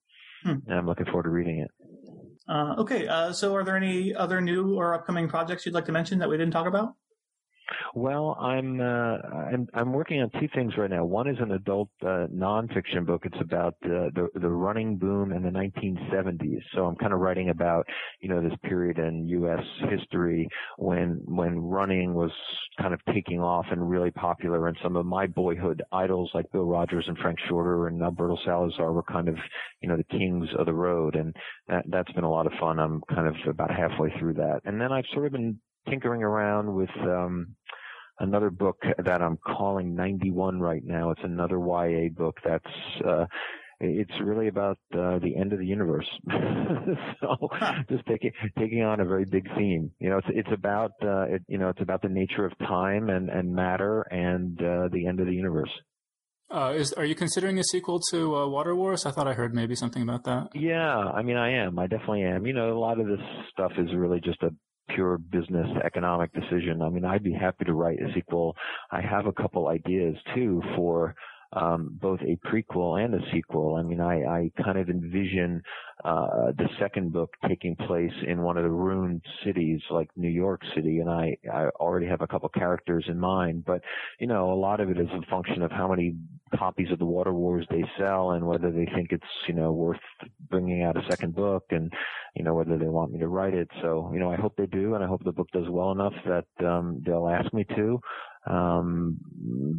Hmm. 0.44 0.60
and 0.68 0.74
I'm 0.80 0.86
looking 0.86 1.06
forward 1.06 1.24
to 1.24 1.30
reading 1.30 1.60
it. 1.60 1.72
uh, 2.48 2.76
okay. 2.78 3.08
Uh, 3.08 3.32
so, 3.34 3.54
are 3.56 3.64
there 3.64 3.78
any 3.78 4.14
other 4.16 4.40
new 4.42 4.76
or 4.76 4.94
upcoming 4.94 5.28
projects 5.28 5.66
you'd 5.66 5.76
like 5.76 5.86
to 5.86 5.92
mention 5.92 6.20
that 6.20 6.30
we 6.30 6.38
didn't 6.38 6.54
talk 6.54 6.68
about? 6.68 6.94
Well, 7.96 8.38
I'm 8.40 8.82
uh, 8.82 9.18
I'm 9.54 9.68
I'm 9.74 9.94
working 9.94 10.22
on 10.22 10.30
two 10.40 10.48
things 10.54 10.74
right 10.78 10.90
now. 10.90 11.06
One 11.06 11.28
is 11.28 11.38
an 11.40 11.52
adult 11.52 11.90
uh, 12.02 12.28
nonfiction 12.34 13.06
book. 13.06 13.24
It's 13.26 13.40
about 13.40 13.76
uh, 13.86 14.10
the 14.14 14.30
the 14.36 14.50
running 14.50 14.98
boom 14.98 15.32
in 15.32 15.44
the 15.44 15.50
1970s. 15.50 16.62
So 16.76 16.86
I'm 16.86 16.96
kind 16.96 17.14
of 17.14 17.20
writing 17.20 17.50
about 17.50 17.86
you 18.20 18.30
know 18.30 18.42
this 18.42 18.58
period 18.64 18.98
in 18.98 19.28
U.S. 19.28 19.64
history 19.90 20.48
when 20.78 21.22
when 21.26 21.60
running 21.60 22.14
was 22.14 22.32
kind 22.80 22.94
of 22.94 23.00
taking 23.14 23.40
off 23.40 23.66
and 23.72 23.90
really 23.90 24.12
popular, 24.12 24.68
and 24.68 24.78
some 24.84 24.96
of 24.96 25.06
my 25.06 25.28
boyhood 25.28 25.84
idols 25.92 26.32
like 26.34 26.52
Bill 26.52 26.66
Rodgers 26.66 27.06
and 27.08 27.18
Frank 27.18 27.40
Shorter 27.48 27.88
and 27.88 28.02
Alberto 28.02 28.38
Salazar 28.46 28.92
were 28.92 29.04
kind 29.04 29.30
of 29.30 29.36
you 29.82 29.90
know 29.90 29.98
the 29.98 30.18
kings 30.18 30.50
of 30.58 30.66
the 30.66 30.74
road, 30.74 31.16
and 31.16 31.36
that 31.68 31.84
that's 31.90 32.12
been 32.14 32.24
a 32.24 32.32
lot 32.32 32.46
of 32.48 32.54
fun. 32.60 32.80
I'm 32.80 33.02
kind 33.10 33.28
of 33.28 33.36
about 33.48 33.72
halfway 33.72 34.12
through 34.20 34.34
that, 34.36 34.62
and 34.66 34.80
then 34.82 34.92
I've 34.92 35.06
sort 35.14 35.28
of 35.28 35.32
been 35.34 35.60
tinkering 35.90 36.24
around 36.24 36.74
with 36.74 36.90
um 37.02 37.56
another 38.20 38.50
book 38.50 38.78
that 39.04 39.22
I'm 39.22 39.38
calling 39.38 39.96
91 39.96 40.60
right 40.60 40.84
now. 40.84 41.12
It's 41.12 41.22
another 41.24 41.60
YA 41.60 42.10
book 42.16 42.38
that's 42.44 42.66
uh 43.06 43.26
it's 43.80 44.12
really 44.24 44.48
about 44.48 44.78
uh, 44.94 45.20
the 45.20 45.36
end 45.36 45.52
of 45.52 45.60
the 45.60 45.66
universe. 45.66 46.08
so 47.20 47.50
just 47.90 48.06
taking 48.06 48.32
taking 48.58 48.82
on 48.82 49.02
a 49.02 49.06
very 49.06 49.26
big 49.26 49.46
theme. 49.58 49.92
You 50.00 50.10
know, 50.10 50.18
it's 50.20 50.28
it's 50.30 50.52
about 50.54 50.92
uh 51.02 51.24
it, 51.24 51.42
you 51.48 51.58
know, 51.58 51.70
it's 51.70 51.82
about 51.82 52.02
the 52.02 52.10
nature 52.10 52.46
of 52.46 52.58
time 52.60 53.10
and 53.10 53.30
and 53.30 53.54
matter 53.54 54.02
and 54.04 54.58
uh 54.60 54.88
the 54.92 55.06
end 55.08 55.20
of 55.20 55.26
the 55.26 55.34
universe. 55.34 55.72
Uh, 56.54 56.72
is 56.76 56.94
are 56.94 57.06
you 57.06 57.16
considering 57.16 57.58
a 57.58 57.64
sequel 57.64 58.00
to 58.12 58.36
uh, 58.36 58.48
Water 58.48 58.76
Wars? 58.76 59.08
I 59.08 59.12
thought 59.12 59.28
I 59.28 59.34
heard 59.34 59.56
maybe 59.56 59.76
something 59.76 60.04
about 60.04 60.24
that. 60.26 60.50
Yeah, 60.54 60.98
I 60.98 61.24
mean, 61.24 61.36
I 61.36 61.66
am. 61.66 61.80
I 61.80 61.88
definitely 61.88 62.24
am. 62.24 62.46
You 62.46 62.54
know, 62.54 62.78
a 62.78 62.80
lot 62.80 63.00
of 63.00 63.08
this 63.08 63.20
stuff 63.52 63.72
is 63.80 63.88
really 63.96 64.22
just 64.22 64.42
a 64.44 64.52
pure 64.90 65.18
business 65.18 65.68
economic 65.84 66.32
decision. 66.34 66.82
I 66.82 66.90
mean, 66.90 67.06
I'd 67.06 67.24
be 67.24 67.34
happy 67.34 67.66
to 67.66 67.74
write 67.74 68.00
a 68.00 68.14
sequel. 68.14 68.56
I 68.92 69.02
have 69.02 69.26
a 69.26 69.34
couple 69.34 69.68
ideas 69.68 70.16
too 70.36 70.62
for 70.76 71.16
um, 71.56 71.98
both 72.02 72.20
a 72.22 72.38
prequel 72.48 73.04
and 73.04 73.14
a 73.14 73.20
sequel. 73.32 73.76
I 73.76 73.84
mean, 73.84 74.02
I, 74.02 74.24
I 74.24 74.52
kind 74.64 74.78
of 74.78 74.90
envision 74.90 75.62
uh, 76.04 76.52
the 76.58 76.68
second 76.80 77.14
book 77.14 77.32
taking 77.48 77.76
place 77.76 78.14
in 78.28 78.42
one 78.42 78.58
of 78.58 78.64
the 78.64 78.70
ruined 78.70 79.22
cities 79.46 79.80
like 79.92 80.10
New 80.16 80.30
York 80.30 80.62
City, 80.76 81.00
and 81.00 81.10
I, 81.10 81.38
I 81.52 81.68
already 81.80 82.08
have 82.08 82.22
a 82.22 82.28
couple 82.28 82.50
characters 82.50 83.06
in 83.08 83.20
mind. 83.20 83.66
But 83.66 83.82
you 84.20 84.28
know, 84.28 84.52
a 84.52 84.56
lot 84.56 84.80
of 84.80 84.90
it 84.90 84.98
is 84.98 85.08
a 85.12 85.30
function 85.30 85.62
of 85.62 85.72
how 85.72 85.88
many 85.88 86.16
copies 86.58 86.92
of 86.92 87.00
the 87.00 87.06
Water 87.06 87.34
Wars 87.34 87.66
they 87.70 87.84
sell 87.98 88.32
and 88.32 88.46
whether 88.46 88.72
they 88.72 88.88
think 88.96 89.12
it's 89.12 89.24
you 89.48 89.54
know 89.54 89.72
worth 89.72 90.00
bringing 90.50 90.84
out 90.84 90.98
a 90.98 91.10
second 91.10 91.36
book 91.36 91.64
and 91.70 91.92
you 92.36 92.44
know 92.44 92.54
whether 92.54 92.78
they 92.78 92.88
want 92.88 93.12
me 93.12 93.20
to 93.20 93.28
write 93.28 93.54
it. 93.54 93.70
So 93.82 94.12
you 94.14 94.20
know 94.20 94.32
I 94.32 94.36
hope 94.36 94.56
they 94.58 94.66
do, 94.66 94.96
and 94.96 95.04
I 95.04 95.08
hope 95.08 95.24
the 95.24 95.32
book 95.32 95.50
does 95.54 95.70
well 95.70 95.92
enough 95.92 96.14
that 96.26 96.66
um, 96.68 97.02
they'll 97.06 97.30
ask 97.30 97.54
me 97.54 97.66
to 97.76 98.00
um, 98.48 99.18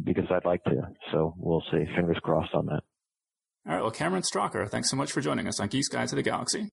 because 0.03 0.25
I'd 0.29 0.45
like 0.45 0.63
to. 0.65 0.81
So 1.11 1.33
we'll 1.37 1.63
see. 1.71 1.85
Fingers 1.95 2.17
crossed 2.23 2.53
on 2.53 2.65
that. 2.67 2.83
All 3.67 3.73
right. 3.73 3.81
Well, 3.81 3.91
Cameron 3.91 4.23
Stracher, 4.23 4.69
thanks 4.69 4.91
so 4.91 4.95
much 4.95 5.11
for 5.11 5.21
joining 5.21 5.47
us 5.47 5.59
on 5.59 5.69
Geek's 5.69 5.87
Guide 5.87 6.07
to 6.09 6.15
the 6.15 6.21
Galaxy. 6.21 6.69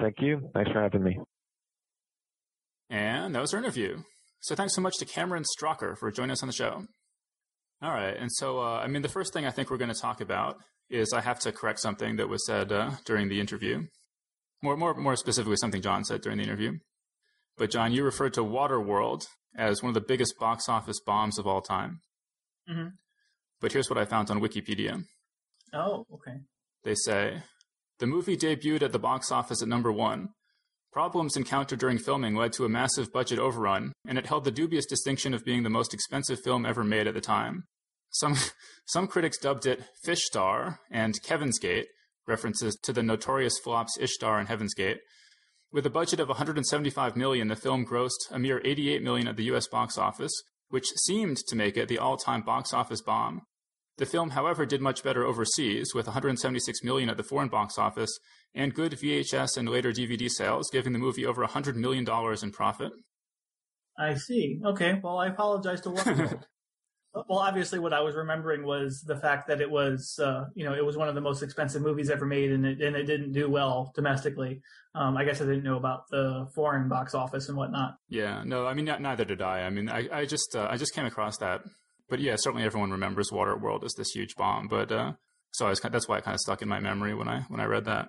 Thank 0.00 0.16
you. 0.20 0.50
Thanks 0.54 0.70
for 0.72 0.82
having 0.82 1.02
me. 1.02 1.18
And 2.90 3.34
that 3.34 3.40
was 3.40 3.52
our 3.52 3.60
interview. 3.60 4.02
So 4.40 4.54
thanks 4.54 4.74
so 4.74 4.80
much 4.80 4.94
to 4.98 5.04
Cameron 5.04 5.44
Stracher 5.44 5.96
for 5.96 6.10
joining 6.10 6.32
us 6.32 6.42
on 6.42 6.48
the 6.48 6.52
show. 6.52 6.84
All 7.82 7.90
right. 7.92 8.16
And 8.16 8.32
so, 8.32 8.60
uh, 8.60 8.78
I 8.78 8.86
mean, 8.86 9.02
the 9.02 9.08
first 9.08 9.32
thing 9.32 9.46
I 9.46 9.50
think 9.50 9.70
we're 9.70 9.76
going 9.76 9.92
to 9.92 10.00
talk 10.00 10.20
about 10.20 10.56
is 10.90 11.12
I 11.12 11.20
have 11.20 11.40
to 11.40 11.52
correct 11.52 11.80
something 11.80 12.16
that 12.16 12.28
was 12.28 12.46
said 12.46 12.72
uh, 12.72 12.92
during 13.04 13.28
the 13.28 13.40
interview. 13.40 13.84
More, 14.62 14.76
more, 14.76 14.94
more 14.94 15.16
specifically, 15.16 15.56
something 15.56 15.82
John 15.82 16.04
said 16.04 16.22
during 16.22 16.38
the 16.38 16.44
interview. 16.44 16.72
But 17.56 17.70
John, 17.70 17.92
you 17.92 18.04
referred 18.04 18.34
to 18.34 18.42
Waterworld 18.42 19.26
as 19.56 19.82
one 19.82 19.90
of 19.90 19.94
the 19.94 20.00
biggest 20.00 20.38
box 20.38 20.68
office 20.68 21.00
bombs 21.04 21.38
of 21.38 21.46
all 21.46 21.60
time. 21.60 22.00
Mm-hmm. 22.70 22.88
But 23.60 23.72
here's 23.72 23.88
what 23.88 23.98
I 23.98 24.04
found 24.04 24.30
on 24.30 24.40
Wikipedia. 24.40 25.02
Oh, 25.72 26.06
okay. 26.12 26.38
They 26.84 26.94
say 26.94 27.42
the 27.98 28.06
movie 28.06 28.36
debuted 28.36 28.82
at 28.82 28.92
the 28.92 28.98
box 28.98 29.30
office 29.30 29.62
at 29.62 29.68
number 29.68 29.92
one. 29.92 30.28
Problems 30.94 31.36
encountered 31.36 31.80
during 31.80 31.98
filming 31.98 32.36
led 32.36 32.52
to 32.52 32.64
a 32.64 32.68
massive 32.68 33.12
budget 33.12 33.40
overrun, 33.40 33.94
and 34.06 34.16
it 34.16 34.26
held 34.26 34.44
the 34.44 34.52
dubious 34.52 34.86
distinction 34.86 35.34
of 35.34 35.44
being 35.44 35.64
the 35.64 35.68
most 35.68 35.92
expensive 35.92 36.38
film 36.44 36.64
ever 36.64 36.84
made 36.84 37.08
at 37.08 37.14
the 37.14 37.20
time. 37.20 37.64
Some, 38.10 38.36
some 38.86 39.08
critics 39.08 39.36
dubbed 39.36 39.66
it 39.66 39.82
Fish 40.04 40.24
Star 40.24 40.78
and 40.92 41.20
Kevin's 41.24 41.58
Gate, 41.58 41.88
references 42.28 42.78
to 42.84 42.92
the 42.92 43.02
notorious 43.02 43.58
flops 43.58 43.98
Ishtar 43.98 44.38
and 44.38 44.46
Heaven's 44.46 44.72
Gate. 44.72 44.98
With 45.72 45.84
a 45.84 45.90
budget 45.90 46.20
of 46.20 46.28
175 46.28 47.16
million, 47.16 47.48
the 47.48 47.56
film 47.56 47.84
grossed 47.84 48.30
a 48.30 48.38
mere 48.38 48.62
88 48.64 49.02
million 49.02 49.26
at 49.26 49.34
the 49.34 49.50
US 49.52 49.66
box 49.66 49.98
office, 49.98 50.44
which 50.68 50.86
seemed 51.04 51.38
to 51.48 51.56
make 51.56 51.76
it 51.76 51.88
the 51.88 51.98
all-time 51.98 52.42
box 52.42 52.72
office 52.72 53.02
bomb. 53.02 53.40
The 53.96 54.06
film, 54.06 54.30
however, 54.30 54.66
did 54.66 54.80
much 54.80 55.04
better 55.04 55.24
overseas, 55.24 55.94
with 55.94 56.06
176 56.06 56.82
million 56.82 57.08
at 57.08 57.16
the 57.16 57.22
foreign 57.22 57.48
box 57.48 57.78
office 57.78 58.18
and 58.54 58.74
good 58.74 58.92
VHS 58.92 59.56
and 59.56 59.68
later 59.68 59.92
DVD 59.92 60.28
sales, 60.28 60.68
giving 60.72 60.92
the 60.92 60.98
movie 60.98 61.24
over 61.24 61.42
100 61.42 61.76
million 61.76 62.04
dollars 62.04 62.42
in 62.42 62.50
profit. 62.50 62.92
I 63.96 64.14
see. 64.14 64.60
Okay. 64.64 65.00
Well, 65.02 65.18
I 65.18 65.28
apologize 65.28 65.80
to 65.82 65.90
Waterworld. 65.90 66.42
well, 67.14 67.38
obviously, 67.38 67.78
what 67.78 67.92
I 67.92 68.00
was 68.00 68.16
remembering 68.16 68.64
was 68.64 69.04
the 69.06 69.16
fact 69.16 69.46
that 69.46 69.60
it 69.60 69.70
was, 69.70 70.18
uh, 70.20 70.46
you 70.54 70.64
know, 70.64 70.74
it 70.74 70.84
was 70.84 70.96
one 70.96 71.08
of 71.08 71.14
the 71.14 71.20
most 71.20 71.42
expensive 71.44 71.82
movies 71.82 72.10
ever 72.10 72.26
made, 72.26 72.50
and 72.50 72.66
it 72.66 72.80
and 72.80 72.96
it 72.96 73.04
didn't 73.04 73.32
do 73.32 73.48
well 73.48 73.92
domestically. 73.94 74.60
Um, 74.96 75.16
I 75.16 75.24
guess 75.24 75.40
I 75.40 75.44
didn't 75.44 75.62
know 75.62 75.76
about 75.76 76.08
the 76.10 76.48
foreign 76.54 76.88
box 76.88 77.14
office 77.14 77.48
and 77.48 77.56
whatnot. 77.56 77.94
Yeah. 78.08 78.42
No, 78.44 78.66
I 78.66 78.74
mean, 78.74 78.86
neither 78.86 79.24
did 79.24 79.40
I. 79.40 79.60
I 79.60 79.70
mean, 79.70 79.88
I, 79.88 80.08
I 80.12 80.24
just 80.24 80.56
uh, 80.56 80.66
I 80.68 80.76
just 80.76 80.94
came 80.94 81.06
across 81.06 81.38
that 81.38 81.62
but 82.08 82.20
yeah, 82.20 82.36
certainly 82.36 82.64
everyone 82.64 82.90
remembers 82.90 83.30
Waterworld 83.30 83.84
as 83.84 83.94
this 83.94 84.10
huge 84.10 84.34
bomb. 84.36 84.68
But 84.68 84.92
uh, 84.92 85.12
so 85.52 85.66
I 85.66 85.70
was, 85.70 85.80
that's 85.80 86.08
why 86.08 86.18
it 86.18 86.24
kind 86.24 86.34
of 86.34 86.40
stuck 86.40 86.62
in 86.62 86.68
my 86.68 86.80
memory 86.80 87.14
when 87.14 87.28
I 87.28 87.40
when 87.48 87.60
I 87.60 87.64
read 87.64 87.84
that. 87.86 88.08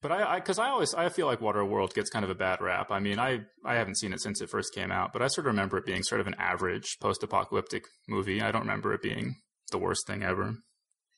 But 0.00 0.12
I, 0.12 0.36
because 0.36 0.60
I, 0.60 0.66
I, 0.66 0.70
always 0.70 0.94
I 0.94 1.08
feel 1.08 1.26
like 1.26 1.40
Waterworld 1.40 1.92
gets 1.92 2.10
kind 2.10 2.24
of 2.24 2.30
a 2.30 2.34
bad 2.34 2.60
rap. 2.60 2.90
I 2.90 3.00
mean, 3.00 3.18
I 3.18 3.40
I 3.64 3.74
haven't 3.74 3.98
seen 3.98 4.12
it 4.12 4.20
since 4.20 4.40
it 4.40 4.50
first 4.50 4.74
came 4.74 4.92
out, 4.92 5.12
but 5.12 5.22
I 5.22 5.28
sort 5.28 5.46
of 5.46 5.52
remember 5.52 5.76
it 5.78 5.86
being 5.86 6.04
sort 6.04 6.20
of 6.20 6.28
an 6.28 6.36
average 6.38 6.98
post-apocalyptic 7.00 7.84
movie. 8.08 8.40
I 8.40 8.52
don't 8.52 8.62
remember 8.62 8.92
it 8.92 9.02
being 9.02 9.36
the 9.72 9.78
worst 9.78 10.06
thing 10.06 10.22
ever. 10.22 10.54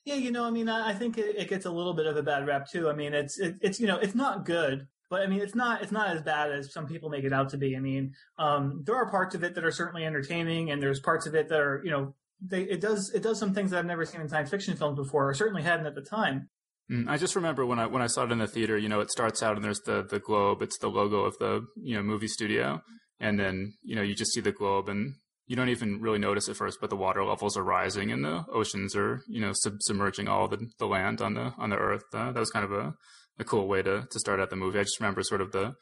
Yeah, 0.03 0.15
you 0.15 0.31
know, 0.31 0.45
I 0.45 0.49
mean, 0.49 0.67
I 0.67 0.93
think 0.93 1.19
it, 1.19 1.35
it 1.37 1.47
gets 1.47 1.67
a 1.67 1.71
little 1.71 1.93
bit 1.93 2.07
of 2.07 2.17
a 2.17 2.23
bad 2.23 2.47
rap 2.47 2.67
too. 2.71 2.89
I 2.89 2.93
mean, 2.93 3.13
it's 3.13 3.39
it, 3.39 3.57
it's 3.61 3.79
you 3.79 3.85
know, 3.85 3.97
it's 3.97 4.15
not 4.15 4.45
good, 4.45 4.87
but 5.11 5.21
I 5.21 5.27
mean, 5.27 5.41
it's 5.41 5.53
not 5.53 5.83
it's 5.83 5.91
not 5.91 6.15
as 6.15 6.21
bad 6.21 6.53
as 6.53 6.71
some 6.73 6.87
people 6.87 7.09
make 7.09 7.25
it 7.25 7.33
out 7.33 7.49
to 7.49 7.57
be. 7.57 7.75
I 7.75 7.81
mean, 7.81 8.13
um, 8.39 8.81
there 8.85 8.95
are 8.95 9.11
parts 9.11 9.35
of 9.35 9.43
it 9.43 9.53
that 9.55 9.65
are 9.65 9.71
certainly 9.71 10.05
entertaining, 10.05 10.71
and 10.71 10.81
there's 10.81 11.01
parts 11.01 11.27
of 11.27 11.35
it 11.35 11.49
that 11.49 11.59
are 11.59 11.81
you 11.83 11.91
know 11.91 12.15
they, 12.39 12.61
it 12.61 12.79
does 12.79 13.11
it 13.13 13.21
does 13.21 13.37
some 13.37 13.53
things 13.53 13.71
that 13.71 13.79
I've 13.79 13.85
never 13.85 14.05
seen 14.05 14.21
in 14.21 14.29
science 14.29 14.49
fiction 14.49 14.77
films 14.77 14.97
before, 14.97 15.29
or 15.29 15.33
certainly 15.33 15.63
hadn't 15.63 15.85
at 15.85 15.95
the 15.95 16.01
time. 16.01 16.49
Mm, 16.89 17.09
I 17.09 17.17
just 17.17 17.35
remember 17.35 17.65
when 17.65 17.77
I 17.77 17.87
when 17.87 18.01
I 18.01 18.07
saw 18.07 18.23
it 18.23 18.31
in 18.31 18.37
the 18.37 18.47
theater. 18.47 18.77
You 18.77 18.87
know, 18.87 19.01
it 19.01 19.11
starts 19.11 19.43
out 19.43 19.57
and 19.57 19.65
there's 19.65 19.81
the 19.81 20.01
the 20.09 20.19
globe. 20.19 20.61
It's 20.61 20.77
the 20.77 20.87
logo 20.87 21.25
of 21.25 21.37
the 21.39 21.67
you 21.75 21.97
know 21.97 22.01
movie 22.01 22.29
studio, 22.29 22.81
and 23.19 23.37
then 23.37 23.73
you 23.83 23.97
know 23.97 24.01
you 24.01 24.15
just 24.15 24.31
see 24.31 24.41
the 24.41 24.53
globe 24.53 24.87
and 24.87 25.15
you 25.45 25.57
don't 25.57 25.67
even 25.67 25.99
really 25.99 26.19
notice 26.19 26.47
at 26.47 26.55
first, 26.55 26.77
but 26.79 26.89
the 26.89 26.95
water 26.95 27.25
levels 27.25 27.57
are 27.57 27.63
rising 27.63 28.13
and 28.13 28.23
the 28.23 28.45
oceans 28.53 28.95
are 28.95 29.21
you 29.27 29.41
know 29.41 29.51
sub- 29.51 29.81
submerging 29.81 30.29
all 30.29 30.47
the 30.47 30.69
the 30.79 30.87
land 30.87 31.21
on 31.21 31.33
the 31.33 31.53
on 31.57 31.69
the 31.69 31.75
earth. 31.75 32.03
Uh, 32.13 32.31
that 32.31 32.39
was 32.39 32.49
kind 32.49 32.63
of 32.63 32.71
a 32.71 32.93
a 33.39 33.43
cool 33.43 33.67
way 33.67 33.81
to 33.81 34.07
to 34.09 34.19
start 34.19 34.39
out 34.39 34.49
the 34.49 34.55
movie. 34.55 34.79
I 34.79 34.83
just 34.83 34.99
remember 34.99 35.23
sort 35.23 35.41
of 35.41 35.51
the 35.51 35.73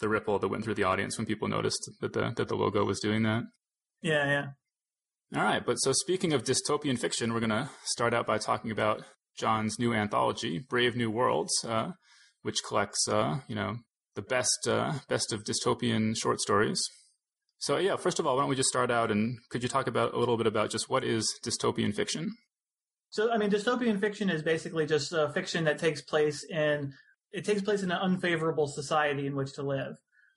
the 0.00 0.08
ripple 0.08 0.38
that 0.38 0.48
went 0.48 0.64
through 0.64 0.74
the 0.74 0.84
audience 0.84 1.16
when 1.16 1.26
people 1.26 1.48
noticed 1.48 1.90
that 2.00 2.12
the 2.12 2.32
that 2.36 2.48
the 2.48 2.56
logo 2.56 2.84
was 2.84 3.00
doing 3.00 3.22
that. 3.22 3.44
Yeah, 4.02 4.26
yeah. 4.26 4.46
All 5.34 5.42
right, 5.42 5.64
but 5.64 5.76
so 5.76 5.92
speaking 5.92 6.32
of 6.32 6.44
dystopian 6.44 6.98
fiction, 6.98 7.34
we're 7.34 7.40
going 7.40 7.50
to 7.50 7.68
start 7.84 8.14
out 8.14 8.28
by 8.28 8.38
talking 8.38 8.70
about 8.70 9.02
John's 9.36 9.76
new 9.76 9.92
anthology, 9.92 10.60
Brave 10.60 10.94
New 10.94 11.10
Worlds, 11.10 11.52
uh, 11.64 11.92
which 12.42 12.62
collects, 12.66 13.08
uh, 13.08 13.40
you 13.48 13.56
know, 13.56 13.78
the 14.14 14.22
best 14.22 14.68
uh, 14.68 14.94
best 15.08 15.32
of 15.32 15.42
dystopian 15.42 16.16
short 16.16 16.40
stories. 16.40 16.80
So 17.58 17.78
yeah, 17.78 17.96
first 17.96 18.20
of 18.20 18.26
all, 18.26 18.36
why 18.36 18.42
don't 18.42 18.50
we 18.50 18.56
just 18.56 18.68
start 18.68 18.90
out 18.90 19.10
and 19.10 19.38
could 19.50 19.62
you 19.62 19.68
talk 19.68 19.86
about 19.86 20.14
a 20.14 20.18
little 20.18 20.36
bit 20.36 20.46
about 20.46 20.70
just 20.70 20.88
what 20.88 21.04
is 21.04 21.32
dystopian 21.44 21.94
fiction? 21.94 22.36
So, 23.16 23.32
I 23.32 23.38
mean, 23.38 23.48
dystopian 23.48 23.98
fiction 23.98 24.28
is 24.28 24.42
basically 24.42 24.84
just 24.84 25.14
a 25.14 25.30
fiction 25.30 25.64
that 25.64 25.78
takes 25.78 26.02
place 26.02 26.44
in 26.44 26.92
it 27.32 27.46
takes 27.46 27.62
place 27.62 27.82
in 27.82 27.90
an 27.90 27.96
unfavorable 27.96 28.66
society 28.66 29.26
in 29.26 29.34
which 29.34 29.54
to 29.54 29.62
live. 29.62 29.96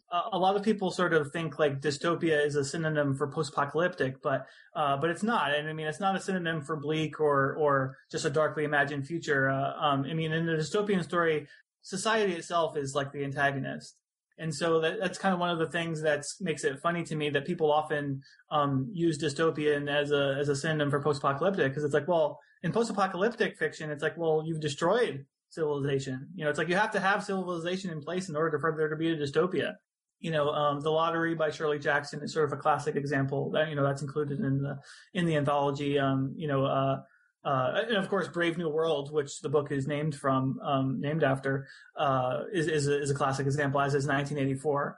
Uh, 0.09 0.21
a 0.31 0.39
lot 0.39 0.55
of 0.55 0.63
people 0.63 0.89
sort 0.89 1.13
of 1.13 1.29
think 1.33 1.59
like 1.59 1.81
dystopia 1.81 2.45
is 2.45 2.55
a 2.55 2.63
synonym 2.63 3.15
for 3.15 3.27
post-apocalyptic, 3.27 4.21
but 4.21 4.47
uh, 4.77 4.95
but 4.95 5.09
it's 5.09 5.23
not. 5.23 5.53
And 5.53 5.67
I 5.67 5.73
mean, 5.73 5.87
it's 5.87 5.99
not 5.99 6.15
a 6.15 6.21
synonym 6.21 6.61
for 6.61 6.77
bleak 6.77 7.19
or 7.19 7.53
or 7.55 7.97
just 8.09 8.23
a 8.23 8.29
darkly 8.29 8.63
imagined 8.63 9.05
future. 9.05 9.49
Uh, 9.49 9.73
um, 9.77 10.05
I 10.09 10.13
mean, 10.13 10.31
in 10.31 10.45
the 10.45 10.53
dystopian 10.53 11.03
story, 11.03 11.49
society 11.81 12.31
itself 12.31 12.77
is 12.77 12.95
like 12.95 13.11
the 13.11 13.25
antagonist. 13.25 13.97
And 14.37 14.55
so 14.55 14.79
that, 14.79 15.01
that's 15.01 15.17
kind 15.17 15.33
of 15.33 15.41
one 15.41 15.49
of 15.49 15.59
the 15.59 15.67
things 15.67 16.01
that 16.03 16.23
makes 16.39 16.63
it 16.63 16.79
funny 16.79 17.03
to 17.03 17.15
me 17.17 17.29
that 17.31 17.45
people 17.45 17.73
often 17.73 18.21
um, 18.51 18.89
use 18.93 19.17
dystopian 19.17 19.89
as 19.89 20.11
a 20.11 20.37
as 20.39 20.47
a 20.47 20.55
synonym 20.55 20.89
for 20.89 21.01
post-apocalyptic 21.01 21.71
because 21.71 21.83
it's 21.83 21.93
like, 21.93 22.07
well, 22.07 22.39
in 22.63 22.71
post-apocalyptic 22.71 23.57
fiction, 23.57 23.89
it's 23.89 24.03
like, 24.03 24.17
well, 24.17 24.43
you've 24.45 24.61
destroyed 24.61 25.25
civilization. 25.49 26.27
You 26.35 26.43
know, 26.43 26.49
it's 26.49 26.59
like 26.59 26.69
you 26.69 26.75
have 26.75 26.91
to 26.91 26.99
have 26.99 27.23
civilization 27.23 27.91
in 27.91 28.01
place 28.01 28.29
in 28.29 28.35
order 28.35 28.59
for 28.59 28.75
there 28.77 28.89
to 28.89 28.95
be 28.95 29.11
a 29.11 29.15
dystopia. 29.15 29.73
You 30.19 30.31
know, 30.31 30.49
um, 30.49 30.81
the 30.81 30.89
Lottery 30.89 31.33
by 31.35 31.49
Shirley 31.49 31.79
Jackson 31.79 32.21
is 32.21 32.33
sort 32.33 32.51
of 32.51 32.57
a 32.57 32.61
classic 32.61 32.95
example 32.95 33.51
that 33.51 33.69
you 33.69 33.75
know 33.75 33.83
that's 33.83 34.01
included 34.01 34.39
in 34.39 34.61
the 34.61 34.77
in 35.13 35.25
the 35.25 35.37
anthology. 35.37 35.97
Um, 35.97 36.33
you 36.35 36.47
know, 36.47 36.65
uh, 36.65 36.97
uh, 37.45 37.83
and 37.87 37.95
of 37.95 38.09
course, 38.09 38.27
Brave 38.27 38.57
New 38.57 38.67
World, 38.67 39.13
which 39.13 39.39
the 39.41 39.47
book 39.47 39.71
is 39.71 39.87
named 39.87 40.15
from, 40.15 40.59
um, 40.61 40.99
named 40.99 41.23
after, 41.23 41.67
uh, 41.97 42.41
is 42.51 42.67
is 42.67 42.87
a, 42.87 43.01
is 43.01 43.09
a 43.09 43.15
classic 43.15 43.45
example, 43.47 43.79
as 43.79 43.93
is 43.93 44.05
1984. 44.05 44.97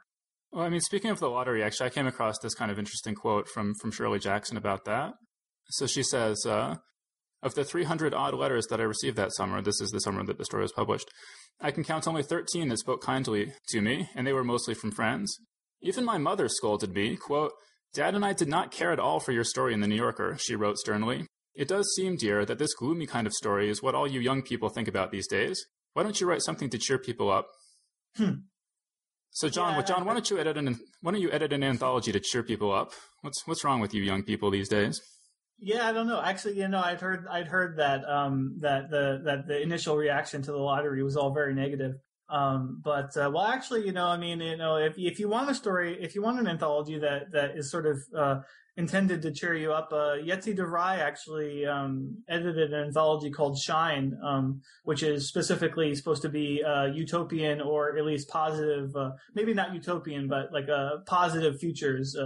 Well, 0.51 0.65
I 0.65 0.69
mean, 0.69 0.81
speaking 0.81 1.11
of 1.11 1.19
the 1.19 1.29
lottery, 1.29 1.63
actually, 1.63 1.85
I 1.85 1.89
came 1.91 2.07
across 2.07 2.39
this 2.39 2.55
kind 2.55 2.71
of 2.71 2.79
interesting 2.79 3.13
quote 3.13 3.47
from 3.47 3.75
from 3.75 3.91
Shirley 3.91 4.19
Jackson 4.19 4.57
about 4.57 4.85
that. 4.85 5.13
So 5.69 5.85
she 5.85 6.01
says, 6.01 6.43
uh, 6.47 6.77
of 7.43 7.55
the 7.55 7.63
300 7.63 8.13
odd 8.13 8.33
letters 8.33 8.67
that 8.67 8.79
I 8.79 8.83
received 8.83 9.17
that 9.17 9.33
summer, 9.33 9.61
this 9.61 9.81
is 9.81 9.89
the 9.91 9.99
summer 9.99 10.23
that 10.23 10.37
the 10.37 10.45
story 10.45 10.63
was 10.63 10.71
published, 10.71 11.09
I 11.59 11.71
can 11.71 11.83
count 11.83 12.07
only 12.07 12.23
13 12.23 12.69
that 12.69 12.77
spoke 12.77 13.01
kindly 13.01 13.53
to 13.69 13.81
me, 13.81 14.09
and 14.15 14.25
they 14.25 14.33
were 14.33 14.43
mostly 14.43 14.73
from 14.73 14.91
friends. 14.91 15.37
Even 15.81 16.05
my 16.05 16.17
mother 16.17 16.47
scolded 16.47 16.93
me, 16.93 17.17
quote, 17.17 17.51
Dad 17.93 18.15
and 18.15 18.23
I 18.23 18.33
did 18.33 18.47
not 18.47 18.71
care 18.71 18.91
at 18.91 18.99
all 18.99 19.19
for 19.19 19.31
your 19.31 19.43
story 19.43 19.73
in 19.73 19.81
the 19.81 19.87
New 19.87 19.95
Yorker, 19.95 20.37
she 20.39 20.55
wrote 20.55 20.77
sternly. 20.77 21.27
It 21.53 21.67
does 21.67 21.93
seem, 21.95 22.15
dear, 22.15 22.45
that 22.45 22.57
this 22.57 22.73
gloomy 22.73 23.05
kind 23.05 23.27
of 23.27 23.33
story 23.33 23.69
is 23.69 23.83
what 23.83 23.95
all 23.95 24.07
you 24.07 24.19
young 24.21 24.41
people 24.41 24.69
think 24.69 24.87
about 24.87 25.11
these 25.11 25.27
days. 25.27 25.65
Why 25.93 26.03
don't 26.03 26.19
you 26.21 26.27
write 26.27 26.41
something 26.41 26.69
to 26.69 26.77
cheer 26.77 26.97
people 26.97 27.29
up? 27.29 27.47
Hmm. 28.15 28.45
So, 29.31 29.49
John, 29.49 29.75
yeah, 29.75 29.81
John, 29.81 30.05
why 30.05 30.13
don't 30.13 30.29
you 30.29 30.39
edit 30.39 30.57
an 30.57 30.79
why 31.01 31.11
don't 31.11 31.21
you 31.21 31.31
edit 31.31 31.53
an 31.53 31.63
anthology 31.63 32.11
to 32.11 32.19
cheer 32.19 32.43
people 32.43 32.73
up? 32.73 32.91
What's 33.21 33.45
what's 33.47 33.63
wrong 33.63 33.79
with 33.79 33.93
you 33.93 34.03
young 34.03 34.23
people 34.23 34.51
these 34.51 34.67
days? 34.69 35.01
Yeah, 35.63 35.87
I 35.87 35.93
don't 35.93 36.07
know. 36.07 36.19
Actually, 36.19 36.57
you 36.57 36.67
know, 36.67 36.81
I'd 36.81 36.99
heard 36.99 37.27
I'd 37.29 37.47
heard 37.47 37.77
that 37.77 38.03
um, 38.09 38.57
that 38.61 38.89
the 38.89 39.21
that 39.25 39.47
the 39.47 39.61
initial 39.61 39.95
reaction 39.95 40.41
to 40.41 40.51
the 40.51 40.57
lottery 40.57 41.03
was 41.03 41.15
all 41.15 41.31
very 41.33 41.53
negative. 41.53 41.93
Um, 42.29 42.81
but 42.83 43.15
uh, 43.15 43.29
well, 43.31 43.45
actually, 43.45 43.85
you 43.85 43.91
know, 43.91 44.07
I 44.07 44.17
mean, 44.17 44.39
you 44.39 44.57
know, 44.57 44.77
if 44.77 44.95
if 44.97 45.19
you 45.19 45.29
want 45.29 45.51
a 45.51 45.53
story, 45.53 45.97
if 46.01 46.15
you 46.15 46.23
want 46.23 46.39
an 46.39 46.47
anthology 46.47 46.97
that 46.97 47.31
that 47.33 47.55
is 47.55 47.69
sort 47.69 47.85
of 47.85 47.99
uh, 48.17 48.39
intended 48.75 49.21
to 49.21 49.31
cheer 49.31 49.53
you 49.53 49.71
up, 49.71 49.89
uh, 49.93 50.15
Jetse 50.25 50.57
actually 50.99 51.67
um, 51.67 52.17
edited 52.27 52.73
an 52.73 52.85
anthology 52.85 53.29
called 53.29 53.59
Shine, 53.59 54.17
um, 54.23 54.61
which 54.83 55.03
is 55.03 55.27
specifically 55.27 55.93
supposed 55.93 56.23
to 56.23 56.29
be 56.29 56.63
uh, 56.63 56.85
utopian 56.85 57.61
or 57.61 57.95
at 57.95 58.03
least 58.03 58.29
positive, 58.29 58.95
uh, 58.95 59.11
maybe 59.35 59.53
not 59.53 59.75
utopian, 59.75 60.27
but 60.27 60.51
like 60.51 60.69
a 60.69 60.73
uh, 60.73 60.89
positive 61.05 61.59
futures. 61.59 62.17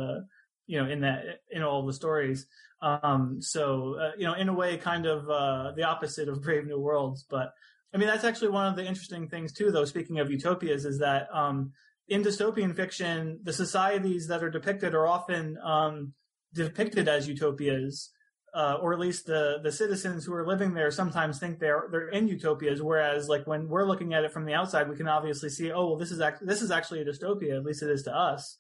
You 0.68 0.84
know 0.84 0.90
in 0.90 1.02
that 1.02 1.42
in 1.52 1.64
all 1.64 1.86
the 1.86 1.94
stories. 1.94 2.48
Um, 2.82 3.42
so 3.42 3.96
uh, 4.00 4.12
you 4.18 4.26
know, 4.26 4.34
in 4.34 4.50
a 4.50 4.54
way, 4.54 4.78
kind 4.78 5.06
of 5.06 5.30
uh, 5.30 5.72
the 5.76 5.84
opposite 5.84 6.30
of 6.30 6.44
Brave 6.44 6.66
New 6.66 6.80
Worlds. 6.80 7.26
But 7.28 7.54
I 7.94 7.98
mean, 7.98 8.08
that's 8.08 8.24
actually 8.24 8.50
one 8.50 8.68
of 8.68 8.76
the 8.76 8.86
interesting 8.86 9.28
things 9.28 9.54
too. 9.54 9.72
Though 9.72 9.86
speaking 9.86 10.20
of 10.20 10.30
utopias, 10.30 10.86
is 10.86 11.00
that 11.00 11.28
um, 11.34 11.72
in 12.08 12.24
dystopian 12.24 12.76
fiction, 12.76 13.40
the 13.44 13.54
societies 13.54 14.28
that 14.28 14.44
are 14.44 14.50
depicted 14.50 14.94
are 14.94 15.08
often 15.08 15.58
um, 15.64 16.14
depicted 16.54 17.08
as 17.08 17.28
utopias. 17.28 18.12
Uh, 18.54 18.78
or 18.82 18.94
at 18.94 19.00
least 19.00 19.26
the 19.26 19.60
the 19.64 19.72
citizens 19.72 20.24
who 20.24 20.34
are 20.34 20.48
living 20.48 20.74
there 20.74 20.90
sometimes 20.90 21.40
think 21.40 21.60
they're 21.60 21.90
they're 21.92 22.08
in 22.08 22.26
utopias. 22.26 22.82
Whereas, 22.82 23.28
like 23.28 23.46
when 23.46 23.68
we're 23.68 23.86
looking 23.86 24.14
at 24.14 24.24
it 24.24 24.32
from 24.32 24.46
the 24.46 24.54
outside, 24.54 24.88
we 24.88 24.96
can 24.96 25.10
obviously 25.10 25.50
see, 25.50 25.74
oh, 25.74 25.88
well, 25.88 25.98
this 25.98 26.10
is 26.10 26.22
act- 26.22 26.46
this 26.46 26.62
is 26.62 26.72
actually 26.72 27.02
a 27.02 27.06
dystopia. 27.06 27.58
At 27.58 27.66
least 27.66 27.84
it 27.84 27.90
is 27.90 28.04
to 28.04 28.16
us. 28.16 28.58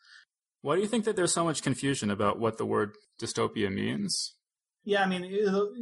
Why 0.65 0.77
do 0.77 0.81
you 0.81 0.87
think 0.87 1.05
that 1.05 1.15
there's 1.15 1.31
so 1.31 1.43
much 1.43 1.61
confusion 1.61 2.09
about 2.09 2.39
what 2.39 2.57
the 2.57 2.65
word 2.65 2.95
dystopia 3.21 3.71
means? 3.71 4.33
Yeah, 4.83 5.03
I 5.03 5.05
mean, 5.05 5.21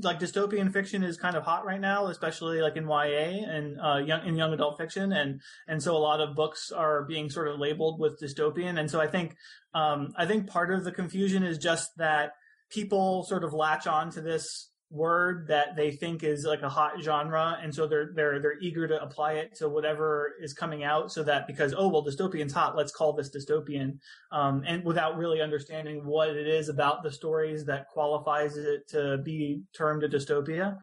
like 0.01 0.19
dystopian 0.19 0.73
fiction 0.73 1.03
is 1.03 1.15
kind 1.15 1.37
of 1.37 1.43
hot 1.43 1.63
right 1.63 1.79
now, 1.79 2.07
especially 2.07 2.59
like 2.59 2.75
in 2.75 2.85
YA 2.85 3.47
and 3.47 3.79
uh, 3.79 3.99
young 3.99 4.27
in 4.27 4.35
young 4.35 4.51
adult 4.51 4.77
fiction, 4.77 5.13
and 5.13 5.39
and 5.69 5.81
so 5.81 5.95
a 5.95 6.03
lot 6.03 6.19
of 6.19 6.35
books 6.35 6.69
are 6.69 7.05
being 7.05 7.29
sort 7.29 7.47
of 7.47 7.61
labeled 7.61 7.97
with 7.97 8.19
dystopian, 8.21 8.77
and 8.77 8.91
so 8.91 8.99
I 8.99 9.07
think 9.07 9.37
um, 9.73 10.13
I 10.17 10.25
think 10.25 10.47
part 10.47 10.73
of 10.73 10.83
the 10.83 10.91
confusion 10.91 11.43
is 11.43 11.57
just 11.59 11.91
that 11.95 12.33
people 12.69 13.23
sort 13.23 13.45
of 13.45 13.53
latch 13.53 13.87
on 13.87 14.11
to 14.11 14.21
this 14.21 14.69
word 14.93 15.47
that 15.47 15.75
they 15.75 15.89
think 15.89 16.23
is 16.23 16.45
like 16.45 16.61
a 16.61 16.69
hot 16.69 16.93
genre 17.01 17.57
and 17.63 17.73
so 17.73 17.87
they're 17.87 18.11
they're 18.13 18.39
they're 18.39 18.59
eager 18.61 18.87
to 18.87 19.01
apply 19.01 19.33
it 19.33 19.55
to 19.55 19.67
whatever 19.67 20.35
is 20.39 20.53
coming 20.53 20.83
out 20.83 21.11
so 21.11 21.23
that 21.23 21.47
because 21.47 21.73
oh 21.75 21.87
well 21.87 22.05
dystopian's 22.05 22.53
hot 22.53 22.77
let's 22.77 22.91
call 22.91 23.11
this 23.11 23.31
dystopian 23.35 23.97
um, 24.31 24.61
and 24.67 24.85
without 24.85 25.17
really 25.17 25.41
understanding 25.41 26.05
what 26.05 26.29
it 26.29 26.47
is 26.47 26.69
about 26.69 27.01
the 27.01 27.11
stories 27.11 27.65
that 27.65 27.87
qualifies 27.87 28.55
it 28.55 28.87
to 28.87 29.17
be 29.25 29.63
termed 29.75 30.03
a 30.03 30.07
dystopia 30.07 30.77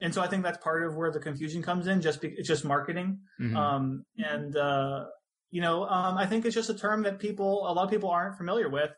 and 0.00 0.12
so 0.12 0.20
I 0.20 0.26
think 0.26 0.42
that's 0.42 0.58
part 0.58 0.82
of 0.82 0.96
where 0.96 1.12
the 1.12 1.20
confusion 1.20 1.62
comes 1.62 1.86
in 1.86 2.00
just 2.00 2.20
be, 2.20 2.34
it's 2.36 2.48
just 2.48 2.64
marketing 2.64 3.20
mm-hmm. 3.40 3.56
um, 3.56 4.04
and 4.18 4.56
uh, 4.56 5.04
you 5.52 5.60
know 5.60 5.84
um, 5.84 6.18
I 6.18 6.26
think 6.26 6.44
it's 6.44 6.54
just 6.56 6.68
a 6.68 6.74
term 6.74 7.04
that 7.04 7.20
people 7.20 7.64
a 7.68 7.72
lot 7.72 7.84
of 7.84 7.90
people 7.90 8.10
aren't 8.10 8.36
familiar 8.36 8.68
with 8.68 8.90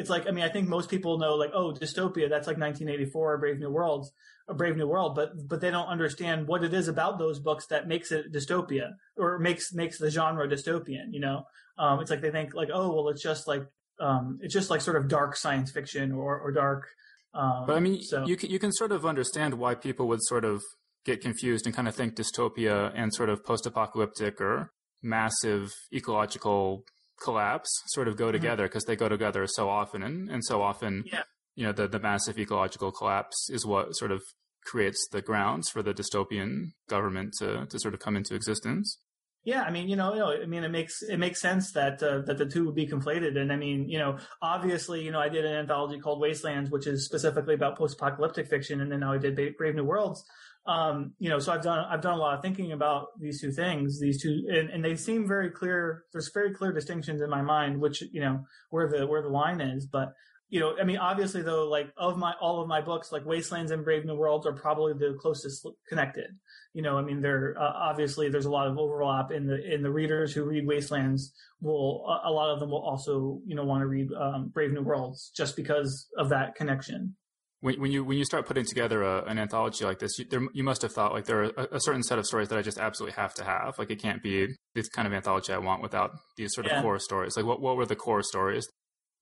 it's 0.00 0.08
like 0.08 0.26
I 0.26 0.30
mean 0.30 0.42
I 0.42 0.48
think 0.48 0.66
most 0.68 0.88
people 0.88 1.18
know 1.18 1.34
like 1.34 1.50
oh 1.52 1.72
dystopia 1.72 2.28
that's 2.28 2.46
like 2.46 2.56
1984 2.56 3.34
or 3.34 3.38
Brave 3.38 3.58
New 3.58 3.70
World 3.70 4.08
a 4.48 4.54
Brave 4.54 4.76
New 4.76 4.88
World 4.88 5.14
but 5.14 5.32
but 5.46 5.60
they 5.60 5.70
don't 5.70 5.88
understand 5.88 6.48
what 6.48 6.64
it 6.64 6.72
is 6.72 6.88
about 6.88 7.18
those 7.18 7.38
books 7.38 7.66
that 7.66 7.86
makes 7.86 8.10
it 8.10 8.32
dystopia 8.32 8.92
or 9.18 9.38
makes 9.38 9.74
makes 9.74 9.98
the 9.98 10.10
genre 10.10 10.48
dystopian 10.48 11.12
you 11.12 11.20
know 11.20 11.44
um, 11.76 12.00
it's 12.00 12.10
like 12.10 12.22
they 12.22 12.30
think 12.30 12.54
like 12.54 12.70
oh 12.72 12.92
well 12.94 13.08
it's 13.10 13.22
just 13.22 13.46
like 13.46 13.62
um, 14.00 14.38
it's 14.40 14.54
just 14.54 14.70
like 14.70 14.80
sort 14.80 14.96
of 14.96 15.08
dark 15.08 15.36
science 15.36 15.70
fiction 15.70 16.12
or 16.12 16.38
or 16.38 16.50
dark 16.50 16.88
um, 17.34 17.64
but 17.66 17.76
I 17.76 17.80
mean 17.80 18.02
so. 18.02 18.26
you 18.26 18.36
can, 18.36 18.50
you 18.50 18.58
can 18.58 18.72
sort 18.72 18.92
of 18.92 19.04
understand 19.04 19.54
why 19.54 19.74
people 19.74 20.08
would 20.08 20.22
sort 20.22 20.46
of 20.46 20.62
get 21.04 21.20
confused 21.20 21.66
and 21.66 21.74
kind 21.74 21.86
of 21.86 21.94
think 21.94 22.14
dystopia 22.14 22.90
and 22.94 23.12
sort 23.14 23.28
of 23.28 23.44
post-apocalyptic 23.44 24.40
or 24.40 24.72
massive 25.02 25.72
ecological 25.92 26.84
collapse 27.20 27.82
sort 27.86 28.08
of 28.08 28.16
go 28.16 28.26
mm-hmm. 28.26 28.32
together 28.32 28.64
because 28.64 28.84
they 28.84 28.96
go 28.96 29.08
together 29.08 29.46
so 29.46 29.68
often 29.68 30.02
and, 30.02 30.30
and 30.30 30.44
so 30.44 30.62
often 30.62 31.04
yeah. 31.06 31.22
you 31.54 31.64
know 31.64 31.72
the, 31.72 31.86
the 31.86 32.00
massive 32.00 32.38
ecological 32.38 32.90
collapse 32.90 33.48
is 33.50 33.66
what 33.66 33.94
sort 33.96 34.10
of 34.10 34.22
creates 34.64 35.08
the 35.10 35.22
grounds 35.22 35.68
for 35.68 35.82
the 35.82 35.94
dystopian 35.94 36.72
government 36.88 37.34
to, 37.38 37.66
to 37.66 37.78
sort 37.78 37.94
of 37.94 38.00
come 38.00 38.16
into 38.16 38.34
existence 38.34 38.98
yeah, 39.42 39.62
I 39.62 39.70
mean, 39.70 39.88
you 39.88 39.96
know, 39.96 40.12
you 40.12 40.20
know, 40.20 40.32
I 40.42 40.44
mean, 40.44 40.64
it 40.64 40.70
makes 40.70 41.00
it 41.02 41.16
makes 41.16 41.40
sense 41.40 41.72
that 41.72 42.02
uh, 42.02 42.18
that 42.26 42.36
the 42.36 42.44
two 42.44 42.66
would 42.66 42.74
be 42.74 42.86
conflated. 42.86 43.38
And 43.38 43.50
I 43.50 43.56
mean, 43.56 43.88
you 43.88 43.98
know, 43.98 44.18
obviously, 44.42 45.02
you 45.02 45.10
know, 45.10 45.18
I 45.18 45.30
did 45.30 45.46
an 45.46 45.54
anthology 45.54 45.98
called 45.98 46.20
Wastelands, 46.20 46.70
which 46.70 46.86
is 46.86 47.06
specifically 47.06 47.54
about 47.54 47.78
post-apocalyptic 47.78 48.48
fiction, 48.48 48.82
and 48.82 48.92
then 48.92 49.00
now 49.00 49.14
I 49.14 49.18
did 49.18 49.40
Brave 49.56 49.74
New 49.74 49.84
Worlds, 49.84 50.22
um, 50.66 51.14
you 51.18 51.30
know, 51.30 51.38
so 51.38 51.52
I've 51.52 51.62
done 51.62 51.84
I've 51.90 52.02
done 52.02 52.14
a 52.14 52.20
lot 52.20 52.36
of 52.36 52.42
thinking 52.42 52.72
about 52.72 53.18
these 53.18 53.40
two 53.40 53.50
things, 53.50 53.98
these 53.98 54.22
two, 54.22 54.42
and, 54.48 54.68
and, 54.68 54.84
they 54.84 54.94
seem 54.94 55.26
very 55.26 55.50
clear. 55.50 56.04
There's 56.12 56.30
very 56.32 56.52
clear 56.52 56.70
distinctions 56.70 57.22
in 57.22 57.30
my 57.30 57.40
mind, 57.40 57.80
which 57.80 58.02
you 58.12 58.20
know 58.20 58.44
where 58.68 58.88
the 58.88 59.06
where 59.06 59.22
the 59.22 59.28
line 59.28 59.62
is. 59.62 59.86
But 59.86 60.12
you 60.50 60.60
know, 60.60 60.74
I 60.78 60.84
mean, 60.84 60.98
obviously 60.98 61.40
though, 61.40 61.66
like 61.66 61.90
of 61.96 62.18
my 62.18 62.34
all 62.42 62.60
of 62.60 62.68
my 62.68 62.82
books, 62.82 63.10
like 63.10 63.24
Wastelands 63.24 63.70
and 63.70 63.84
Brave 63.84 64.04
New 64.04 64.16
Worlds 64.16 64.46
are 64.46 64.52
probably 64.52 64.92
the 64.92 65.16
closest 65.18 65.66
connected. 65.88 66.26
You 66.74 66.82
know, 66.82 66.98
I 66.98 67.02
mean, 67.02 67.22
there 67.22 67.56
uh, 67.58 67.72
obviously 67.74 68.28
there's 68.28 68.46
a 68.46 68.50
lot 68.50 68.68
of 68.68 68.76
overlap 68.76 69.30
in 69.30 69.46
the 69.46 69.74
in 69.74 69.82
the 69.82 69.90
readers 69.90 70.34
who 70.34 70.44
read 70.44 70.66
Wastelands. 70.66 71.32
Will 71.62 72.04
a 72.22 72.30
lot 72.30 72.52
of 72.52 72.60
them 72.60 72.70
will 72.70 72.82
also 72.82 73.40
you 73.46 73.54
know 73.54 73.64
want 73.64 73.80
to 73.80 73.86
read 73.86 74.08
um, 74.12 74.50
Brave 74.52 74.72
New 74.72 74.82
Worlds 74.82 75.32
just 75.34 75.56
because 75.56 76.06
of 76.18 76.28
that 76.28 76.54
connection 76.54 77.16
when, 77.60 77.80
when 77.80 77.92
you 77.92 78.04
when 78.04 78.18
you 78.18 78.24
start 78.24 78.46
putting 78.46 78.64
together 78.64 79.02
a, 79.02 79.24
an 79.24 79.38
anthology 79.38 79.84
like 79.84 79.98
this, 79.98 80.18
you, 80.18 80.24
there, 80.28 80.40
you 80.52 80.64
must 80.64 80.82
have 80.82 80.92
thought 80.92 81.12
like 81.12 81.26
there 81.26 81.44
are 81.44 81.52
a, 81.56 81.68
a, 81.72 81.80
certain 81.80 82.02
set 82.02 82.18
of 82.18 82.26
stories 82.26 82.48
that 82.48 82.58
I 82.58 82.62
just 82.62 82.78
absolutely 82.78 83.14
have 83.14 83.34
to 83.34 83.44
have. 83.44 83.78
Like 83.78 83.90
it 83.90 84.00
can't 84.00 84.22
be 84.22 84.48
this 84.74 84.88
kind 84.88 85.06
of 85.06 85.12
anthology 85.12 85.52
I 85.52 85.58
want 85.58 85.82
without 85.82 86.12
these 86.36 86.54
sort 86.54 86.66
of 86.66 86.72
yeah. 86.72 86.82
core 86.82 86.98
stories. 86.98 87.36
Like 87.36 87.46
what 87.46 87.60
what 87.60 87.76
were 87.76 87.86
the 87.86 87.96
core 87.96 88.22
stories? 88.22 88.66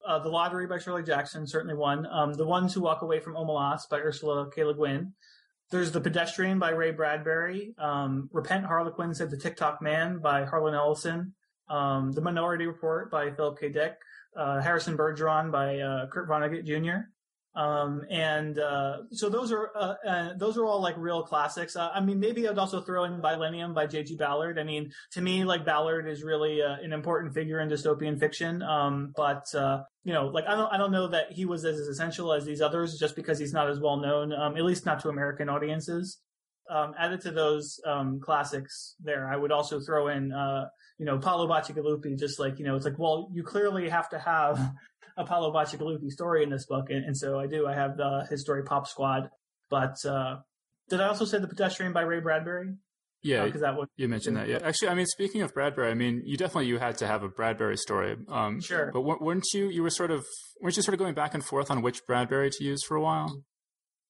Uh, 0.07 0.18
the 0.20 0.28
Lottery 0.28 0.66
by 0.66 0.78
Shirley 0.78 1.03
Jackson, 1.03 1.47
certainly 1.47 1.74
one. 1.74 2.07
Um, 2.07 2.32
the 2.32 2.47
Ones 2.47 2.72
Who 2.72 2.80
Walk 2.82 3.03
Away 3.03 3.20
from 3.20 3.34
Omelas 3.34 3.80
by 3.91 3.99
Ursula 3.99 4.49
K. 4.55 4.64
Le 4.64 4.74
Guin. 4.74 5.12
There's 5.70 5.93
The 5.93 6.01
Pedestrian 6.01 6.59
by 6.59 6.70
Ray 6.70 6.93
Bradbury. 6.93 7.74
Um, 7.76 8.30
Repent 8.32 8.64
Harlequin 8.64 9.12
said 9.12 9.30
The 9.30 9.36
Tick-Tock 9.36 9.82
Man 9.82 10.18
by 10.18 10.47
Harlan 10.47 10.74
Ellison. 10.74 11.34
Um, 11.68 12.12
the 12.12 12.22
Minority 12.22 12.66
Report 12.66 13.11
by 13.11 13.30
Philip 13.32 13.61
K. 13.61 13.68
Dick. 13.68 13.97
Uh, 14.34 14.62
Harrison 14.62 14.97
Bergeron 14.97 15.53
by 15.53 15.78
uh, 15.80 16.07
Kurt 16.07 16.26
Vonnegut 16.26 16.64
Jr. 16.64 17.11
Um, 17.55 18.03
and 18.11 18.59
uh, 18.59 18.99
so 19.11 19.28
those 19.28 19.51
are 19.51 19.70
uh, 19.76 19.94
uh, 20.07 20.32
those 20.36 20.57
are 20.57 20.64
all 20.64 20.80
like 20.80 20.96
real 20.96 21.22
classics. 21.22 21.74
Uh, 21.76 21.90
I 21.92 22.01
mean, 22.01 22.20
maybe 22.20 22.49
I'd 22.49 22.59
also 22.59 22.80
throw 22.80 23.05
in 23.05 23.20
Billennium 23.20 23.74
by 23.74 23.86
J.G. 23.86 24.16
Ballard. 24.16 24.59
I 24.59 24.64
mean, 24.64 24.92
to 25.12 25.20
me, 25.20 25.44
like 25.44 25.64
Ballard 25.64 26.09
is 26.09 26.22
really 26.22 26.62
uh, 26.62 26.76
an 26.82 26.92
important 26.92 27.34
figure 27.34 27.61
in 27.61 27.68
dystopian 27.68 28.18
fiction. 28.18 28.62
Um, 28.62 29.12
but 29.16 29.53
uh, 29.55 29.82
you 30.05 30.12
know, 30.12 30.28
like 30.28 30.46
I 30.46 30.55
don't 30.55 30.72
I 30.72 30.76
don't 30.76 30.92
know 30.92 31.09
that 31.09 31.32
he 31.32 31.46
was 31.46 31.64
as 31.64 31.78
essential 31.78 32.32
as 32.32 32.44
these 32.44 32.61
others 32.61 32.99
just 32.99 33.16
because 33.16 33.38
he's 33.38 33.53
not 33.53 33.68
as 33.68 33.80
well 33.80 33.96
known, 33.96 34.32
um, 34.32 34.57
at 34.57 34.64
least 34.64 34.86
not 34.86 35.01
to 35.01 35.09
American 35.09 35.49
audiences. 35.49 36.18
Um, 36.71 36.95
added 36.99 37.23
to 37.23 37.31
those 37.31 37.81
um, 37.87 38.21
classics, 38.21 38.95
there 39.01 39.27
I 39.27 39.37
would 39.37 39.53
also 39.53 39.81
throw 39.81 40.09
in 40.09 40.33
you 40.99 41.07
know, 41.07 41.19
Paolo 41.19 41.49
Bacigalupi, 41.49 42.19
just 42.19 42.39
like, 42.39 42.59
you 42.59 42.64
know, 42.64 42.77
it's 42.77 42.85
like, 42.85 42.99
well, 42.99 43.31
you 43.33 43.43
clearly 43.43 43.89
have 43.89 44.09
to 44.11 44.19
have 44.19 44.73
a 45.16 45.25
Paolo 45.25 45.53
Bacigalupi 45.53 46.11
story 46.11 46.43
in 46.43 46.51
this 46.51 46.66
book. 46.66 46.91
And, 46.91 47.05
and, 47.05 47.16
so 47.16 47.39
I 47.39 47.47
do. 47.47 47.66
I 47.66 47.75
have 47.75 47.97
the, 47.97 48.27
his 48.29 48.43
story 48.43 48.64
Pop 48.64 48.87
Squad. 48.87 49.31
But, 49.71 49.97
uh, 50.05 50.39
did 50.89 51.01
I 51.01 51.09
also 51.09 51.25
say 51.25 51.39
The 51.39 51.49
Pedestrian 51.49 51.93
by 51.93 52.03
Ray 52.03 52.21
Bradbury? 52.21 52.75
Yeah, 53.21 53.45
because 53.45 53.62
uh, 53.62 53.66
that 53.66 53.79
would, 53.79 53.89
you 53.97 54.09
mentioned 54.09 54.37
that. 54.37 54.49
Yeah, 54.49 54.61
actually, 54.62 54.89
I 54.89 54.95
mean, 54.95 55.07
speaking 55.07 55.43
of 55.43 55.53
Bradbury, 55.53 55.91
I 55.91 55.95
mean, 55.95 56.23
you 56.25 56.37
definitely 56.37 56.66
you 56.66 56.79
had 56.79 56.99
to 56.99 57.07
have 57.07 57.25
a 57.25 57.29
Bradbury 57.29 57.77
story. 57.77 58.16
Um, 58.29 58.61
sure, 58.61 58.93
but 58.93 59.01
weren't 59.01 59.45
you? 59.53 59.69
You 59.69 59.83
were 59.83 59.91
sort 59.91 60.12
of 60.12 60.25
weren't 60.61 60.77
you 60.77 60.85
sort 60.85 60.95
of 60.95 61.01
going 61.01 61.14
back 61.14 61.35
and 61.35 61.45
forth 61.45 61.69
on 61.69 61.83
which 61.83 62.07
Bradbury 62.07 62.49
to 62.51 62.64
use 62.64 62.85
for 62.85 62.97
a 62.97 63.01
while? 63.01 63.43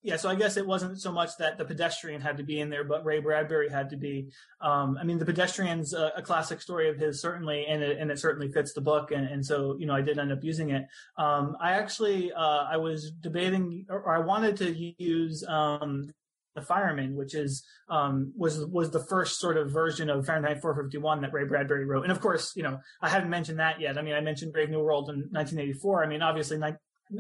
Yeah, 0.03 0.17
so 0.17 0.29
I 0.29 0.37
guess 0.37 0.57
it 0.57 0.67
wasn't 0.67 1.01
so 1.01 1.11
much 1.11 1.37
that 1.39 1.59
the 1.59 1.65
pedestrian 1.65 2.21
had 2.21 2.37
to 2.37 2.45
be 2.45 2.61
in 2.61 2.71
there, 2.71 2.85
but 2.85 3.05
Ray 3.05 3.19
Bradbury 3.19 3.69
had 3.69 3.91
to 3.91 3.97
be. 3.97 4.29
Um, 4.61 4.97
I 5.01 5.05
mean, 5.05 5.19
the 5.19 5.25
pedestrian's 5.25 5.93
a, 5.93 6.13
a, 6.17 6.23
classic 6.23 6.61
story 6.61 6.89
of 6.89 6.97
his, 6.97 7.21
certainly, 7.21 7.67
and 7.67 7.83
it, 7.83 7.99
and 7.99 8.11
it 8.11 8.19
certainly 8.21 8.51
fits 8.53 8.73
the 8.73 8.81
book, 8.81 9.11
and, 9.11 9.27
and 9.27 9.45
so 9.45 9.77
you 9.79 9.87
know 9.87 9.95
I 9.95 10.03
did 10.03 10.19
end 10.19 10.31
up 10.31 10.45
using 10.45 10.71
it. 10.71 10.87
Um, 11.17 11.57
I 11.61 11.73
actually 11.73 12.33
uh, 12.33 12.65
I 12.71 12.77
was 12.77 13.11
debating, 13.11 13.87
or 13.89 14.15
I 14.15 14.21
wanted 14.21 14.57
to 14.59 14.95
use 15.03 15.45
um, 15.49 16.11
the 16.55 16.63
fireman, 16.63 17.17
which 17.17 17.35
is 17.35 17.65
um, 17.89 18.33
was 18.37 18.65
was 18.67 18.91
the 18.91 19.05
first 19.05 19.41
sort 19.41 19.57
of 19.57 19.71
version 19.73 20.11
of 20.11 20.27
Fahrenheit 20.27 20.61
451 20.61 21.23
that 21.23 21.33
Ray 21.33 21.45
Bradbury 21.45 21.85
wrote. 21.85 22.05
And 22.05 22.13
of 22.13 22.21
course, 22.21 22.53
you 22.55 22.63
know, 22.63 22.79
I 23.03 23.09
haven't 23.09 23.31
mentioned 23.31 23.59
that 23.59 23.81
yet. 23.81 23.99
I 23.99 24.03
mean, 24.03 24.15
I 24.15 24.21
mentioned 24.21 24.53
Brave 24.53 24.71
New 24.71 24.81
World 24.81 25.09
in 25.11 25.17
1984. 25.31 26.05
I 26.05 26.07
mean, 26.07 26.23
obviously, 26.23 26.59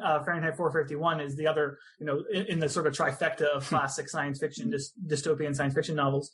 uh, 0.03 0.22
Fahrenheit 0.22 0.57
451 0.57 1.20
is 1.20 1.36
the 1.36 1.47
other, 1.47 1.78
you 1.99 2.07
know, 2.07 2.24
in, 2.32 2.47
in 2.47 2.59
the 2.59 2.68
sort 2.68 2.86
of 2.86 2.95
trifecta 2.95 3.43
of 3.43 3.66
hmm. 3.66 3.76
classic 3.76 4.09
science 4.09 4.39
fiction, 4.39 4.70
dy- 4.70 4.78
dystopian 5.07 5.55
science 5.55 5.74
fiction 5.74 5.97
novels. 5.97 6.30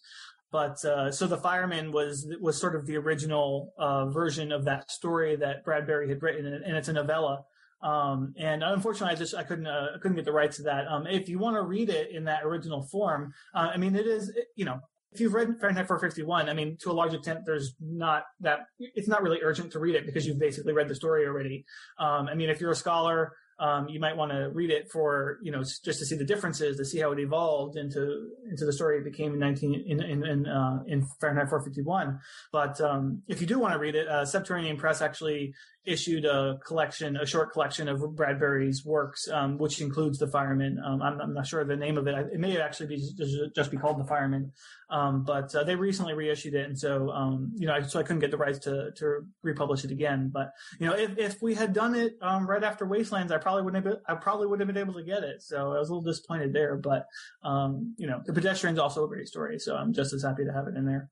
But 0.50 0.84
uh, 0.84 1.10
so 1.10 1.26
the 1.26 1.36
fireman 1.36 1.90
was 1.90 2.32
was 2.40 2.60
sort 2.60 2.76
of 2.76 2.86
the 2.86 2.96
original 2.96 3.72
uh, 3.76 4.06
version 4.06 4.52
of 4.52 4.64
that 4.66 4.88
story 4.90 5.34
that 5.36 5.64
Bradbury 5.64 6.08
had 6.08 6.22
written, 6.22 6.46
and 6.46 6.76
it's 6.76 6.88
a 6.88 6.92
novella. 6.92 7.44
Um, 7.82 8.34
and 8.38 8.62
unfortunately, 8.62 9.16
I 9.16 9.18
just 9.18 9.34
I 9.34 9.42
couldn't 9.42 9.66
uh, 9.66 9.88
I 9.96 9.98
couldn't 9.98 10.14
get 10.14 10.24
the 10.24 10.32
rights 10.32 10.58
to 10.58 10.62
that. 10.64 10.86
Um, 10.86 11.08
if 11.08 11.28
you 11.28 11.40
want 11.40 11.56
to 11.56 11.62
read 11.62 11.90
it 11.90 12.12
in 12.12 12.24
that 12.24 12.44
original 12.44 12.82
form, 12.82 13.34
uh, 13.52 13.70
I 13.74 13.78
mean, 13.78 13.96
it 13.96 14.06
is 14.06 14.32
you 14.54 14.64
know 14.64 14.80
if 15.14 15.20
you've 15.20 15.32
read 15.32 15.60
Fahrenheit 15.60 15.86
451, 15.86 16.48
I 16.48 16.54
mean, 16.54 16.76
to 16.80 16.90
a 16.90 16.92
large 16.92 17.14
extent, 17.14 17.46
there's 17.46 17.74
not 17.80 18.24
that, 18.40 18.66
it's 18.80 19.06
not 19.06 19.22
really 19.22 19.38
urgent 19.42 19.70
to 19.72 19.78
read 19.78 19.94
it 19.94 20.06
because 20.06 20.26
you've 20.26 20.40
basically 20.40 20.72
read 20.72 20.88
the 20.88 20.94
story 20.94 21.24
already. 21.24 21.64
Um, 22.00 22.26
I 22.26 22.34
mean, 22.34 22.50
if 22.50 22.60
you're 22.60 22.72
a 22.72 22.76
scholar, 22.76 23.36
um, 23.58 23.88
you 23.88 24.00
might 24.00 24.16
want 24.16 24.32
to 24.32 24.50
read 24.52 24.70
it 24.70 24.90
for 24.90 25.38
you 25.42 25.52
know 25.52 25.62
just 25.62 25.84
to 25.84 26.06
see 26.06 26.16
the 26.16 26.24
differences, 26.24 26.76
to 26.76 26.84
see 26.84 26.98
how 26.98 27.12
it 27.12 27.18
evolved 27.18 27.76
into 27.76 28.30
into 28.50 28.64
the 28.64 28.72
story 28.72 28.98
it 28.98 29.04
became 29.04 29.32
in 29.32 29.38
nineteen 29.38 29.74
in 29.86 30.02
in 30.02 30.26
in, 30.26 30.46
uh, 30.46 30.82
in 30.86 31.06
Fahrenheit 31.20 31.48
451. 31.48 32.18
But 32.52 32.80
um, 32.80 33.22
if 33.28 33.40
you 33.40 33.46
do 33.46 33.58
want 33.58 33.74
to 33.74 33.78
read 33.78 33.94
it, 33.94 34.08
uh, 34.08 34.24
Subterranean 34.24 34.76
Press 34.76 35.00
actually 35.02 35.54
issued 35.86 36.24
a 36.24 36.58
collection, 36.64 37.16
a 37.16 37.26
short 37.26 37.52
collection 37.52 37.88
of 37.88 38.00
Bradbury's 38.16 38.84
works, 38.84 39.28
um, 39.28 39.58
which 39.58 39.80
includes 39.80 40.18
The 40.18 40.26
Fireman. 40.26 40.78
Um, 40.84 41.02
I'm, 41.02 41.20
I'm, 41.20 41.34
not 41.34 41.46
sure 41.46 41.64
the 41.64 41.76
name 41.76 41.98
of 41.98 42.06
it. 42.06 42.14
It 42.32 42.40
may 42.40 42.58
actually 42.58 42.86
be 42.86 43.50
just 43.54 43.70
be 43.70 43.76
called 43.76 43.98
The 43.98 44.04
Fireman, 44.04 44.52
um, 44.88 45.24
but 45.24 45.54
uh, 45.54 45.64
they 45.64 45.76
recently 45.76 46.14
reissued 46.14 46.54
it, 46.54 46.66
and 46.66 46.78
so 46.78 47.10
um, 47.10 47.52
you 47.56 47.66
know, 47.66 47.80
so 47.82 48.00
I 48.00 48.02
couldn't 48.02 48.20
get 48.20 48.30
the 48.30 48.36
rights 48.36 48.60
to 48.60 48.92
to 48.96 49.26
republish 49.42 49.84
it 49.84 49.90
again. 49.90 50.30
But 50.32 50.52
you 50.80 50.86
know, 50.86 50.94
if, 50.94 51.18
if 51.18 51.42
we 51.42 51.54
had 51.54 51.72
done 51.72 51.94
it 51.94 52.14
um, 52.22 52.48
right 52.48 52.64
after 52.64 52.86
Wastelands, 52.86 53.32
I 53.32 53.38
probably 53.38 53.62
wouldn't 53.62 53.84
have. 53.84 53.94
Been, 53.94 54.02
I 54.08 54.14
probably 54.14 54.46
would 54.46 54.60
have 54.60 54.66
been 54.66 54.78
able 54.78 54.94
to 54.94 55.04
get 55.04 55.22
it. 55.22 55.42
So 55.42 55.72
I 55.72 55.78
was 55.78 55.90
a 55.90 55.94
little 55.94 56.10
disappointed 56.10 56.52
there. 56.52 56.76
But 56.76 57.06
um, 57.42 57.94
you 57.98 58.06
know, 58.06 58.20
The 58.24 58.32
Pedestrian's 58.32 58.78
also 58.78 59.04
a 59.04 59.08
great 59.08 59.28
story, 59.28 59.58
so 59.58 59.76
I'm 59.76 59.92
just 59.92 60.12
as 60.12 60.22
happy 60.22 60.44
to 60.44 60.52
have 60.52 60.66
it 60.66 60.76
in 60.76 60.86
there 60.86 61.10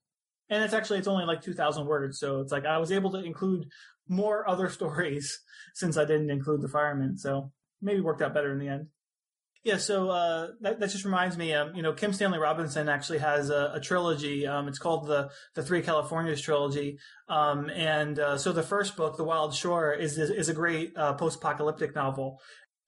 and 0.53 0.63
it's 0.63 0.75
actually 0.75 0.99
it's 0.99 1.09
only 1.09 1.25
like 1.25 1.41
2000 1.41 1.87
words 1.87 2.19
so 2.19 2.41
it's 2.41 2.53
like 2.53 2.67
i 2.67 2.79
was 2.79 2.93
able 2.93 3.11
to 3.11 3.19
include 3.19 3.67
more 4.13 4.49
other 4.49 4.69
stories 4.79 5.41
since 5.75 5.97
i 5.97 6.05
didn't 6.05 6.31
include 6.31 6.63
the 6.63 6.69
fireman 6.69 7.17
so 7.17 7.51
maybe 7.81 8.01
worked 8.01 8.23
out 8.23 8.33
better 8.33 8.53
in 8.53 8.59
the 8.59 8.69
end. 8.69 8.87
Yeah 9.65 9.77
so 9.77 10.11
uh, 10.11 10.49
that, 10.61 10.81
that 10.81 10.91
just 10.91 11.05
reminds 11.05 11.37
me 11.37 11.53
um, 11.53 11.75
you 11.75 11.83
know 11.83 11.93
kim 11.93 12.13
stanley 12.13 12.39
robinson 12.39 12.89
actually 12.89 13.19
has 13.19 13.49
a, 13.49 13.73
a 13.75 13.81
trilogy 13.81 14.47
um, 14.47 14.67
it's 14.69 14.79
called 14.79 15.07
the 15.07 15.31
the 15.55 15.63
three 15.63 15.83
californias 15.83 16.43
trilogy 16.43 16.99
um, 17.29 17.71
and 17.71 18.19
uh, 18.19 18.37
so 18.37 18.53
the 18.53 18.63
first 18.63 18.97
book 18.97 19.17
the 19.17 19.25
wild 19.25 19.55
shore 19.55 19.93
is 19.93 20.19
is, 20.19 20.31
is 20.31 20.49
a 20.49 20.55
great 20.55 20.93
uh, 20.97 21.15
post-apocalyptic 21.15 21.95
novel. 21.95 22.41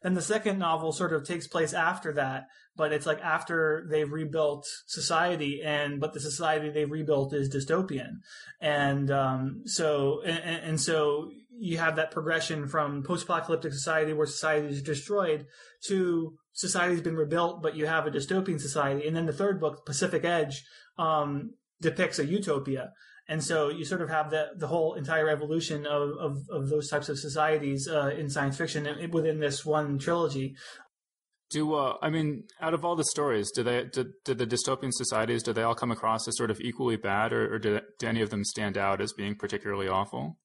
And 0.03 0.15
the 0.15 0.23
second 0.23 0.59
novel 0.59 0.93
sort 0.93 1.15
of 1.15 1.25
takes 1.25 1.47
place 1.47 1.73
after 1.73 2.13
that, 2.13 2.49
but 2.77 2.93
it's 2.93 3.07
like 3.07 3.21
after 3.21 3.87
they've 3.91 4.11
rebuilt 4.11 4.67
society, 4.87 5.63
and 5.63 6.01
but 6.01 6.13
the 6.13 6.21
society 6.21 6.71
they've 6.71 6.91
rebuilt 6.91 7.33
is 7.35 7.55
dystopian, 7.55 8.19
and 8.61 9.11
um, 9.11 9.63
so 9.65 10.23
and, 10.23 10.63
and 10.65 10.81
so 10.81 11.31
you 11.57 11.79
have 11.79 11.97
that 11.97 12.11
progression 12.11 12.67
from 12.67 13.03
post-apocalyptic 13.03 13.73
society 13.73 14.13
where 14.13 14.27
society 14.27 14.69
is 14.69 14.83
destroyed 14.83 15.47
to 15.87 16.35
society's 16.53 17.01
been 17.01 17.17
rebuilt, 17.17 17.63
but 17.63 17.77
you 17.77 17.87
have 17.87 18.07
a 18.07 18.11
dystopian 18.11 18.61
society, 18.61 19.07
and 19.07 19.17
then 19.17 19.27
the 19.27 19.33
third 19.33 19.61
book, 19.61 19.87
Pacific 19.87 20.25
Edge, 20.25 20.65
um, 20.99 21.51
depicts 21.81 22.19
a 22.19 22.27
utopia. 22.27 22.93
And 23.27 23.43
so 23.43 23.71
you 23.71 23.87
sort 23.87 24.03
of 24.03 24.11
have 24.11 24.31
the 24.31 24.49
the 24.57 24.67
whole 24.67 24.95
entire 24.95 25.31
evolution 25.31 25.87
of 25.87 26.11
of, 26.21 26.37
of 26.51 26.69
those 26.69 26.91
types 26.91 27.09
of 27.09 27.19
societies 27.19 27.89
uh, 27.89 28.11
in 28.19 28.29
science 28.29 28.59
fiction 28.59 28.87
within 29.11 29.41
this 29.41 29.65
one 29.65 29.99
trilogy. 29.99 30.57
Do 31.55 31.75
uh, 31.75 31.97
I 32.03 32.11
mean 32.11 32.49
out 32.61 32.75
of 32.75 32.85
all 32.85 32.97
the 32.97 33.05
stories, 33.05 33.53
do 33.53 33.63
they 33.63 33.85
did, 33.85 34.09
did 34.25 34.39
the 34.39 34.47
dystopian 34.47 34.91
societies 34.93 35.45
do 35.45 35.53
they 35.53 35.63
all 35.63 35.77
come 35.77 35.93
across 35.93 36.27
as 36.27 36.37
sort 36.37 36.51
of 36.51 36.61
equally 36.61 36.97
bad, 36.97 37.33
or, 37.33 37.55
or 37.55 37.59
do, 37.61 37.81
do 38.01 38.09
any 38.09 38.23
of 38.23 38.31
them 38.31 38.43
stand 38.43 38.77
out 38.77 39.01
as 39.01 39.13
being 39.13 39.37
particularly 39.37 39.87
awful? 39.87 40.37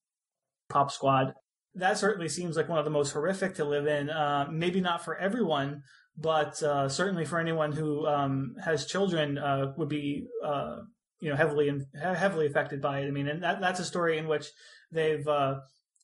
Pop 0.69 0.91
Squad. 0.91 1.33
That 1.73 1.97
certainly 1.97 2.29
seems 2.29 2.55
like 2.55 2.69
one 2.69 2.77
of 2.77 2.85
the 2.85 2.91
most 2.91 3.13
horrific 3.13 3.55
to 3.55 3.65
live 3.65 3.87
in. 3.87 4.11
Uh, 4.11 4.49
maybe 4.51 4.81
not 4.81 5.03
for 5.03 5.17
everyone, 5.17 5.81
but 6.15 6.61
uh, 6.61 6.87
certainly 6.87 7.25
for 7.25 7.39
anyone 7.39 7.71
who 7.71 8.05
um, 8.05 8.53
has 8.63 8.85
children 8.85 9.39
uh, 9.39 9.73
would 9.77 9.89
be 9.89 10.27
uh, 10.45 10.75
you 11.21 11.31
know 11.31 11.35
heavily 11.35 11.71
heavily 11.99 12.45
affected 12.45 12.83
by 12.83 12.99
it. 12.99 13.07
I 13.07 13.11
mean, 13.11 13.27
and 13.27 13.41
that 13.41 13.61
that's 13.61 13.79
a 13.79 13.85
story 13.85 14.19
in 14.19 14.27
which 14.27 14.45
they've 14.91 15.27
uh, 15.27 15.55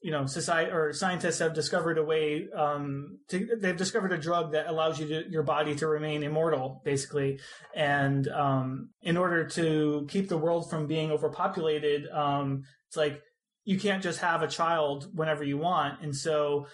you 0.02 0.12
know 0.12 0.26
society 0.26 0.72
or 0.72 0.94
scientists 0.94 1.40
have 1.40 1.54
discovered 1.54 1.98
a 1.98 2.04
way 2.04 2.48
um, 2.56 3.20
to 3.30 3.48
they've 3.60 3.78
discovered 3.78 4.12
a 4.12 4.18
drug 4.18 4.52
that 4.52 4.68
allows 4.68 5.00
you 5.00 5.08
to 5.08 5.30
your 5.30 5.44
body 5.44 5.76
to 5.76 5.88
remain 5.88 6.24
immortal 6.24 6.82
basically. 6.86 7.40
And 7.76 8.28
um, 8.28 8.90
in 9.02 9.18
order 9.18 9.48
to 9.50 10.06
keep 10.10 10.30
the 10.30 10.38
world 10.38 10.70
from 10.70 10.88
being 10.88 11.12
overpopulated 11.12 12.08
um, 12.10 12.64
it's 12.88 12.98
like 12.98 13.22
you 13.66 13.80
can't 13.80 14.04
just 14.04 14.20
have 14.20 14.44
a 14.44 14.48
child 14.48 15.10
whenever 15.14 15.44
you 15.44 15.58
want. 15.58 16.02
And 16.02 16.16
so 16.16 16.68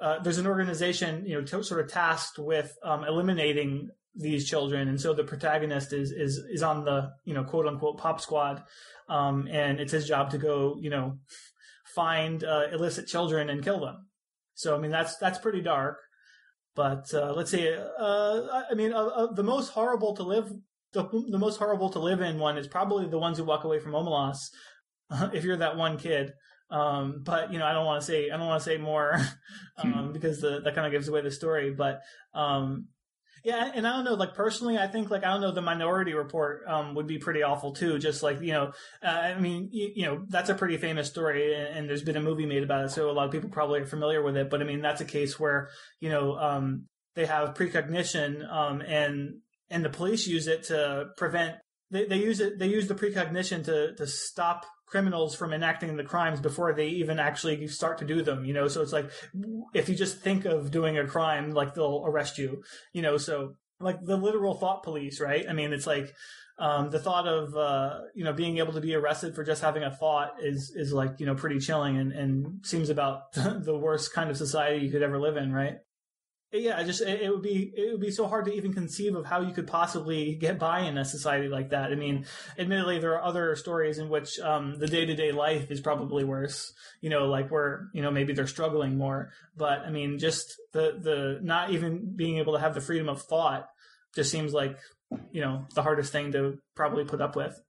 uh, 0.00 0.18
there's 0.20 0.38
an 0.38 0.46
organization, 0.46 1.26
you 1.26 1.34
know, 1.34 1.44
t- 1.44 1.62
sort 1.62 1.80
of 1.80 1.92
tasked 1.92 2.38
with 2.38 2.76
um, 2.82 3.04
eliminating 3.04 3.90
these 4.14 4.48
children, 4.48 4.88
and 4.88 5.00
so 5.00 5.14
the 5.14 5.22
protagonist 5.22 5.92
is 5.92 6.10
is 6.10 6.38
is 6.50 6.62
on 6.62 6.84
the 6.84 7.12
you 7.24 7.34
know 7.34 7.44
quote 7.44 7.66
unquote 7.66 7.98
pop 7.98 8.20
squad, 8.20 8.64
um, 9.08 9.46
and 9.48 9.78
it's 9.78 9.92
his 9.92 10.08
job 10.08 10.30
to 10.30 10.38
go 10.38 10.76
you 10.80 10.90
know 10.90 11.18
find 11.98 12.44
uh, 12.44 12.68
illicit 12.72 13.08
children 13.08 13.50
and 13.50 13.64
kill 13.64 13.80
them. 13.80 14.06
So 14.54 14.76
I 14.76 14.78
mean 14.78 14.92
that's 14.92 15.16
that's 15.16 15.40
pretty 15.40 15.62
dark, 15.62 15.98
but 16.76 17.12
uh, 17.12 17.32
let's 17.34 17.50
see. 17.50 17.68
uh, 17.74 18.62
I 18.70 18.74
mean 18.74 18.90
the 18.90 19.42
most 19.42 19.70
horrible 19.70 20.14
to 20.14 20.22
live 20.22 20.48
the, 20.92 21.02
the 21.28 21.38
most 21.38 21.58
horrible 21.58 21.90
to 21.90 21.98
live 21.98 22.20
in 22.20 22.38
one 22.38 22.56
is 22.56 22.68
probably 22.68 23.06
the 23.08 23.18
ones 23.18 23.36
who 23.36 23.44
walk 23.44 23.64
away 23.64 23.80
from 23.80 23.92
Omelas. 23.92 24.38
if 25.32 25.42
you're 25.42 25.56
that 25.56 25.76
one 25.76 25.98
kid, 25.98 26.32
um, 26.70 27.22
but 27.24 27.52
you 27.52 27.58
know, 27.58 27.66
I 27.66 27.72
don't 27.72 27.84
want 27.84 28.00
to 28.00 28.06
say 28.06 28.30
I 28.30 28.36
don't 28.36 28.46
want 28.46 28.62
to 28.62 28.70
say 28.70 28.76
more 28.78 29.14
um, 29.78 29.92
hmm. 29.92 30.12
because 30.12 30.40
the, 30.40 30.60
that 30.60 30.74
kind 30.76 30.86
of 30.86 30.92
gives 30.92 31.08
away 31.08 31.22
the 31.22 31.32
story. 31.32 31.74
But 31.74 32.00
um, 32.32 32.86
yeah, 33.44 33.70
and 33.74 33.86
I 33.86 33.96
don't 33.96 34.04
know, 34.04 34.14
like 34.14 34.34
personally, 34.34 34.78
I 34.78 34.86
think 34.86 35.10
like 35.10 35.24
I 35.24 35.30
don't 35.30 35.40
know, 35.40 35.52
the 35.52 35.60
Minority 35.60 36.14
Report 36.14 36.62
um, 36.66 36.94
would 36.94 37.06
be 37.06 37.18
pretty 37.18 37.42
awful 37.42 37.72
too. 37.72 37.98
Just 37.98 38.22
like 38.22 38.40
you 38.40 38.52
know, 38.52 38.72
uh, 39.02 39.08
I 39.08 39.38
mean, 39.38 39.68
you, 39.72 39.92
you, 39.94 40.06
know, 40.06 40.24
that's 40.28 40.50
a 40.50 40.54
pretty 40.54 40.76
famous 40.76 41.08
story, 41.08 41.54
and, 41.54 41.78
and, 41.78 41.88
there's 41.88 42.02
been 42.02 42.16
a 42.16 42.22
movie 42.22 42.46
made 42.46 42.62
about 42.62 42.84
it, 42.84 42.90
so 42.90 43.10
a 43.10 43.12
lot 43.12 43.26
of 43.26 43.32
people 43.32 43.50
probably 43.50 43.80
are 43.80 43.86
familiar 43.86 44.22
with 44.22 44.36
it. 44.36 44.50
But 44.50 44.60
I 44.60 44.64
mean, 44.64 44.82
that's 44.82 45.00
a 45.00 45.06
case 45.06 45.38
where 45.38 45.68
you 46.00 46.10
know 46.10 46.36
um, 46.36 46.86
they 47.14 47.26
have 47.26 47.54
precognition, 47.54 48.44
um, 48.50 48.80
and 48.80 49.40
and 49.70 49.84
the 49.84 49.90
police 49.90 50.26
use 50.26 50.46
it 50.46 50.64
to 50.64 51.06
prevent. 51.16 51.56
They, 51.90 52.04
they 52.06 52.18
use 52.18 52.40
it. 52.40 52.58
They 52.58 52.68
use 52.68 52.88
the 52.88 52.94
precognition 52.94 53.64
to 53.64 53.94
to 53.94 54.06
stop 54.06 54.66
criminals 54.90 55.34
from 55.34 55.52
enacting 55.52 55.96
the 55.96 56.04
crimes 56.04 56.40
before 56.40 56.72
they 56.72 56.88
even 56.88 57.18
actually 57.18 57.66
start 57.68 57.98
to 57.98 58.04
do 58.04 58.22
them, 58.22 58.44
you 58.44 58.54
know? 58.54 58.68
So 58.68 58.82
it's 58.82 58.92
like, 58.92 59.10
if 59.74 59.88
you 59.88 59.94
just 59.94 60.20
think 60.20 60.44
of 60.44 60.70
doing 60.70 60.98
a 60.98 61.06
crime, 61.06 61.52
like 61.52 61.74
they'll 61.74 62.04
arrest 62.06 62.38
you, 62.38 62.62
you 62.92 63.02
know? 63.02 63.16
So 63.16 63.54
like 63.80 64.02
the 64.02 64.16
literal 64.16 64.54
thought 64.54 64.82
police, 64.82 65.20
right? 65.20 65.46
I 65.48 65.52
mean, 65.52 65.72
it's 65.72 65.86
like, 65.86 66.14
um, 66.58 66.90
the 66.90 66.98
thought 66.98 67.28
of, 67.28 67.54
uh, 67.54 68.00
you 68.14 68.24
know, 68.24 68.32
being 68.32 68.58
able 68.58 68.72
to 68.72 68.80
be 68.80 68.94
arrested 68.94 69.34
for 69.36 69.44
just 69.44 69.62
having 69.62 69.84
a 69.84 69.94
thought 69.94 70.42
is, 70.42 70.72
is 70.74 70.92
like, 70.92 71.20
you 71.20 71.26
know, 71.26 71.36
pretty 71.36 71.60
chilling 71.60 71.96
and, 71.96 72.12
and 72.12 72.66
seems 72.66 72.90
about 72.90 73.32
the 73.32 73.76
worst 73.76 74.12
kind 74.12 74.30
of 74.30 74.36
society 74.36 74.84
you 74.84 74.90
could 74.90 75.02
ever 75.02 75.20
live 75.20 75.36
in, 75.36 75.52
right? 75.52 75.76
Yeah, 76.52 76.82
just 76.82 77.02
it, 77.02 77.20
it, 77.20 77.30
would 77.30 77.42
be 77.42 77.72
it 77.76 77.92
would 77.92 78.00
be 78.00 78.10
so 78.10 78.26
hard 78.26 78.46
to 78.46 78.54
even 78.54 78.72
conceive 78.72 79.14
of 79.14 79.26
how 79.26 79.42
you 79.42 79.52
could 79.52 79.66
possibly 79.66 80.34
get 80.34 80.58
by 80.58 80.80
in 80.80 80.96
a 80.96 81.04
society 81.04 81.48
like 81.48 81.70
that. 81.70 81.92
I 81.92 81.94
mean, 81.94 82.24
admittedly, 82.58 82.98
there 82.98 83.14
are 83.14 83.22
other 83.22 83.54
stories 83.54 83.98
in 83.98 84.08
which 84.08 84.38
um, 84.40 84.78
the 84.78 84.86
day 84.86 85.04
to 85.04 85.14
day 85.14 85.30
life 85.30 85.70
is 85.70 85.80
probably 85.80 86.24
worse. 86.24 86.72
You 87.02 87.10
know, 87.10 87.26
like 87.26 87.50
where 87.50 87.88
you 87.92 88.00
know 88.00 88.10
maybe 88.10 88.32
they're 88.32 88.46
struggling 88.46 88.96
more. 88.96 89.30
But 89.56 89.80
I 89.80 89.90
mean, 89.90 90.18
just 90.18 90.54
the 90.72 90.98
the 90.98 91.38
not 91.42 91.70
even 91.70 92.14
being 92.16 92.38
able 92.38 92.54
to 92.54 92.60
have 92.60 92.74
the 92.74 92.80
freedom 92.80 93.10
of 93.10 93.20
thought 93.20 93.68
just 94.14 94.30
seems 94.30 94.54
like 94.54 94.78
you 95.30 95.42
know 95.42 95.66
the 95.74 95.82
hardest 95.82 96.12
thing 96.12 96.32
to 96.32 96.58
probably 96.74 97.04
put 97.04 97.20
up 97.20 97.36
with. 97.36 97.60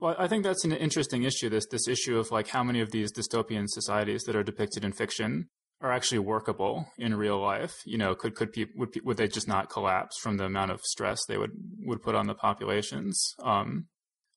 Well, 0.00 0.14
I 0.18 0.28
think 0.28 0.44
that's 0.44 0.64
an 0.64 0.72
interesting 0.72 1.22
issue. 1.22 1.48
This 1.48 1.66
this 1.66 1.88
issue 1.88 2.18
of 2.18 2.30
like 2.30 2.48
how 2.48 2.62
many 2.62 2.80
of 2.80 2.90
these 2.90 3.10
dystopian 3.10 3.68
societies 3.68 4.24
that 4.24 4.36
are 4.36 4.44
depicted 4.44 4.84
in 4.84 4.92
fiction 4.92 5.48
are 5.80 5.92
actually 5.92 6.18
workable 6.18 6.86
in 6.98 7.14
real 7.14 7.40
life. 7.40 7.74
You 7.84 7.98
know, 7.98 8.14
could 8.14 8.34
could 8.34 8.52
people 8.52 8.74
would 8.78 8.90
would 9.04 9.16
they 9.16 9.28
just 9.28 9.48
not 9.48 9.70
collapse 9.70 10.18
from 10.20 10.36
the 10.36 10.44
amount 10.44 10.70
of 10.70 10.80
stress 10.82 11.24
they 11.26 11.38
would 11.38 11.52
would 11.80 12.02
put 12.02 12.14
on 12.14 12.26
the 12.26 12.34
populations? 12.34 13.34
Um, 13.42 13.86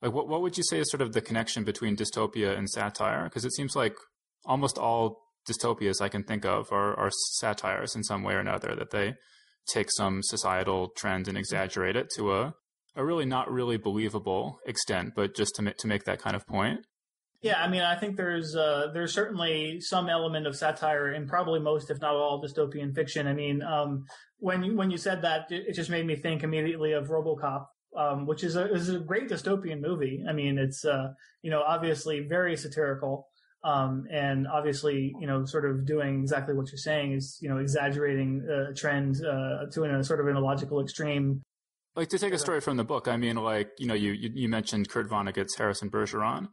like 0.02 0.14
what 0.14 0.28
what 0.28 0.42
would 0.42 0.58
you 0.58 0.64
say 0.64 0.80
is 0.80 0.90
sort 0.90 1.02
of 1.02 1.14
the 1.14 1.22
connection 1.22 1.64
between 1.64 1.96
dystopia 1.96 2.58
and 2.58 2.70
satire? 2.70 3.24
Because 3.26 3.46
it 3.46 3.54
seems 3.54 3.76
like 3.76 3.96
almost 4.46 4.78
all 4.78 5.20
dystopias 5.50 6.02
I 6.02 6.10
can 6.10 6.24
think 6.24 6.46
of 6.46 6.72
are 6.72 6.98
are 6.98 7.12
satires 7.12 7.96
in 7.96 8.04
some 8.04 8.24
way 8.24 8.34
or 8.34 8.40
another 8.40 8.76
that 8.76 8.92
they 8.92 9.16
take 9.68 9.92
some 9.92 10.22
societal 10.24 10.90
trend 10.96 11.28
and 11.28 11.38
exaggerate 11.38 11.96
it 11.96 12.10
to 12.16 12.34
a 12.34 12.54
a 12.96 13.06
really 13.06 13.26
not 13.26 13.50
really 13.50 13.78
believable 13.78 14.60
extent, 14.66 15.14
but 15.16 15.36
just 15.36 15.56
to 15.56 15.62
make 15.62 15.78
to 15.78 15.88
make 15.88 16.04
that 16.04 16.22
kind 16.22 16.36
of 16.36 16.46
point. 16.46 16.86
Yeah, 17.42 17.60
I 17.60 17.68
mean, 17.68 17.82
I 17.82 17.96
think 17.96 18.18
there's 18.18 18.56
uh, 18.56 18.92
there's 18.94 19.14
certainly 19.14 19.82
some 19.82 20.10
element 20.10 20.46
of 20.46 20.56
satire 20.56 21.12
in 21.12 21.28
probably 21.28 21.60
most, 21.60 21.90
if 21.90 22.00
not 22.00 22.14
all, 22.14 22.42
dystopian 22.42 22.94
fiction. 22.94 23.26
I 23.26 23.34
mean, 23.34 23.64
um, 23.64 24.06
when 24.38 24.64
you, 24.64 24.76
when 24.76 24.92
you 24.92 24.98
said 24.98 25.24
that, 25.24 25.48
it, 25.50 25.74
just 25.74 25.90
made 25.90 26.06
me 26.06 26.16
think 26.16 26.44
immediately 26.44 26.92
of 26.92 27.08
RoboCop, 27.08 27.66
um, 27.98 28.28
which 28.28 28.44
is 28.44 28.56
a 28.56 28.72
is 28.72 28.90
a 28.90 29.00
great 29.00 29.28
dystopian 29.28 29.82
movie. 29.82 30.24
I 30.30 30.34
mean, 30.34 30.60
it's 30.60 30.86
uh, 30.86 31.14
you 31.42 31.50
know 31.50 31.64
obviously 31.64 32.20
very 32.20 32.56
satirical, 32.56 33.28
um, 33.64 34.06
and 34.12 34.48
obviously 34.48 35.16
you 35.20 35.26
know 35.26 35.44
sort 35.44 35.66
of 35.66 35.84
doing 35.88 36.22
exactly 36.22 36.54
what 36.54 36.72
you're 36.72 36.78
saying 36.78 37.14
is 37.14 37.40
you 37.42 37.50
know 37.50 37.58
exaggerating 37.58 38.48
a 38.48 38.72
trend 38.76 39.16
uh, 39.26 39.66
to 39.74 39.84
a 39.86 40.04
sort 40.04 40.20
of 40.20 40.28
an 40.28 40.36
illogical 40.36 40.80
extreme. 40.80 41.42
Like 41.96 42.10
to 42.10 42.20
take 42.20 42.34
a 42.34 42.40
story 42.40 42.62
from 42.62 42.78
the 42.78 42.86
book, 42.86 43.08
I 43.08 43.18
mean, 43.18 43.36
like 43.38 43.72
you 43.80 43.88
know, 43.88 43.96
you 43.96 44.12
you, 44.12 44.30
you 44.32 44.48
mentioned 44.48 44.90
Kurt 44.90 45.10
Vonnegut's 45.10 45.58
Harrison 45.58 45.90
Bergeron 45.90 46.50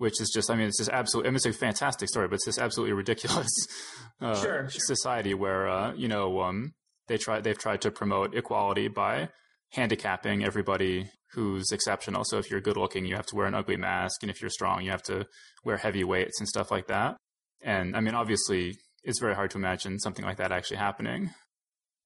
which 0.00 0.18
is 0.18 0.30
just, 0.30 0.50
I 0.50 0.56
mean, 0.56 0.68
it's 0.68 0.78
just 0.78 0.88
absolutely, 0.88 1.28
I 1.28 1.30
mean, 1.30 1.36
it's 1.36 1.44
a 1.44 1.52
fantastic 1.52 2.08
story, 2.08 2.26
but 2.26 2.36
it's 2.36 2.46
just 2.46 2.58
absolutely 2.58 2.94
ridiculous 2.94 3.50
uh, 4.22 4.34
sure, 4.34 4.70
sure. 4.70 4.80
society 4.80 5.34
where, 5.34 5.68
uh, 5.68 5.92
you 5.92 6.08
know, 6.08 6.40
um, 6.40 6.72
they 7.06 7.18
try, 7.18 7.42
they've 7.42 7.58
tried 7.58 7.82
to 7.82 7.90
promote 7.90 8.34
equality 8.34 8.88
by 8.88 9.28
handicapping 9.72 10.42
everybody 10.42 11.10
who's 11.34 11.70
exceptional. 11.70 12.24
So 12.24 12.38
if 12.38 12.50
you're 12.50 12.62
good 12.62 12.78
looking, 12.78 13.04
you 13.04 13.14
have 13.14 13.26
to 13.26 13.36
wear 13.36 13.44
an 13.44 13.54
ugly 13.54 13.76
mask. 13.76 14.22
And 14.22 14.30
if 14.30 14.40
you're 14.40 14.48
strong, 14.48 14.82
you 14.82 14.90
have 14.90 15.02
to 15.02 15.26
wear 15.66 15.76
heavy 15.76 16.02
weights 16.02 16.40
and 16.40 16.48
stuff 16.48 16.70
like 16.70 16.86
that. 16.86 17.18
And 17.60 17.94
I 17.94 18.00
mean, 18.00 18.14
obviously, 18.14 18.78
it's 19.04 19.20
very 19.20 19.34
hard 19.34 19.50
to 19.50 19.58
imagine 19.58 19.98
something 19.98 20.24
like 20.24 20.38
that 20.38 20.50
actually 20.50 20.78
happening. 20.78 21.28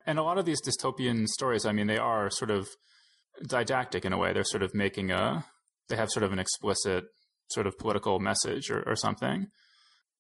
And 0.05 0.19
a 0.19 0.25
lot 0.25 0.37
of 0.37 0.47
these 0.47 0.61
dystopian 0.61 1.29
stories, 1.29 1.65
I 1.65 1.71
mean, 1.71 1.87
they 1.87 1.99
are 1.99 2.29
sort 2.29 2.51
of 2.51 2.67
didactic 3.47 4.05
in 4.05 4.13
a 4.13 4.19
way. 4.19 4.33
They're 4.33 4.43
sort 4.43 4.65
of 4.65 4.75
making 4.75 5.13
a, 5.13 5.45
they 5.89 5.95
have 5.95 6.11
sort 6.11 6.25
of 6.25 6.33
an 6.33 6.41
explicit 6.41 7.05
sort 7.49 7.67
of 7.67 7.79
political 7.79 8.19
message 8.19 8.71
or, 8.71 8.83
or 8.87 8.97
something. 8.97 9.49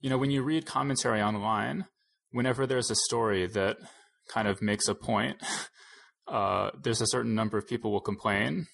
You 0.01 0.11
know, 0.11 0.19
when 0.19 0.31
you 0.31 0.43
read 0.43 0.67
commentary 0.67 1.23
online, 1.23 1.87
whenever 2.31 2.67
there's 2.67 2.91
a 2.91 2.97
story 2.97 3.47
that 3.47 3.79
kind 4.29 4.49
of 4.49 4.61
makes 4.61 4.89
a 4.89 4.95
point, 4.95 5.37
uh, 6.29 6.71
there's 6.83 7.01
a 7.01 7.07
certain 7.07 7.35
number 7.35 7.59
of 7.59 7.67
people 7.67 7.93
will 7.93 8.01
complain 8.01 8.67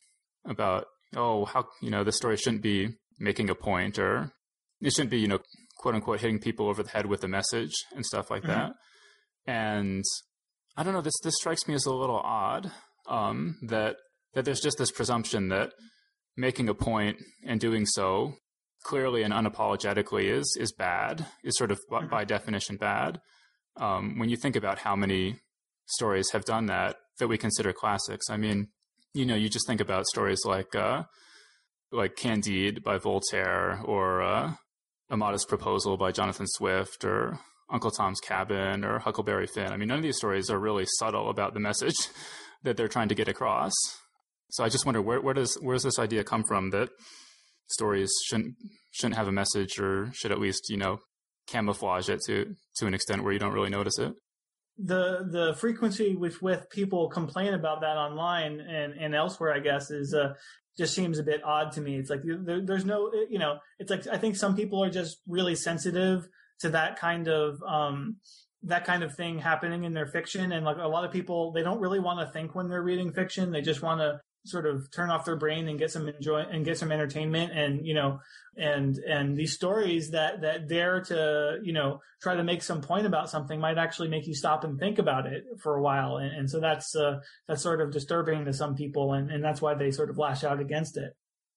about, 0.44 0.86
oh, 1.16 1.44
how, 1.44 1.66
you 1.80 1.90
know, 1.90 2.04
the 2.04 2.12
story 2.12 2.36
shouldn't 2.36 2.62
be 2.62 2.88
making 3.18 3.50
a 3.50 3.54
point 3.54 3.98
or 3.98 4.32
it 4.80 4.92
shouldn't 4.92 5.10
be, 5.10 5.18
you 5.18 5.28
know, 5.28 5.38
quote 5.78 5.94
unquote 5.94 6.20
hitting 6.20 6.38
people 6.38 6.68
over 6.68 6.82
the 6.82 6.90
head 6.90 7.06
with 7.06 7.22
a 7.24 7.28
message 7.28 7.72
and 7.94 8.04
stuff 8.04 8.30
like 8.30 8.42
mm-hmm. 8.42 8.52
that. 8.52 8.72
And 9.46 10.04
I 10.76 10.82
don't 10.82 10.94
know, 10.94 11.02
this, 11.02 11.18
this 11.22 11.34
strikes 11.36 11.66
me 11.68 11.74
as 11.74 11.86
a 11.86 11.94
little 11.94 12.18
odd, 12.18 12.70
um, 13.08 13.58
that, 13.62 13.96
that 14.34 14.44
there's 14.44 14.60
just 14.60 14.78
this 14.78 14.90
presumption 14.90 15.48
that 15.48 15.72
making 16.40 16.68
a 16.68 16.74
point 16.74 17.18
and 17.44 17.60
doing 17.60 17.84
so 17.86 18.34
clearly 18.82 19.22
and 19.22 19.32
unapologetically 19.32 20.24
is, 20.24 20.56
is 20.58 20.72
bad, 20.72 21.26
is 21.44 21.56
sort 21.56 21.70
of 21.70 21.78
mm-hmm. 21.90 22.08
by 22.08 22.24
definition 22.24 22.76
bad. 22.76 23.20
Um, 23.76 24.18
when 24.18 24.30
you 24.30 24.36
think 24.36 24.56
about 24.56 24.78
how 24.78 24.96
many 24.96 25.36
stories 25.86 26.30
have 26.30 26.44
done 26.44 26.66
that, 26.66 26.96
that 27.18 27.28
we 27.28 27.36
consider 27.36 27.72
classics, 27.72 28.30
I 28.30 28.36
mean, 28.36 28.68
you 29.12 29.26
know, 29.26 29.34
you 29.34 29.48
just 29.48 29.66
think 29.66 29.80
about 29.80 30.06
stories 30.06 30.40
like, 30.44 30.74
uh, 30.74 31.04
like 31.92 32.16
Candide 32.16 32.82
by 32.82 32.96
Voltaire 32.98 33.80
or, 33.84 34.22
uh, 34.22 34.54
A 35.10 35.16
Modest 35.16 35.48
Proposal 35.48 35.96
by 35.96 36.12
Jonathan 36.12 36.46
Swift 36.46 37.04
or 37.04 37.38
Uncle 37.68 37.90
Tom's 37.90 38.20
Cabin 38.20 38.84
or 38.84 38.98
Huckleberry 38.98 39.46
Finn. 39.46 39.72
I 39.72 39.76
mean, 39.76 39.88
none 39.88 39.98
of 39.98 40.02
these 40.02 40.16
stories 40.16 40.50
are 40.50 40.58
really 40.58 40.86
subtle 40.98 41.28
about 41.28 41.54
the 41.54 41.60
message 41.60 41.96
that 42.62 42.76
they're 42.76 42.88
trying 42.88 43.08
to 43.08 43.14
get 43.14 43.28
across. 43.28 43.72
So 44.50 44.64
I 44.64 44.68
just 44.68 44.84
wonder 44.84 45.00
where, 45.02 45.20
where 45.20 45.34
does 45.34 45.54
where 45.60 45.74
does 45.74 45.84
this 45.84 45.98
idea 45.98 46.24
come 46.24 46.44
from 46.44 46.70
that 46.70 46.90
stories 47.68 48.12
shouldn't 48.26 48.54
shouldn't 48.90 49.16
have 49.16 49.28
a 49.28 49.32
message 49.32 49.78
or 49.78 50.10
should 50.12 50.32
at 50.32 50.40
least 50.40 50.68
you 50.68 50.76
know 50.76 50.98
camouflage 51.46 52.08
it 52.08 52.20
to 52.26 52.54
to 52.76 52.86
an 52.86 52.94
extent 52.94 53.22
where 53.22 53.32
you 53.32 53.38
don't 53.38 53.52
really 53.52 53.70
notice 53.70 53.98
it 53.98 54.12
the 54.82 55.26
the 55.30 55.54
frequency 55.54 56.16
with 56.16 56.40
with 56.40 56.68
people 56.70 57.08
complain 57.08 57.54
about 57.54 57.80
that 57.82 57.96
online 57.96 58.60
and 58.60 58.94
and 58.94 59.14
elsewhere, 59.14 59.54
I 59.54 59.60
guess, 59.60 59.90
is 59.90 60.14
uh, 60.14 60.34
just 60.78 60.94
seems 60.94 61.18
a 61.18 61.22
bit 61.22 61.42
odd 61.44 61.72
to 61.72 61.80
me. 61.80 61.96
It's 61.96 62.10
like 62.10 62.22
there, 62.24 62.64
there's 62.64 62.84
no, 62.84 63.12
you 63.28 63.38
know, 63.38 63.58
it's 63.78 63.90
like 63.90 64.06
I 64.06 64.16
think 64.16 64.36
some 64.36 64.56
people 64.56 64.82
are 64.82 64.90
just 64.90 65.18
really 65.26 65.54
sensitive 65.54 66.26
to 66.60 66.70
that 66.70 66.98
kind 66.98 67.28
of 67.28 67.62
um, 67.62 68.16
that 68.62 68.84
kind 68.84 69.02
of 69.02 69.14
thing 69.14 69.38
happening 69.38 69.84
in 69.84 69.92
their 69.92 70.06
fiction, 70.06 70.52
and 70.52 70.64
like 70.64 70.78
a 70.78 70.88
lot 70.88 71.04
of 71.04 71.12
people, 71.12 71.52
they 71.52 71.62
don't 71.62 71.80
really 71.80 72.00
want 72.00 72.20
to 72.20 72.32
think 72.32 72.54
when 72.54 72.68
they're 72.68 72.82
reading 72.82 73.12
fiction. 73.12 73.50
They 73.50 73.62
just 73.62 73.82
want 73.82 74.00
to 74.00 74.20
sort 74.44 74.66
of 74.66 74.90
turn 74.90 75.10
off 75.10 75.24
their 75.24 75.36
brain 75.36 75.68
and 75.68 75.78
get 75.78 75.90
some 75.90 76.08
enjoy 76.08 76.38
and 76.38 76.64
get 76.64 76.78
some 76.78 76.90
entertainment 76.90 77.52
and 77.52 77.86
you 77.86 77.92
know 77.92 78.20
and 78.56 78.96
and 78.98 79.36
these 79.36 79.52
stories 79.52 80.10
that 80.10 80.40
that 80.40 80.66
dare 80.66 81.02
to 81.02 81.58
you 81.62 81.72
know 81.72 82.00
try 82.22 82.34
to 82.34 82.44
make 82.44 82.62
some 82.62 82.80
point 82.80 83.06
about 83.06 83.30
something 83.30 83.60
might 83.60 83.78
actually 83.78 84.08
make 84.08 84.26
you 84.26 84.34
stop 84.34 84.64
and 84.64 84.78
think 84.78 84.98
about 84.98 85.26
it 85.26 85.44
for 85.58 85.76
a 85.76 85.82
while. 85.82 86.16
And, 86.16 86.32
and 86.36 86.50
so 86.50 86.60
that's 86.60 86.94
uh, 86.96 87.20
that's 87.48 87.62
sort 87.62 87.80
of 87.80 87.92
disturbing 87.92 88.44
to 88.46 88.52
some 88.52 88.74
people 88.74 89.12
and 89.12 89.30
and 89.30 89.44
that's 89.44 89.60
why 89.60 89.74
they 89.74 89.90
sort 89.90 90.10
of 90.10 90.18
lash 90.18 90.42
out 90.42 90.60
against 90.60 90.96
it. 90.96 91.12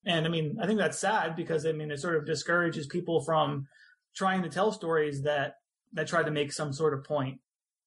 And 0.06 0.26
i 0.26 0.30
mean 0.30 0.58
i 0.62 0.68
think 0.68 0.80
that's 0.80 1.00
sad 1.00 1.36
because 1.38 1.66
i 1.66 1.72
mean 1.72 1.90
it 1.90 2.00
sort 2.00 2.18
of 2.18 2.26
discourages 2.26 2.88
people 2.88 3.24
from 3.24 3.68
trying 4.16 4.44
to 4.44 4.50
tell 4.50 4.72
stories 4.74 5.24
that 5.24 5.56
that 5.94 6.08
try 6.08 6.24
to 6.24 6.32
make 6.32 6.52
some 6.52 6.74
sort 6.74 6.94
of 6.94 7.06
point 7.06 7.40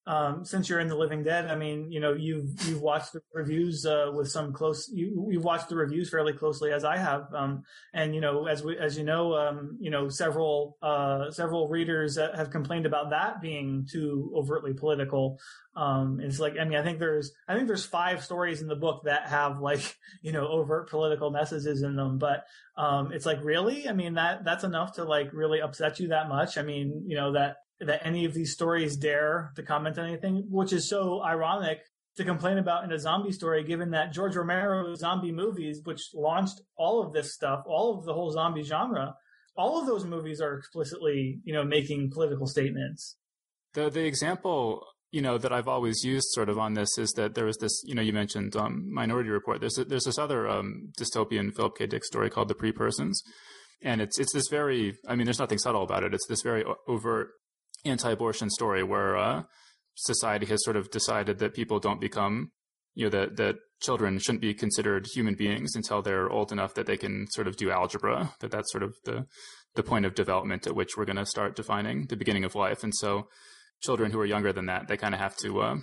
um, 0.07 0.45
since 0.45 0.69
you're 0.69 0.79
in 0.79 0.87
the 0.87 0.97
Living 0.97 1.25
Dead, 1.25 1.47
I 1.47 1.57
mean, 1.57 1.91
you 1.91 1.99
know, 1.99 2.13
you've 2.13 2.63
you've 2.69 2.81
watched 2.81 3.13
the 3.13 3.21
reviews 3.35 3.85
uh, 3.85 4.13
with 4.15 4.31
some 4.31 4.53
close. 4.53 4.89
You 4.93 5.27
you 5.31 5.41
watched 5.41 5.69
the 5.69 5.75
reviews 5.75 6.11
fairly 6.11 6.33
closely, 6.33 6.73
as 6.73 6.85
I 6.85 6.97
have, 6.97 7.27
um, 7.35 7.65
and 7.93 8.15
you 8.15 8.21
know, 8.21 8.47
as 8.47 8.63
we 8.63 8.79
as 8.79 8.97
you 8.97 9.03
know, 9.03 9.35
um, 9.35 9.77
you 9.81 9.91
know, 9.91 10.09
several 10.09 10.79
uh, 10.81 11.33
several 11.33 11.69
readers 11.69 12.17
have 12.17 12.51
complained 12.51 12.87
about 12.87 13.11
that 13.11 13.41
being 13.41 13.89
too 13.91 14.33
overtly 14.37 14.75
political. 14.75 15.41
Um, 15.75 16.21
it's 16.21 16.39
like, 16.39 16.55
I 16.59 16.65
mean, 16.65 16.79
I 16.79 16.85
think 16.85 17.01
there's 17.01 17.33
I 17.49 17.57
think 17.57 17.67
there's 17.67 17.85
five 17.85 18.25
stories 18.25 18.63
in 18.63 18.69
the 18.69 18.77
book 18.77 19.03
that 19.07 19.29
have 19.29 19.61
like 19.61 19.97
you 20.23 20.31
know 20.31 20.47
overt 20.47 20.89
political 20.89 21.31
messages 21.31 21.83
in 21.83 21.97
them, 21.97 22.19
but 22.19 22.45
um, 22.77 23.11
it's 23.11 23.27
like 23.27 23.43
really, 23.43 23.89
I 23.89 23.93
mean, 23.93 24.15
that 24.15 24.45
that's 24.45 24.63
enough 24.63 24.95
to 24.95 25.05
like 25.05 25.33
really 25.33 25.61
upset 25.61 25.99
you 25.99 26.09
that 26.09 26.29
much. 26.29 26.59
I 26.59 26.63
mean, 26.63 27.03
you 27.09 27.17
know 27.17 27.33
that 27.33 27.57
that 27.81 28.07
any 28.07 28.25
of 28.25 28.35
these 28.35 28.53
stories 28.53 28.97
dare 28.97 29.53
to 29.57 29.63
comment 29.63 29.99
on 29.99 30.07
anything, 30.07 30.47
which 30.51 30.73
is 30.73 30.89
so 30.89 31.23
ironic 31.23 31.81
to 32.17 32.25
complain 32.25 32.59
about 32.59 32.85
in 32.85 32.93
a 32.93 32.99
zombie 32.99 33.33
story, 33.33 33.63
given 33.63 33.91
that 33.91 34.13
George 34.13 34.35
Romero's 34.37 35.01
zombie 35.01 35.33
movies, 35.33 35.81
which 35.85 36.01
launched 36.15 36.61
all 36.77 37.03
of 37.03 37.13
this 37.13 37.35
stuff, 37.35 37.63
all 37.67 37.99
of 37.99 38.07
the 38.07 38.15
whole 38.15 38.31
zombie 38.31 38.63
genre, 38.63 39.15
all 39.57 39.81
of 39.81 39.87
those 39.87 40.05
movies 40.05 40.41
are 40.41 40.57
explicitly, 40.57 41.41
you 41.45 41.53
know, 41.53 41.65
making 41.65 42.11
political 42.11 42.47
statements. 42.47 43.17
The 43.75 43.91
the 43.91 44.07
example, 44.07 44.87
you 45.11 45.21
know, 45.21 45.37
that 45.37 45.53
I've 45.53 45.69
always 45.69 46.03
used 46.05 46.29
sort 46.31 46.49
of 46.49 46.59
on 46.59 46.75
this 46.75 46.97
is 46.99 47.13
that 47.13 47.35
there 47.35 47.45
was 47.45 47.59
this, 47.59 47.83
you 47.85 47.95
know, 47.95 48.03
you 48.03 48.13
mentioned 48.13 48.57
um, 48.57 48.93
Minority 48.93 49.31
Report. 49.31 49.61
There's 49.61 49.79
a, 49.79 49.85
there's 49.85 50.05
this 50.05 50.19
other 50.19 50.49
um, 50.49 50.93
dystopian 50.99 51.55
Philip 51.55 51.77
K. 51.77 51.87
Dick 51.87 52.05
story 52.05 52.31
called 52.31 52.49
The 52.49 52.55
Pre 52.55 52.73
Persons, 52.73 53.23
and 53.83 54.01
it's 54.01 54.19
it's 54.19 54.33
this 54.33 54.49
very, 54.49 54.95
I 55.07 55.17
mean, 55.17 55.27
there's 55.27 55.39
nothing 55.39 55.59
subtle 55.59 55.83
about 55.83 56.05
it. 56.05 56.15
It's 56.15 56.27
this 56.27 56.43
very 56.43 56.65
overt 56.89 57.29
anti-abortion 57.89 58.51
story 58.51 58.83
where 58.83 59.17
uh, 59.17 59.43
society 59.95 60.47
has 60.47 60.65
sort 60.65 60.77
of 60.77 60.91
decided 60.91 61.39
that 61.39 61.55
people 61.55 61.79
don't 61.79 62.01
become, 62.01 62.51
you 62.95 63.05
know, 63.05 63.11
that 63.11 63.37
that 63.37 63.57
children 63.81 64.19
shouldn't 64.19 64.41
be 64.41 64.55
considered 64.55 65.07
human 65.15 65.35
beings 65.35 65.73
until 65.75 66.03
they're 66.03 66.31
old 66.31 66.53
enough 66.53 66.75
that 66.75 66.87
they 66.87 66.97
can 66.97 67.27
sort 67.31 67.47
of 67.47 67.57
do 67.57 67.71
algebra. 67.71 68.33
That 68.41 68.51
that's 68.51 68.71
sort 68.73 68.83
of 68.83 68.95
the 69.05 69.27
the 69.75 69.83
point 69.83 70.07
of 70.07 70.15
development 70.15 70.67
at 70.67 70.75
which 70.75 70.97
we're 70.97 71.05
going 71.05 71.17
to 71.17 71.27
start 71.27 71.55
defining 71.55 72.07
the 72.07 72.17
beginning 72.17 72.45
of 72.45 72.55
life. 72.55 72.83
And 72.83 72.95
so, 72.95 73.29
children 73.83 74.11
who 74.11 74.19
are 74.21 74.27
younger 74.27 74.53
than 74.53 74.67
that, 74.67 74.89
they 74.89 74.97
kind 74.97 75.15
of 75.15 75.21
have 75.21 75.37
to 75.39 75.61
uh, 75.61 75.77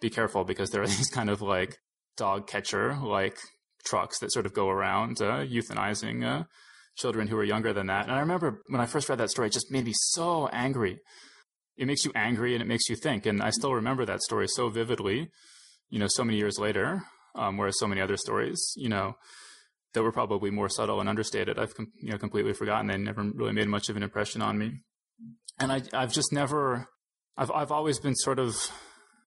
be 0.00 0.10
careful 0.10 0.44
because 0.44 0.70
there 0.70 0.82
are 0.82 0.86
these 0.98 1.10
kind 1.10 1.30
of 1.30 1.42
like 1.42 1.76
dog 2.16 2.46
catcher 2.46 2.96
like 2.96 3.36
trucks 3.84 4.18
that 4.18 4.32
sort 4.32 4.46
of 4.46 4.52
go 4.52 4.68
around 4.68 5.20
uh, 5.22 5.44
euthanizing 5.44 6.24
uh, 6.24 6.44
children 6.96 7.28
who 7.28 7.36
are 7.36 7.44
younger 7.44 7.72
than 7.72 7.86
that. 7.86 8.06
And 8.06 8.14
I 8.14 8.20
remember 8.20 8.62
when 8.68 8.80
I 8.80 8.86
first 8.86 9.08
read 9.08 9.18
that 9.18 9.30
story, 9.30 9.48
it 9.48 9.52
just 9.52 9.70
made 9.70 9.84
me 9.84 9.92
so 9.94 10.48
angry 10.48 11.00
it 11.80 11.86
makes 11.86 12.04
you 12.04 12.12
angry 12.14 12.52
and 12.54 12.62
it 12.62 12.66
makes 12.66 12.90
you 12.90 12.94
think. 12.94 13.24
And 13.24 13.42
I 13.42 13.48
still 13.48 13.74
remember 13.74 14.04
that 14.04 14.20
story 14.20 14.46
so 14.46 14.68
vividly, 14.68 15.30
you 15.88 15.98
know, 15.98 16.08
so 16.08 16.22
many 16.22 16.36
years 16.36 16.58
later, 16.58 17.02
um, 17.34 17.56
whereas 17.56 17.78
so 17.78 17.86
many 17.86 18.02
other 18.02 18.18
stories, 18.18 18.74
you 18.76 18.90
know, 18.90 19.16
that 19.94 20.02
were 20.02 20.12
probably 20.12 20.50
more 20.50 20.68
subtle 20.68 21.00
and 21.00 21.08
understated, 21.08 21.58
I've 21.58 21.74
com- 21.74 21.92
you 22.00 22.12
know 22.12 22.18
completely 22.18 22.52
forgotten. 22.52 22.86
They 22.86 22.98
never 22.98 23.22
really 23.22 23.52
made 23.52 23.66
much 23.66 23.88
of 23.88 23.96
an 23.96 24.02
impression 24.02 24.42
on 24.42 24.58
me, 24.58 24.82
and 25.58 25.72
I, 25.72 25.82
I've 25.92 26.12
just 26.12 26.32
never, 26.32 26.86
I've 27.36 27.50
I've 27.50 27.72
always 27.72 27.98
been 27.98 28.14
sort 28.14 28.38
of 28.38 28.70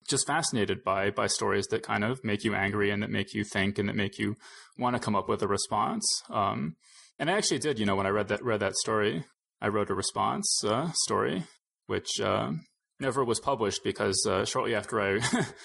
just 0.07 0.25
fascinated 0.25 0.81
by 0.83 1.09
by 1.09 1.27
stories 1.27 1.67
that 1.67 1.83
kind 1.83 2.05
of 2.05 2.23
make 2.23 2.45
you 2.45 2.55
angry 2.55 2.91
and 2.91 3.03
that 3.03 3.09
make 3.09 3.33
you 3.33 3.43
think 3.43 3.77
and 3.77 3.89
that 3.89 3.95
make 3.95 4.17
you 4.17 4.35
want 4.77 4.95
to 4.95 5.01
come 5.01 5.17
up 5.17 5.27
with 5.27 5.41
a 5.41 5.47
response. 5.47 6.05
Um, 6.29 6.77
and 7.19 7.29
I 7.29 7.33
actually 7.33 7.59
did, 7.59 7.77
you 7.77 7.85
know, 7.85 7.97
when 7.97 8.07
I 8.07 8.11
read 8.11 8.29
that 8.29 8.41
read 8.41 8.61
that 8.61 8.75
story, 8.75 9.25
I 9.61 9.67
wrote 9.67 9.89
a 9.89 9.95
response 9.95 10.63
uh, 10.63 10.91
story 10.93 11.43
which 11.87 12.19
uh, 12.21 12.51
never 12.99 13.23
was 13.23 13.39
published 13.39 13.83
because 13.83 14.25
uh, 14.29 14.45
shortly 14.45 14.75
after 14.75 14.99
I 15.01 15.19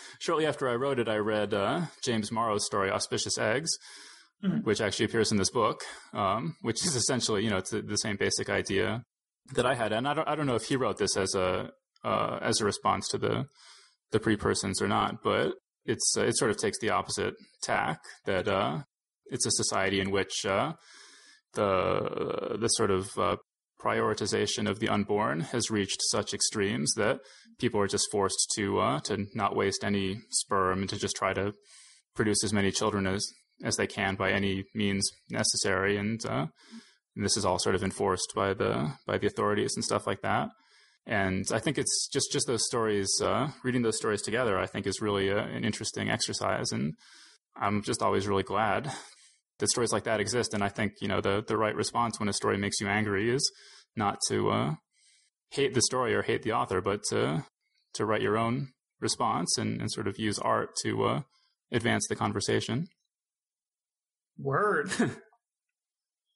shortly 0.18 0.46
after 0.46 0.68
I 0.68 0.74
wrote 0.74 0.98
it, 0.98 1.08
I 1.08 1.16
read 1.16 1.54
uh, 1.54 1.82
James 2.04 2.30
Morrow's 2.30 2.66
story 2.66 2.90
"Auspicious 2.90 3.38
Eggs," 3.38 3.70
mm-hmm. 4.44 4.58
which 4.58 4.80
actually 4.80 5.06
appears 5.06 5.32
in 5.32 5.38
this 5.38 5.50
book, 5.50 5.82
um, 6.12 6.56
which 6.62 6.84
is 6.84 6.94
essentially 6.94 7.44
you 7.44 7.50
know 7.50 7.58
it's 7.58 7.70
the 7.70 7.96
same 7.96 8.16
basic 8.16 8.50
idea 8.50 9.04
that 9.54 9.66
I 9.66 9.74
had, 9.74 9.92
and 9.92 10.06
I 10.06 10.14
don't 10.14 10.28
I 10.28 10.34
don't 10.34 10.46
know 10.46 10.56
if 10.56 10.64
he 10.64 10.76
wrote 10.76 10.98
this 10.98 11.16
as 11.16 11.34
a 11.34 11.70
uh, 12.04 12.38
as 12.42 12.60
a 12.60 12.64
response 12.64 13.08
to 13.08 13.18
the 13.18 13.46
the 14.12 14.20
pre 14.20 14.36
persons 14.36 14.82
or 14.82 14.88
not, 14.88 15.22
but 15.22 15.52
it's 15.84 16.14
uh, 16.16 16.24
it 16.24 16.36
sort 16.36 16.50
of 16.50 16.58
takes 16.58 16.78
the 16.80 16.90
opposite 16.90 17.34
tack 17.62 18.00
that 18.26 18.48
uh, 18.48 18.80
it's 19.26 19.46
a 19.46 19.50
society 19.50 20.00
in 20.00 20.10
which 20.10 20.42
the 20.42 20.76
the 21.54 22.68
sort 22.68 22.90
of 22.90 23.08
prioritization 23.82 24.68
of 24.68 24.80
the 24.80 24.88
unborn 24.88 25.40
has 25.40 25.70
reached 25.70 26.00
such 26.10 26.34
extremes 26.34 26.92
that 26.96 27.20
people 27.58 27.80
are 27.80 27.86
just 27.86 28.10
forced 28.10 28.52
to 28.56 28.80
uh, 28.80 29.00
to 29.00 29.26
not 29.34 29.56
waste 29.56 29.84
any 29.84 30.20
sperm 30.30 30.80
and 30.80 30.88
to 30.90 30.96
just 30.96 31.16
try 31.16 31.32
to 31.32 31.52
produce 32.14 32.42
as 32.44 32.52
many 32.52 32.70
children 32.70 33.06
as 33.06 33.26
as 33.64 33.76
they 33.76 33.86
can 33.86 34.14
by 34.14 34.30
any 34.30 34.64
means 34.74 35.08
necessary. 35.30 35.96
And 35.96 36.24
uh, 36.26 36.46
And 37.16 37.24
this 37.24 37.36
is 37.36 37.44
all 37.44 37.58
sort 37.58 37.74
of 37.74 37.82
enforced 37.82 38.32
by 38.34 38.54
the 38.54 38.92
by 39.04 39.18
the 39.18 39.26
authorities 39.26 39.72
and 39.74 39.84
stuff 39.84 40.06
like 40.06 40.22
that. 40.22 40.48
And 41.04 41.44
I 41.52 41.58
think 41.58 41.76
it's 41.76 42.08
just 42.12 42.30
just 42.32 42.46
those 42.46 42.64
stories, 42.64 43.10
uh, 43.20 43.48
reading 43.64 43.82
those 43.82 43.96
stories 43.96 44.22
together. 44.22 44.56
I 44.56 44.66
think 44.66 44.86
is 44.86 45.00
really 45.02 45.28
a, 45.28 45.38
an 45.38 45.64
interesting 45.64 46.08
exercise, 46.10 46.70
and 46.70 46.94
I'm 47.56 47.82
just 47.82 48.02
always 48.02 48.28
really 48.28 48.44
glad 48.44 48.92
that 49.58 49.70
stories 49.70 49.92
like 49.92 50.04
that 50.04 50.20
exist. 50.20 50.54
And 50.54 50.62
I 50.62 50.68
think 50.68 50.94
you 51.00 51.08
know 51.08 51.20
the 51.20 51.44
the 51.46 51.56
right 51.56 51.74
response 51.74 52.18
when 52.18 52.28
a 52.28 52.32
story 52.32 52.56
makes 52.58 52.80
you 52.80 52.88
angry 52.88 53.30
is 53.30 53.50
not 53.96 54.18
to 54.28 54.50
uh, 54.50 54.74
hate 55.50 55.74
the 55.74 55.82
story 55.82 56.14
or 56.14 56.22
hate 56.22 56.42
the 56.42 56.52
author, 56.52 56.80
but 56.80 57.02
to 57.10 57.44
to 57.94 58.06
write 58.06 58.22
your 58.22 58.38
own 58.38 58.68
response 59.00 59.56
and, 59.58 59.80
and 59.80 59.90
sort 59.90 60.08
of 60.08 60.18
use 60.18 60.38
art 60.38 60.70
to 60.82 61.04
uh, 61.04 61.20
advance 61.72 62.06
the 62.08 62.16
conversation. 62.16 62.86
Word. 64.38 64.90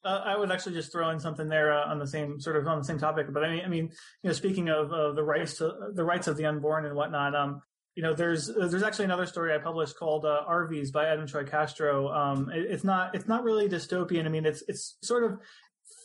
Uh, 0.05 0.21
I 0.25 0.37
would 0.37 0.51
actually 0.51 0.75
just 0.75 0.91
throw 0.91 1.11
in 1.11 1.21
something 1.21 1.49
there 1.49 1.73
uh, 1.73 1.89
on 1.89 2.01
the 2.01 2.09
same 2.09 2.41
sort 2.41 2.57
of 2.57 2.67
on 2.67 2.79
the 2.79 2.85
same 2.85 2.99
topic. 2.99 3.33
But 3.33 3.45
I 3.45 3.53
mean, 3.53 3.65
I 3.65 3.69
mean, 3.69 3.85
you 3.85 4.29
know, 4.29 4.33
speaking 4.33 4.69
of 4.69 4.91
the 4.91 5.23
rights 5.23 5.59
to 5.59 5.73
the 5.95 6.03
rights 6.03 6.27
of 6.27 6.37
the 6.37 6.47
unborn 6.47 6.87
and 6.87 6.97
whatnot, 6.97 7.37
um, 7.37 7.63
you 7.95 8.03
know, 8.03 8.15
there's 8.15 8.47
there's 8.47 8.83
actually 8.83 9.05
another 9.05 9.27
story 9.27 9.55
I 9.55 9.59
published 9.59 9.97
called 9.97 10.25
uh, 10.25 10.43
Arvies 10.49 10.93
by 10.93 11.07
Adam 11.07 11.27
Troy 11.27 11.45
Castro. 11.45 12.09
Um, 12.09 12.51
it, 12.51 12.67
it's 12.71 12.85
not 12.85 13.15
it's 13.15 13.29
not 13.29 13.45
really 13.45 13.69
dystopian. 13.69 14.25
I 14.25 14.29
mean, 14.29 14.47
it's 14.47 14.63
it's 14.69 14.97
sort 15.03 15.25
of 15.25 15.39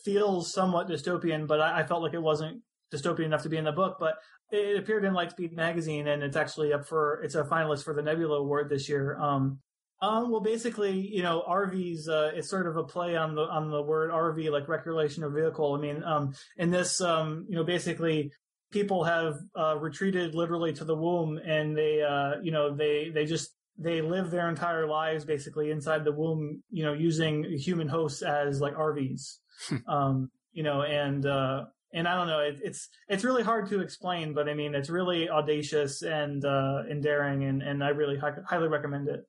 feels 0.04 0.52
somewhat 0.52 0.88
dystopian, 0.88 1.46
but 1.46 1.60
I, 1.60 1.80
I 1.80 1.86
felt 1.86 2.02
like 2.02 2.14
it 2.14 2.22
wasn't 2.22 2.62
dystopian 2.92 3.26
enough 3.26 3.42
to 3.44 3.48
be 3.48 3.56
in 3.56 3.64
the 3.64 3.72
book. 3.72 3.96
But 3.98 4.16
it 4.50 4.78
appeared 4.78 5.04
in 5.04 5.14
Lightspeed 5.14 5.52
magazine, 5.52 6.08
and 6.08 6.22
it's 6.22 6.36
actually 6.36 6.72
up 6.72 6.86
for 6.86 7.22
it's 7.22 7.34
a 7.34 7.44
finalist 7.44 7.84
for 7.84 7.94
the 7.94 8.02
Nebula 8.02 8.38
Award 8.38 8.68
this 8.68 8.88
year. 8.88 9.18
Um, 9.18 9.58
um, 10.00 10.30
well, 10.30 10.40
basically, 10.40 10.92
you 10.92 11.22
know, 11.22 11.42
Arvies, 11.48 12.08
uh, 12.08 12.30
it's 12.34 12.48
sort 12.48 12.68
of 12.68 12.76
a 12.76 12.84
play 12.84 13.16
on 13.16 13.34
the, 13.34 13.42
on 13.42 13.68
the 13.68 13.82
word 13.82 14.12
RV, 14.12 14.48
like 14.52 14.68
recreation 14.68 15.24
of 15.24 15.32
vehicle. 15.32 15.74
I 15.74 15.80
mean, 15.80 16.04
um, 16.04 16.34
in 16.56 16.70
this, 16.70 17.00
um, 17.00 17.46
you 17.48 17.56
know, 17.56 17.64
basically 17.64 18.30
people 18.70 19.04
have, 19.04 19.34
uh, 19.58 19.76
retreated 19.78 20.34
literally 20.34 20.72
to 20.74 20.84
the 20.84 20.96
womb 20.96 21.38
and 21.38 21.76
they, 21.76 22.02
uh, 22.02 22.40
you 22.42 22.50
know, 22.50 22.74
they, 22.74 23.10
they 23.10 23.24
just, 23.24 23.50
they 23.78 24.00
live 24.00 24.30
their 24.30 24.48
entire 24.48 24.86
lives 24.86 25.24
basically 25.24 25.70
inside 25.70 26.04
the 26.04 26.12
womb, 26.12 26.62
you 26.70 26.84
know, 26.84 26.92
using 26.92 27.44
human 27.44 27.88
hosts 27.88 28.22
as 28.22 28.60
like 28.60 28.74
RVs. 28.74 29.38
Hmm. 29.68 29.76
um, 29.88 30.30
you 30.52 30.62
know, 30.62 30.82
and, 30.82 31.24
uh, 31.26 31.64
and 31.92 32.06
I 32.06 32.14
don't 32.16 32.26
know, 32.26 32.40
it, 32.40 32.58
it's 32.62 32.88
it's 33.08 33.24
really 33.24 33.42
hard 33.42 33.68
to 33.70 33.80
explain, 33.80 34.34
but 34.34 34.48
I 34.48 34.54
mean, 34.54 34.74
it's 34.74 34.90
really 34.90 35.28
audacious 35.28 36.02
and 36.02 36.44
uh, 36.44 36.82
and 36.88 37.02
daring, 37.02 37.44
and, 37.44 37.62
and 37.62 37.82
I 37.82 37.88
really 37.88 38.18
hi- 38.18 38.42
highly 38.46 38.68
recommend 38.68 39.08
it. 39.08 39.20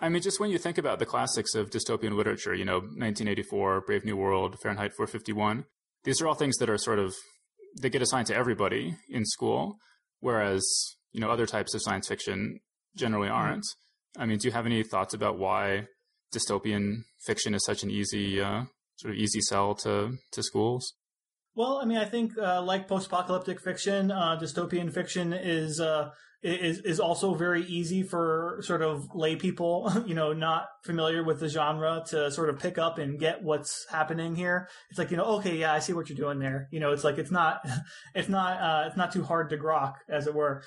I 0.00 0.08
mean, 0.08 0.22
just 0.22 0.38
when 0.38 0.50
you 0.50 0.58
think 0.58 0.78
about 0.78 1.00
the 1.00 1.06
classics 1.06 1.54
of 1.56 1.70
dystopian 1.70 2.14
literature, 2.14 2.54
you 2.54 2.64
know, 2.64 2.78
1984, 2.78 3.80
Brave 3.80 4.04
New 4.04 4.16
World, 4.16 4.56
Fahrenheit 4.62 4.92
451, 4.96 5.64
these 6.04 6.22
are 6.22 6.28
all 6.28 6.34
things 6.34 6.56
that 6.58 6.70
are 6.70 6.78
sort 6.78 7.00
of, 7.00 7.16
they 7.80 7.90
get 7.90 8.02
assigned 8.02 8.26
to 8.28 8.36
everybody 8.36 8.96
in 9.08 9.24
school, 9.24 9.76
whereas, 10.20 10.64
you 11.12 11.20
know, 11.20 11.30
other 11.30 11.46
types 11.46 11.74
of 11.74 11.82
science 11.82 12.08
fiction 12.08 12.60
generally 12.96 13.28
mm-hmm. 13.28 13.36
aren't. 13.36 13.64
Mm-hmm. 13.64 14.22
I 14.22 14.26
mean, 14.26 14.38
do 14.38 14.48
you 14.48 14.52
have 14.52 14.66
any 14.66 14.82
thoughts 14.82 15.14
about 15.14 15.38
why 15.38 15.86
dystopian 16.34 17.02
fiction 17.26 17.54
is 17.54 17.64
such 17.64 17.82
an 17.82 17.90
easy, 17.90 18.40
uh, 18.40 18.64
sort 18.96 19.14
of 19.14 19.20
easy 19.20 19.40
sell 19.40 19.74
to, 19.76 20.18
to 20.32 20.42
schools? 20.42 20.94
Well, 21.58 21.80
I 21.82 21.86
mean, 21.86 21.98
I 21.98 22.04
think 22.04 22.38
uh, 22.38 22.62
like 22.62 22.86
post-apocalyptic 22.86 23.58
fiction, 23.58 24.12
uh, 24.12 24.38
dystopian 24.40 24.94
fiction 24.94 25.32
is 25.32 25.80
uh, 25.80 26.10
is 26.40 26.78
is 26.82 27.00
also 27.00 27.34
very 27.34 27.64
easy 27.64 28.04
for 28.04 28.60
sort 28.62 28.80
of 28.80 29.08
lay 29.12 29.34
people, 29.34 29.92
you 30.06 30.14
know, 30.14 30.32
not 30.32 30.66
familiar 30.84 31.24
with 31.24 31.40
the 31.40 31.48
genre 31.48 32.04
to 32.10 32.30
sort 32.30 32.48
of 32.48 32.60
pick 32.60 32.78
up 32.78 32.98
and 32.98 33.18
get 33.18 33.42
what's 33.42 33.84
happening 33.90 34.36
here. 34.36 34.68
It's 34.90 35.00
like, 35.00 35.10
you 35.10 35.16
know, 35.16 35.24
okay, 35.38 35.56
yeah, 35.56 35.74
I 35.74 35.80
see 35.80 35.92
what 35.92 36.08
you're 36.08 36.16
doing 36.16 36.38
there. 36.38 36.68
You 36.70 36.78
know, 36.78 36.92
it's 36.92 37.02
like 37.02 37.18
it's 37.18 37.32
not 37.32 37.68
it's 38.14 38.28
not 38.28 38.60
uh, 38.60 38.84
it's 38.86 38.96
not 38.96 39.10
too 39.10 39.24
hard 39.24 39.50
to 39.50 39.56
grok, 39.56 39.94
as 40.08 40.28
it 40.28 40.36
were. 40.36 40.62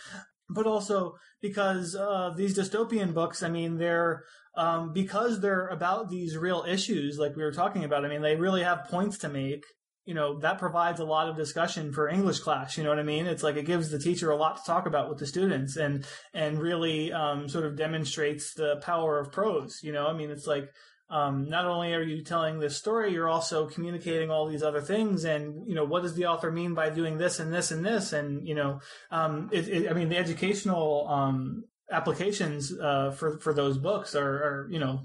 But 0.50 0.68
also 0.68 1.14
because 1.42 1.96
uh, 1.96 2.34
these 2.36 2.58
dystopian 2.58 3.14
books, 3.14 3.44
I 3.44 3.50
mean, 3.50 3.78
they're 3.78 4.24
um, 4.58 4.92
because 4.92 5.39
they're 5.39 5.70
about 5.70 6.10
these 6.10 6.36
real 6.36 6.66
issues, 6.68 7.18
like 7.18 7.38
we 7.38 7.44
were 7.44 7.54
talking 7.54 7.86
about. 7.86 8.04
I 8.04 8.10
mean, 8.10 8.22
they 8.22 8.36
really 8.36 8.64
have 8.64 8.89
points 8.89 9.20
to 9.20 9.30
make 9.30 9.64
you 10.06 10.14
know, 10.14 10.39
that 10.39 10.58
provides 10.58 10.99
a 10.99 11.06
lot 11.06 11.30
of 11.30 11.36
discussion 11.36 11.93
for 11.93 12.10
English 12.10 12.39
class. 12.39 12.78
You 12.78 12.84
know 12.84 12.89
what 12.89 12.99
I 12.99 13.04
mean? 13.04 13.28
It's 13.28 13.43
like 13.43 13.56
it 13.56 13.66
gives 13.66 13.91
the 13.91 13.99
teacher 13.99 14.32
a 14.32 14.36
lot 14.36 14.58
to 14.58 14.64
talk 14.66 14.88
about 14.88 15.10
with 15.10 15.20
the 15.20 15.28
students 15.28 15.78
and, 15.78 16.06
and 16.34 16.60
really, 16.60 17.14
um, 17.14 17.47
sort 17.47 17.66
of 17.66 17.76
demonstrates 17.76 18.54
the 18.54 18.78
power 18.82 19.20
of 19.20 19.32
prose. 19.32 19.80
You 19.84 19.91
know, 19.91 20.08
I 20.08 20.14
mean, 20.14 20.32
it's 20.32 20.47
like, 20.47 20.70
um, 21.12 21.49
not 21.49 21.66
only 21.66 21.93
are 21.93 22.02
you 22.02 22.24
telling 22.24 22.60
this 22.60 22.78
story, 22.78 23.12
you're 23.12 23.28
also 23.28 23.68
communicating 23.68 24.32
all 24.32 24.47
these 24.47 24.64
other 24.64 24.82
things. 24.82 25.26
And, 25.26 25.68
you 25.68 25.76
know, 25.76 25.84
what 25.84 26.04
does 26.04 26.16
the 26.16 26.28
author 26.28 26.49
mean 26.52 26.74
by 26.74 26.89
doing 26.89 27.18
this 27.18 27.39
and 27.39 27.54
this 27.54 27.70
and 27.70 27.86
this? 27.86 28.14
And, 28.14 28.47
you 28.47 28.56
know, 28.56 28.80
um, 29.12 29.49
it, 29.52 29.68
it, 29.68 29.91
I 29.91 29.93
mean, 29.93 30.08
the 30.08 30.18
educational, 30.18 31.08
um, 31.10 31.66
applications, 31.91 32.74
uh, 32.80 33.12
for, 33.12 33.39
for 33.39 33.54
those 33.54 33.78
books 33.78 34.16
are, 34.16 34.36
are, 34.36 34.68
you 34.72 34.80
know, 34.80 35.02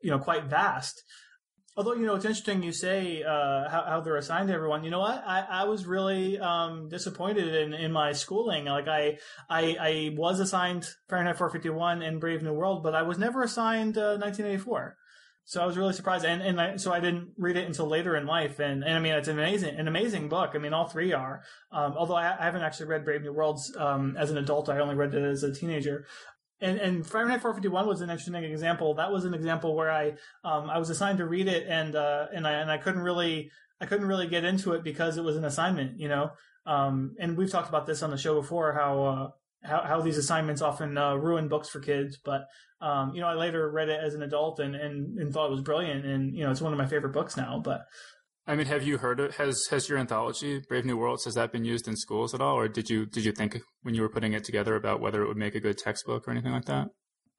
you 0.00 0.10
know, 0.10 0.20
quite 0.20 0.44
vast. 0.44 1.02
Although 1.76 1.94
you 1.94 2.06
know 2.06 2.14
it's 2.14 2.24
interesting 2.24 2.62
you 2.62 2.72
say 2.72 3.24
uh, 3.24 3.68
how, 3.68 3.84
how, 3.86 4.00
they're 4.00 4.16
assigned 4.16 4.48
to 4.48 4.54
everyone. 4.54 4.84
You 4.84 4.90
know 4.90 5.00
what? 5.00 5.24
I, 5.26 5.40
I 5.40 5.64
was 5.64 5.86
really 5.86 6.38
um, 6.38 6.88
disappointed 6.88 7.52
in, 7.52 7.74
in 7.74 7.90
my 7.90 8.12
schooling. 8.12 8.66
Like 8.66 8.86
I, 8.86 9.18
I 9.50 9.76
I 9.80 10.14
was 10.16 10.38
assigned 10.38 10.86
Fahrenheit 11.08 11.36
451 11.36 12.02
and 12.02 12.20
Brave 12.20 12.42
New 12.42 12.52
World, 12.52 12.84
but 12.84 12.94
I 12.94 13.02
was 13.02 13.18
never 13.18 13.42
assigned 13.42 13.98
uh, 13.98 14.18
1984. 14.18 14.96
So 15.46 15.60
I 15.60 15.66
was 15.66 15.76
really 15.76 15.92
surprised, 15.92 16.24
and 16.24 16.40
and 16.40 16.60
I, 16.60 16.76
so 16.76 16.92
I 16.92 17.00
didn't 17.00 17.32
read 17.36 17.56
it 17.56 17.66
until 17.66 17.86
later 17.86 18.16
in 18.16 18.26
life. 18.26 18.60
And, 18.60 18.82
and 18.82 18.94
I 18.94 19.00
mean, 19.00 19.12
it's 19.12 19.28
an 19.28 19.38
amazing 19.38 19.74
an 19.74 19.88
amazing 19.88 20.28
book. 20.28 20.52
I 20.54 20.58
mean, 20.58 20.72
all 20.72 20.86
three 20.86 21.12
are. 21.12 21.42
Um, 21.70 21.94
although 21.98 22.14
I, 22.14 22.34
I, 22.38 22.44
haven't 22.44 22.62
actually 22.62 22.86
read 22.86 23.04
Brave 23.04 23.22
New 23.22 23.32
Worlds 23.32 23.74
um, 23.76 24.16
as 24.16 24.30
an 24.30 24.38
adult, 24.38 24.70
I 24.70 24.78
only 24.78 24.94
read 24.94 25.12
it 25.12 25.22
as 25.22 25.42
a 25.42 25.52
teenager 25.52 26.06
and, 26.64 26.78
and 26.78 27.06
Fahrenheit 27.06 27.42
451 27.42 27.86
was 27.86 28.00
an 28.00 28.10
interesting 28.10 28.34
example. 28.34 28.94
That 28.94 29.12
was 29.12 29.24
an 29.24 29.34
example 29.34 29.76
where 29.76 29.90
I 29.90 30.14
um, 30.44 30.70
I 30.70 30.78
was 30.78 30.90
assigned 30.90 31.18
to 31.18 31.26
read 31.26 31.48
it 31.48 31.66
and 31.68 31.94
uh, 31.94 32.26
and 32.32 32.46
I 32.46 32.52
and 32.52 32.70
I 32.70 32.78
couldn't 32.78 33.02
really 33.02 33.50
I 33.80 33.86
couldn't 33.86 34.06
really 34.06 34.26
get 34.26 34.44
into 34.44 34.72
it 34.72 34.82
because 34.82 35.18
it 35.18 35.24
was 35.24 35.36
an 35.36 35.44
assignment, 35.44 36.00
you 36.00 36.08
know. 36.08 36.30
Um, 36.66 37.14
and 37.18 37.36
we've 37.36 37.50
talked 37.50 37.68
about 37.68 37.86
this 37.86 38.02
on 38.02 38.10
the 38.10 38.16
show 38.16 38.40
before 38.40 38.72
how 38.72 39.04
uh, 39.04 39.28
how, 39.62 39.82
how 39.82 40.00
these 40.00 40.16
assignments 40.16 40.62
often 40.62 40.96
uh, 40.96 41.14
ruin 41.14 41.48
books 41.48 41.68
for 41.68 41.80
kids. 41.80 42.16
But 42.16 42.46
um, 42.80 43.14
you 43.14 43.20
know, 43.20 43.28
I 43.28 43.34
later 43.34 43.70
read 43.70 43.88
it 43.88 44.00
as 44.02 44.14
an 44.14 44.22
adult 44.22 44.60
and, 44.60 44.74
and 44.74 45.18
and 45.18 45.32
thought 45.32 45.48
it 45.48 45.52
was 45.52 45.60
brilliant, 45.60 46.04
and 46.06 46.34
you 46.34 46.44
know, 46.44 46.50
it's 46.50 46.62
one 46.62 46.72
of 46.72 46.78
my 46.78 46.86
favorite 46.86 47.12
books 47.12 47.36
now. 47.36 47.60
But 47.62 47.86
I 48.46 48.56
mean, 48.56 48.66
have 48.66 48.82
you 48.82 48.98
heard 48.98 49.20
it? 49.20 49.34
Has 49.36 49.66
has 49.70 49.88
your 49.88 49.98
anthology, 49.98 50.60
Brave 50.68 50.84
New 50.84 50.98
Worlds, 50.98 51.24
has 51.24 51.34
that 51.34 51.50
been 51.50 51.64
used 51.64 51.88
in 51.88 51.96
schools 51.96 52.34
at 52.34 52.42
all, 52.42 52.56
or 52.56 52.68
did 52.68 52.90
you 52.90 53.06
did 53.06 53.24
you 53.24 53.32
think 53.32 53.58
when 53.82 53.94
you 53.94 54.02
were 54.02 54.08
putting 54.10 54.34
it 54.34 54.44
together 54.44 54.76
about 54.76 55.00
whether 55.00 55.22
it 55.22 55.28
would 55.28 55.36
make 55.38 55.54
a 55.54 55.60
good 55.60 55.78
textbook 55.78 56.28
or 56.28 56.30
anything 56.30 56.52
like 56.52 56.66
that? 56.66 56.88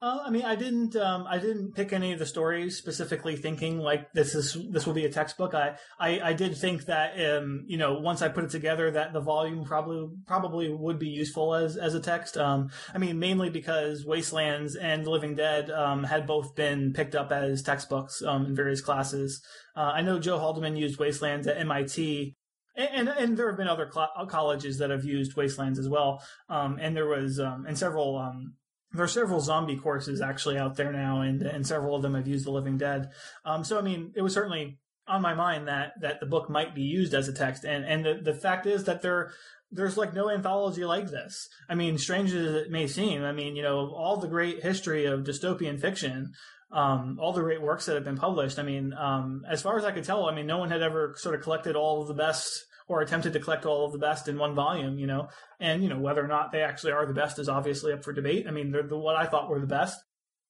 Uh, 0.02 0.18
I 0.26 0.30
mean, 0.30 0.44
I 0.44 0.56
didn't. 0.56 0.94
Um, 0.94 1.26
I 1.26 1.38
didn't 1.38 1.74
pick 1.74 1.94
any 1.94 2.12
of 2.12 2.18
the 2.18 2.26
stories 2.26 2.76
specifically 2.76 3.34
thinking 3.34 3.78
like 3.78 4.12
this 4.12 4.34
is 4.34 4.54
this 4.70 4.86
will 4.86 4.92
be 4.92 5.06
a 5.06 5.10
textbook. 5.10 5.54
I 5.54 5.76
I, 5.98 6.20
I 6.20 6.32
did 6.34 6.54
think 6.54 6.84
that 6.84 7.18
um, 7.18 7.64
you 7.66 7.78
know 7.78 7.98
once 8.00 8.20
I 8.20 8.28
put 8.28 8.44
it 8.44 8.50
together 8.50 8.90
that 8.90 9.14
the 9.14 9.20
volume 9.20 9.64
probably 9.64 10.06
probably 10.26 10.68
would 10.70 10.98
be 10.98 11.08
useful 11.08 11.54
as 11.54 11.78
as 11.78 11.94
a 11.94 12.00
text. 12.00 12.36
Um, 12.36 12.68
I 12.94 12.98
mean, 12.98 13.18
mainly 13.18 13.48
because 13.48 14.04
Wastelands 14.04 14.76
and 14.76 15.06
Living 15.06 15.34
Dead 15.34 15.70
um, 15.70 16.04
had 16.04 16.26
both 16.26 16.54
been 16.54 16.92
picked 16.92 17.14
up 17.14 17.32
as 17.32 17.62
textbooks 17.62 18.22
um, 18.22 18.44
in 18.44 18.54
various 18.54 18.82
classes. 18.82 19.42
Uh, 19.74 19.92
I 19.94 20.02
know 20.02 20.18
Joe 20.18 20.38
Haldeman 20.38 20.76
used 20.76 20.98
Wastelands 20.98 21.46
at 21.46 21.56
MIT, 21.56 22.36
and, 22.76 22.88
and, 22.92 23.08
and 23.08 23.36
there 23.38 23.48
have 23.48 23.56
been 23.56 23.66
other 23.66 23.90
cl- 23.90 24.26
colleges 24.28 24.76
that 24.76 24.90
have 24.90 25.06
used 25.06 25.36
Wastelands 25.36 25.78
as 25.78 25.88
well. 25.88 26.22
Um, 26.50 26.76
and 26.78 26.94
there 26.94 27.08
was 27.08 27.40
um, 27.40 27.64
and 27.66 27.78
several 27.78 28.18
um, 28.18 28.56
there 28.92 29.04
are 29.04 29.08
several 29.08 29.40
zombie 29.40 29.76
courses 29.76 30.20
actually 30.20 30.58
out 30.58 30.76
there 30.76 30.92
now, 30.92 31.20
and 31.20 31.42
and 31.42 31.66
several 31.66 31.96
of 31.96 32.02
them 32.02 32.14
have 32.14 32.28
used 32.28 32.46
the 32.46 32.50
Living 32.50 32.78
Dead. 32.78 33.10
Um, 33.44 33.64
so 33.64 33.78
I 33.78 33.82
mean, 33.82 34.12
it 34.16 34.22
was 34.22 34.34
certainly 34.34 34.78
on 35.08 35.22
my 35.22 35.34
mind 35.34 35.68
that 35.68 35.92
that 36.00 36.20
the 36.20 36.26
book 36.26 36.48
might 36.50 36.74
be 36.74 36.82
used 36.82 37.14
as 37.14 37.28
a 37.28 37.32
text, 37.32 37.64
and 37.64 37.84
and 37.84 38.04
the 38.04 38.20
the 38.22 38.34
fact 38.34 38.66
is 38.66 38.84
that 38.84 39.02
there 39.02 39.32
there's 39.70 39.96
like 39.96 40.14
no 40.14 40.30
anthology 40.30 40.84
like 40.84 41.10
this. 41.10 41.48
I 41.68 41.74
mean, 41.74 41.98
strange 41.98 42.32
as 42.32 42.54
it 42.54 42.70
may 42.70 42.86
seem, 42.86 43.24
I 43.24 43.32
mean, 43.32 43.56
you 43.56 43.62
know, 43.62 43.90
all 43.90 44.16
the 44.16 44.28
great 44.28 44.62
history 44.62 45.06
of 45.06 45.24
dystopian 45.24 45.80
fiction, 45.80 46.32
um, 46.70 47.18
all 47.20 47.32
the 47.32 47.42
great 47.42 47.60
works 47.60 47.86
that 47.86 47.94
have 47.94 48.04
been 48.04 48.16
published. 48.16 48.58
I 48.58 48.62
mean, 48.62 48.92
um, 48.92 49.44
as 49.48 49.62
far 49.62 49.76
as 49.76 49.84
I 49.84 49.90
could 49.90 50.04
tell, 50.04 50.26
I 50.26 50.34
mean, 50.34 50.46
no 50.46 50.58
one 50.58 50.70
had 50.70 50.82
ever 50.82 51.14
sort 51.16 51.34
of 51.34 51.42
collected 51.42 51.74
all 51.74 52.02
of 52.02 52.08
the 52.08 52.14
best 52.14 52.64
or 52.88 53.00
attempted 53.00 53.32
to 53.32 53.40
collect 53.40 53.66
all 53.66 53.84
of 53.84 53.92
the 53.92 53.98
best 53.98 54.28
in 54.28 54.38
one 54.38 54.54
volume, 54.54 54.98
you 54.98 55.06
know. 55.06 55.28
And, 55.58 55.82
you 55.82 55.88
know, 55.88 55.98
whether 55.98 56.24
or 56.24 56.28
not 56.28 56.52
they 56.52 56.62
actually 56.62 56.92
are 56.92 57.06
the 57.06 57.14
best 57.14 57.38
is 57.38 57.48
obviously 57.48 57.92
up 57.92 58.04
for 58.04 58.12
debate. 58.12 58.46
I 58.46 58.52
mean, 58.52 58.70
they're 58.70 58.86
the, 58.86 58.96
what 58.96 59.16
I 59.16 59.26
thought 59.26 59.50
were 59.50 59.60
the 59.60 59.66
best. 59.66 59.98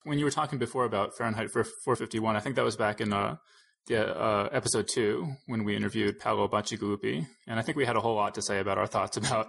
When 0.03 0.19
you 0.19 0.25
were 0.25 0.31
talking 0.31 0.59
before 0.59 0.85
about 0.85 1.17
Fahrenheit 1.17 1.49
451, 1.51 2.35
I 2.35 2.39
think 2.39 2.55
that 2.55 2.63
was 2.63 2.77
back 2.77 3.01
in 3.01 3.11
uh, 3.11 3.37
the, 3.87 4.15
uh, 4.15 4.49
episode 4.51 4.87
two 4.93 5.27
when 5.47 5.63
we 5.63 5.75
interviewed 5.75 6.19
Paolo 6.19 6.47
Bacigalupi. 6.47 7.25
And 7.47 7.59
I 7.59 7.63
think 7.63 7.77
we 7.77 7.85
had 7.85 7.95
a 7.95 8.01
whole 8.01 8.15
lot 8.15 8.35
to 8.35 8.41
say 8.41 8.59
about 8.59 8.77
our 8.77 8.87
thoughts 8.87 9.17
about 9.17 9.47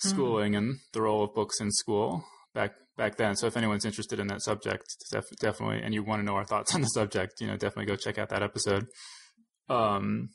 hmm. 0.00 0.08
schooling 0.08 0.52
mm. 0.52 0.58
and 0.58 0.76
the 0.92 1.02
role 1.02 1.24
of 1.24 1.34
books 1.34 1.60
in 1.60 1.70
school 1.72 2.24
back 2.54 2.72
back 2.96 3.16
then. 3.16 3.34
So 3.34 3.46
if 3.46 3.56
anyone's 3.56 3.84
interested 3.84 4.20
in 4.20 4.28
that 4.28 4.42
subject, 4.42 4.84
def- 5.10 5.24
definitely, 5.40 5.82
and 5.82 5.92
you 5.92 6.02
want 6.02 6.20
to 6.20 6.24
know 6.24 6.36
our 6.36 6.44
thoughts 6.44 6.74
on 6.74 6.82
the 6.82 6.86
subject, 6.88 7.40
you 7.40 7.46
know, 7.46 7.56
definitely 7.56 7.86
go 7.86 7.96
check 7.96 8.18
out 8.18 8.28
that 8.28 8.42
episode. 8.42 8.86
um, 9.68 10.28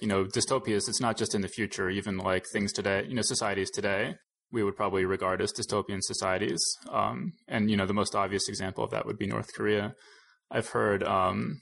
you 0.00 0.08
know, 0.08 0.24
dystopias, 0.24 0.88
it's 0.88 1.00
not 1.00 1.16
just 1.16 1.34
in 1.34 1.42
the 1.42 1.48
future, 1.48 1.90
even 1.90 2.18
like 2.18 2.44
things 2.52 2.72
today, 2.72 3.04
you 3.08 3.14
know, 3.14 3.22
societies 3.22 3.70
today, 3.70 4.14
we 4.52 4.62
would 4.62 4.76
probably 4.76 5.04
regard 5.04 5.40
as 5.40 5.52
dystopian 5.52 6.02
societies. 6.02 6.60
Um, 6.90 7.32
and, 7.46 7.70
you 7.70 7.76
know, 7.76 7.86
the 7.86 7.94
most 7.94 8.14
obvious 8.14 8.48
example 8.48 8.82
of 8.82 8.90
that 8.90 9.06
would 9.06 9.18
be 9.18 9.26
North 9.26 9.54
Korea. 9.54 9.94
I've 10.50 10.68
heard, 10.68 11.02
um, 11.04 11.60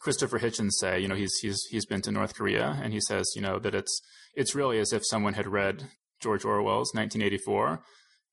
Christopher 0.00 0.38
Hitchens 0.38 0.72
say, 0.72 1.00
you 1.00 1.08
know, 1.08 1.16
he's, 1.16 1.34
he's, 1.42 1.60
he's 1.70 1.86
been 1.86 2.02
to 2.02 2.12
North 2.12 2.34
Korea 2.34 2.78
and 2.82 2.92
he 2.92 3.00
says, 3.00 3.32
you 3.34 3.42
know, 3.42 3.58
that 3.58 3.74
it's, 3.74 4.00
it's 4.34 4.54
really 4.54 4.78
as 4.78 4.92
if 4.92 5.02
someone 5.04 5.34
had 5.34 5.48
read 5.48 5.88
George 6.20 6.44
Orwell's 6.44 6.94
1984 6.94 7.82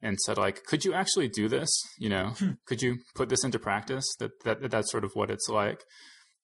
and 0.01 0.19
said 0.19 0.37
like, 0.37 0.63
could 0.65 0.85
you 0.85 0.93
actually 0.93 1.27
do 1.27 1.47
this? 1.47 1.69
You 1.97 2.09
know, 2.09 2.27
hmm. 2.37 2.51
could 2.67 2.83
you 2.83 2.97
put 3.15 3.29
this 3.29 3.43
into 3.43 3.57
practice? 3.57 4.05
That, 4.19 4.31
that, 4.43 4.69
that's 4.69 4.91
sort 4.91 5.03
of 5.03 5.11
what 5.15 5.31
it's 5.31 5.49
like. 5.49 5.81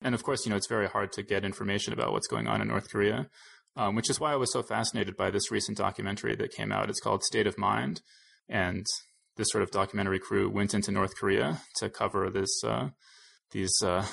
And 0.02 0.16
of 0.16 0.24
course, 0.24 0.46
you 0.46 0.50
know, 0.50 0.56
it's 0.56 0.68
very 0.68 0.88
hard 0.88 1.12
to 1.14 1.24
get 1.24 1.46
information 1.46 1.94
about 1.94 2.12
what's 2.12 2.28
going 2.28 2.48
on 2.48 2.62
in 2.62 2.68
North 2.68 2.90
Korea, 2.90 3.30
um, 3.76 3.96
which 3.96 4.10
is 4.10 4.20
why 4.20 4.34
I 4.34 4.38
was 4.38 4.52
so 4.52 4.64
fascinated 4.64 5.16
by 5.16 5.30
this 5.30 5.52
recent 5.52 5.78
documentary 5.78 6.36
that 6.36 6.52
came 6.52 6.72
out. 6.72 6.90
It's 6.90 7.00
called 7.00 7.24
State 7.24 7.48
of 7.48 7.58
Mind. 7.58 8.02
And 8.50 8.86
this 9.38 9.50
sort 9.52 9.64
of 9.64 9.72
documentary 9.72 10.20
crew 10.20 10.50
went 10.50 10.74
into 10.74 10.92
North 10.92 11.16
Korea 11.20 11.62
to 11.78 11.90
cover 11.90 12.30
this, 12.30 12.64
uh, 12.64 12.90
these, 13.52 13.74
uh, 13.84 14.06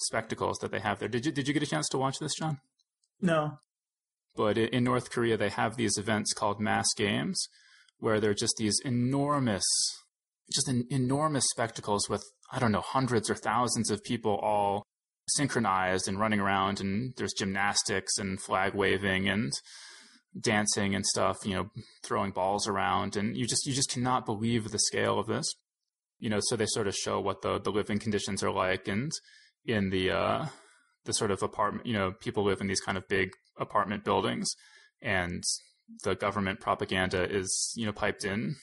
spectacles 0.00 0.58
that 0.58 0.70
they 0.70 0.80
have 0.80 0.98
there. 0.98 1.08
Did 1.08 1.26
you, 1.26 1.32
did 1.32 1.48
you 1.48 1.54
get 1.54 1.62
a 1.62 1.66
chance 1.66 1.88
to 1.90 1.98
watch 1.98 2.18
this, 2.20 2.34
John? 2.38 2.58
No. 3.20 3.58
But 4.36 4.56
in 4.56 4.84
North 4.84 5.10
Korea, 5.10 5.36
they 5.36 5.48
have 5.48 5.76
these 5.76 5.98
events 5.98 6.32
called 6.32 6.60
mass 6.60 6.86
games 6.96 7.48
where 7.98 8.20
they're 8.20 8.34
just 8.34 8.54
these 8.58 8.78
enormous, 8.84 9.64
just 10.52 10.68
an, 10.68 10.86
enormous 10.90 11.44
spectacles 11.50 12.08
with, 12.08 12.22
I 12.52 12.60
don't 12.60 12.70
know, 12.70 12.80
hundreds 12.80 13.28
or 13.28 13.34
thousands 13.34 13.90
of 13.90 14.04
people 14.04 14.36
all 14.36 14.84
synchronized 15.28 16.08
and 16.08 16.18
running 16.18 16.40
around 16.40 16.80
and 16.80 17.14
there's 17.16 17.32
gymnastics 17.32 18.18
and 18.18 18.40
flag 18.40 18.74
waving 18.74 19.28
and 19.28 19.52
dancing 20.40 20.94
and 20.94 21.04
stuff, 21.06 21.36
you 21.44 21.54
know, 21.54 21.70
throwing 22.02 22.30
balls 22.30 22.66
around 22.68 23.16
and 23.16 23.36
you 23.36 23.46
just 23.46 23.66
you 23.66 23.72
just 23.72 23.90
cannot 23.90 24.26
believe 24.26 24.70
the 24.70 24.78
scale 24.78 25.18
of 25.18 25.26
this. 25.26 25.50
You 26.18 26.30
know, 26.30 26.40
so 26.40 26.56
they 26.56 26.66
sort 26.66 26.88
of 26.88 26.94
show 26.94 27.20
what 27.20 27.42
the 27.42 27.58
the 27.58 27.70
living 27.70 27.98
conditions 27.98 28.42
are 28.42 28.50
like 28.50 28.88
and 28.88 29.12
in 29.64 29.90
the 29.90 30.10
uh 30.10 30.46
the 31.04 31.12
sort 31.12 31.30
of 31.30 31.42
apartment, 31.42 31.86
you 31.86 31.94
know, 31.94 32.12
people 32.20 32.44
live 32.44 32.60
in 32.60 32.66
these 32.66 32.80
kind 32.80 32.98
of 32.98 33.08
big 33.08 33.30
apartment 33.58 34.04
buildings 34.04 34.48
and 35.00 35.42
the 36.04 36.14
government 36.14 36.60
propaganda 36.60 37.24
is, 37.34 37.72
you 37.76 37.86
know, 37.86 37.92
piped 37.92 38.24
in 38.24 38.56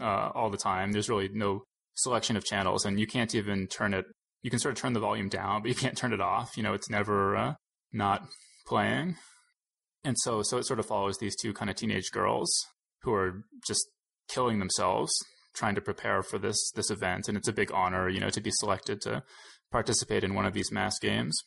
uh, 0.00 0.30
all 0.34 0.48
the 0.48 0.56
time. 0.56 0.92
There's 0.92 1.10
really 1.10 1.28
no 1.28 1.64
selection 1.94 2.36
of 2.36 2.44
channels 2.44 2.84
and 2.86 2.98
you 2.98 3.06
can't 3.06 3.34
even 3.34 3.66
turn 3.66 3.92
it 3.94 4.06
you 4.44 4.50
can 4.50 4.60
sort 4.60 4.76
of 4.76 4.80
turn 4.80 4.92
the 4.92 5.00
volume 5.00 5.30
down, 5.30 5.62
but 5.62 5.70
you 5.70 5.74
can't 5.74 5.96
turn 5.96 6.12
it 6.12 6.20
off. 6.20 6.56
You 6.56 6.62
know, 6.62 6.74
it's 6.74 6.90
never 6.90 7.34
uh, 7.34 7.54
not 7.92 8.22
playing. 8.66 9.16
And 10.04 10.16
so, 10.18 10.42
so 10.42 10.58
it 10.58 10.66
sort 10.66 10.78
of 10.78 10.86
follows 10.86 11.16
these 11.18 11.34
two 11.34 11.54
kind 11.54 11.70
of 11.70 11.76
teenage 11.76 12.10
girls 12.12 12.54
who 13.02 13.12
are 13.14 13.42
just 13.66 13.88
killing 14.28 14.58
themselves 14.58 15.10
trying 15.54 15.74
to 15.76 15.80
prepare 15.80 16.22
for 16.22 16.38
this 16.38 16.70
this 16.74 16.90
event, 16.90 17.28
and 17.28 17.38
it's 17.38 17.48
a 17.48 17.52
big 17.52 17.70
honor, 17.72 18.08
you 18.08 18.20
know, 18.20 18.28
to 18.28 18.40
be 18.40 18.50
selected 18.52 19.00
to 19.02 19.22
participate 19.70 20.24
in 20.24 20.34
one 20.34 20.44
of 20.44 20.52
these 20.52 20.70
mass 20.70 20.98
games. 20.98 21.40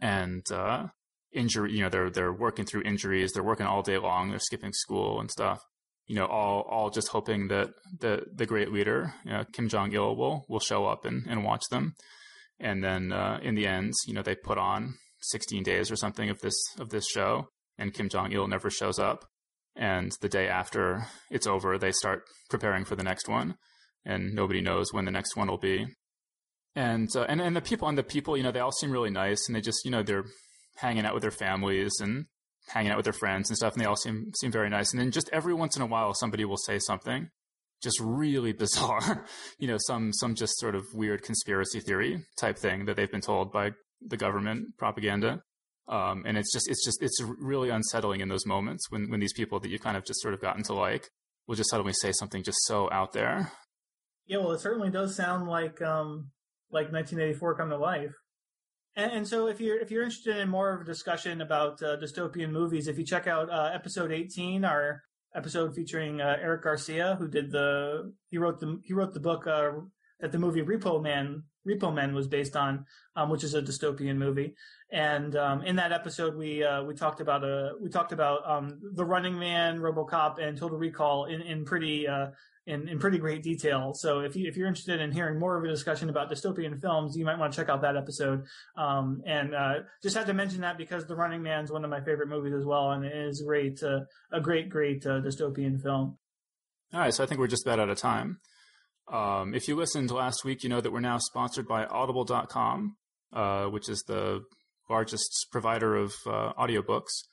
And 0.00 0.44
uh, 0.50 0.88
injury, 1.32 1.72
you 1.72 1.82
know, 1.82 1.88
they're 1.88 2.10
they're 2.10 2.32
working 2.32 2.64
through 2.64 2.82
injuries, 2.82 3.32
they're 3.32 3.44
working 3.44 3.66
all 3.66 3.82
day 3.82 3.98
long, 3.98 4.30
they're 4.30 4.38
skipping 4.40 4.72
school 4.72 5.20
and 5.20 5.30
stuff. 5.30 5.60
You 6.06 6.16
know, 6.16 6.26
all 6.26 6.62
all 6.62 6.90
just 6.90 7.08
hoping 7.08 7.48
that 7.48 7.68
the 8.00 8.24
the 8.34 8.46
great 8.46 8.72
leader, 8.72 9.14
you 9.24 9.32
know, 9.32 9.44
Kim 9.52 9.68
Jong 9.68 9.92
Il, 9.92 10.16
will 10.16 10.46
will 10.48 10.60
show 10.60 10.86
up 10.86 11.04
and, 11.04 11.26
and 11.28 11.44
watch 11.44 11.62
them. 11.70 11.94
And 12.60 12.84
then 12.84 13.12
uh, 13.12 13.40
in 13.42 13.54
the 13.54 13.66
end, 13.66 13.94
you 14.06 14.14
know, 14.14 14.22
they 14.22 14.34
put 14.34 14.58
on 14.58 14.94
16 15.22 15.62
days 15.62 15.90
or 15.90 15.96
something 15.96 16.28
of 16.30 16.40
this 16.40 16.56
of 16.78 16.90
this 16.90 17.06
show, 17.06 17.48
and 17.78 17.94
Kim 17.94 18.08
Jong 18.08 18.32
Il 18.32 18.46
never 18.46 18.70
shows 18.70 18.98
up. 18.98 19.24
And 19.76 20.12
the 20.20 20.28
day 20.28 20.48
after 20.48 21.06
it's 21.30 21.46
over, 21.46 21.78
they 21.78 21.92
start 21.92 22.22
preparing 22.50 22.84
for 22.84 22.96
the 22.96 23.02
next 23.02 23.28
one, 23.28 23.54
and 24.04 24.34
nobody 24.34 24.60
knows 24.60 24.92
when 24.92 25.04
the 25.04 25.10
next 25.10 25.36
one 25.36 25.48
will 25.48 25.58
be. 25.58 25.86
And 26.76 27.08
uh, 27.16 27.24
and 27.28 27.40
and 27.40 27.56
the 27.56 27.62
people 27.62 27.88
and 27.88 27.96
the 27.96 28.02
people, 28.02 28.36
you 28.36 28.42
know, 28.42 28.52
they 28.52 28.60
all 28.60 28.72
seem 28.72 28.90
really 28.90 29.10
nice, 29.10 29.46
and 29.46 29.56
they 29.56 29.60
just, 29.60 29.84
you 29.84 29.90
know, 29.90 30.02
they're 30.02 30.26
hanging 30.76 31.04
out 31.04 31.14
with 31.14 31.22
their 31.22 31.30
families 31.30 31.92
and 32.00 32.26
hanging 32.68 32.90
out 32.90 32.96
with 32.96 33.04
their 33.04 33.12
friends 33.12 33.48
and 33.48 33.56
stuff, 33.56 33.72
and 33.72 33.82
they 33.82 33.86
all 33.86 33.96
seem 33.96 34.32
seem 34.36 34.52
very 34.52 34.68
nice. 34.68 34.92
And 34.92 35.00
then 35.00 35.10
just 35.10 35.30
every 35.32 35.54
once 35.54 35.76
in 35.76 35.82
a 35.82 35.86
while, 35.86 36.12
somebody 36.14 36.44
will 36.44 36.58
say 36.58 36.78
something 36.78 37.30
just 37.82 38.00
really 38.00 38.52
bizarre, 38.64 39.26
you 39.58 39.68
know, 39.68 39.78
some 39.78 40.12
some 40.12 40.34
just 40.34 40.58
sort 40.58 40.74
of 40.74 40.84
weird 40.94 41.22
conspiracy 41.22 41.80
theory 41.80 42.24
type 42.38 42.58
thing 42.58 42.84
that 42.86 42.96
they've 42.96 43.10
been 43.10 43.20
told 43.20 43.52
by 43.52 43.72
the 44.00 44.16
government 44.16 44.76
propaganda. 44.78 45.42
Um, 45.88 46.22
and 46.24 46.38
it's 46.38 46.52
just 46.52 46.68
it's 46.68 46.84
just 46.84 47.02
it's 47.02 47.20
really 47.40 47.70
unsettling 47.70 48.20
in 48.20 48.28
those 48.28 48.46
moments 48.46 48.90
when 48.90 49.10
when 49.10 49.20
these 49.20 49.32
people 49.32 49.58
that 49.60 49.70
you've 49.70 49.82
kind 49.82 49.96
of 49.96 50.04
just 50.04 50.20
sort 50.20 50.34
of 50.34 50.40
gotten 50.40 50.62
to 50.64 50.74
like 50.74 51.08
will 51.46 51.56
just 51.56 51.70
suddenly 51.70 51.92
say 51.92 52.12
something 52.12 52.44
just 52.44 52.58
so 52.66 52.88
out 52.92 53.12
there. 53.12 53.50
Yeah, 54.26 54.38
well, 54.38 54.52
it 54.52 54.60
certainly 54.60 54.90
does 54.90 55.16
sound 55.16 55.48
like 55.48 55.82
um, 55.82 56.30
like 56.70 56.92
1984 56.92 57.56
come 57.56 57.70
to 57.70 57.76
life. 57.76 58.12
And, 58.94 59.12
and, 59.12 59.28
so, 59.28 59.48
if 59.48 59.60
you're 59.60 59.80
if 59.80 59.90
you're 59.90 60.04
interested 60.04 60.36
in 60.36 60.48
more 60.48 60.72
of 60.72 60.82
a 60.82 60.84
discussion 60.84 61.40
about 61.40 61.82
uh, 61.82 61.96
dystopian 61.96 62.50
movies, 62.50 62.86
if 62.86 62.98
you 62.98 63.04
check 63.04 63.26
out 63.26 63.50
uh, 63.50 63.70
episode 63.74 64.12
18, 64.12 64.64
our 64.64 65.02
episode 65.34 65.74
featuring 65.74 66.20
uh, 66.20 66.36
Eric 66.40 66.62
Garcia, 66.62 67.16
who 67.18 67.28
did 67.28 67.50
the 67.50 68.12
he 68.28 68.38
wrote 68.38 68.60
the 68.60 68.80
he 68.82 68.92
wrote 68.92 69.14
the 69.14 69.20
book 69.20 69.46
uh, 69.46 69.70
that 70.20 70.32
the 70.32 70.38
movie 70.38 70.62
Repo 70.62 71.02
Man 71.02 71.44
Repo 71.66 71.92
Men 71.92 72.14
was 72.14 72.26
based 72.26 72.56
on, 72.56 72.86
um, 73.16 73.28
which 73.30 73.44
is 73.44 73.54
a 73.54 73.62
dystopian 73.62 74.16
movie. 74.16 74.54
And 74.90 75.36
um, 75.36 75.62
in 75.62 75.76
that 75.76 75.92
episode, 75.92 76.34
we 76.36 76.64
uh, 76.64 76.82
we 76.82 76.94
talked 76.94 77.20
about 77.20 77.44
a 77.44 77.68
uh, 77.68 77.70
we 77.80 77.90
talked 77.90 78.12
about 78.12 78.48
um, 78.48 78.80
the 78.94 79.04
Running 79.04 79.38
Man, 79.38 79.78
RoboCop, 79.78 80.42
and 80.42 80.56
Total 80.56 80.78
Recall 80.78 81.26
in 81.26 81.42
in 81.42 81.64
pretty 81.64 82.08
uh, 82.08 82.28
in, 82.70 82.88
in 82.88 82.98
pretty 82.98 83.18
great 83.18 83.42
detail. 83.42 83.92
So 83.94 84.20
if 84.20 84.36
you 84.36 84.48
if 84.48 84.56
you're 84.56 84.68
interested 84.68 85.00
in 85.00 85.10
hearing 85.10 85.38
more 85.38 85.56
of 85.56 85.64
a 85.64 85.68
discussion 85.68 86.08
about 86.08 86.30
dystopian 86.30 86.80
films, 86.80 87.16
you 87.16 87.24
might 87.24 87.38
want 87.38 87.52
to 87.52 87.56
check 87.56 87.68
out 87.68 87.82
that 87.82 87.96
episode. 87.96 88.44
Um, 88.76 89.22
and 89.26 89.54
uh, 89.54 89.74
just 90.02 90.16
had 90.16 90.26
to 90.26 90.34
mention 90.34 90.60
that 90.60 90.78
because 90.78 91.06
The 91.06 91.16
Running 91.16 91.42
Man 91.42 91.64
is 91.64 91.72
one 91.72 91.84
of 91.84 91.90
my 91.90 92.00
favorite 92.00 92.28
movies 92.28 92.54
as 92.54 92.64
well, 92.64 92.92
and 92.92 93.04
it 93.04 93.14
is 93.14 93.42
great 93.46 93.82
uh, 93.82 94.00
a 94.32 94.40
great 94.40 94.68
great 94.70 95.04
uh, 95.04 95.20
dystopian 95.20 95.82
film. 95.82 96.16
All 96.92 97.00
right, 97.00 97.14
so 97.14 97.22
I 97.22 97.26
think 97.26 97.40
we're 97.40 97.48
just 97.48 97.66
about 97.66 97.80
out 97.80 97.90
of 97.90 97.98
time. 97.98 98.38
Um, 99.12 99.54
if 99.54 99.66
you 99.66 99.74
listened 99.76 100.10
last 100.10 100.44
week, 100.44 100.62
you 100.62 100.68
know 100.68 100.80
that 100.80 100.92
we're 100.92 101.00
now 101.00 101.18
sponsored 101.18 101.66
by 101.66 101.84
Audible.com, 101.84 102.96
uh, 103.32 103.64
which 103.66 103.88
is 103.88 104.02
the 104.06 104.42
largest 104.88 105.46
provider 105.50 105.96
of 105.96 106.12
uh, 106.26 106.52
audiobooks. 106.54 107.24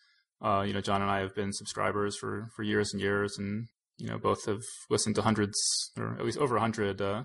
Uh, 0.44 0.62
you 0.62 0.74
know, 0.74 0.82
John 0.82 1.02
and 1.02 1.10
I 1.10 1.20
have 1.22 1.34
been 1.34 1.52
subscribers 1.52 2.16
for, 2.18 2.50
for 2.56 2.62
years 2.64 2.94
and 2.94 3.02
years, 3.02 3.38
and 3.40 3.68
you 3.98 4.08
know, 4.08 4.18
both 4.18 4.46
have 4.46 4.62
listened 4.90 5.16
to 5.16 5.22
hundreds 5.22 5.58
or 5.98 6.16
at 6.20 6.26
least 6.26 6.38
over 6.38 6.58
a 6.58 6.62
hundred 6.62 7.02
uh, 7.02 7.24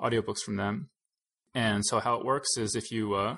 audiobooks 0.00 0.40
from 0.40 0.56
them. 0.56 0.90
And 1.54 1.84
so 1.84 2.00
how 2.00 2.14
it 2.16 2.24
works 2.24 2.56
is 2.56 2.74
if 2.74 2.90
you 2.90 3.14
uh, 3.14 3.36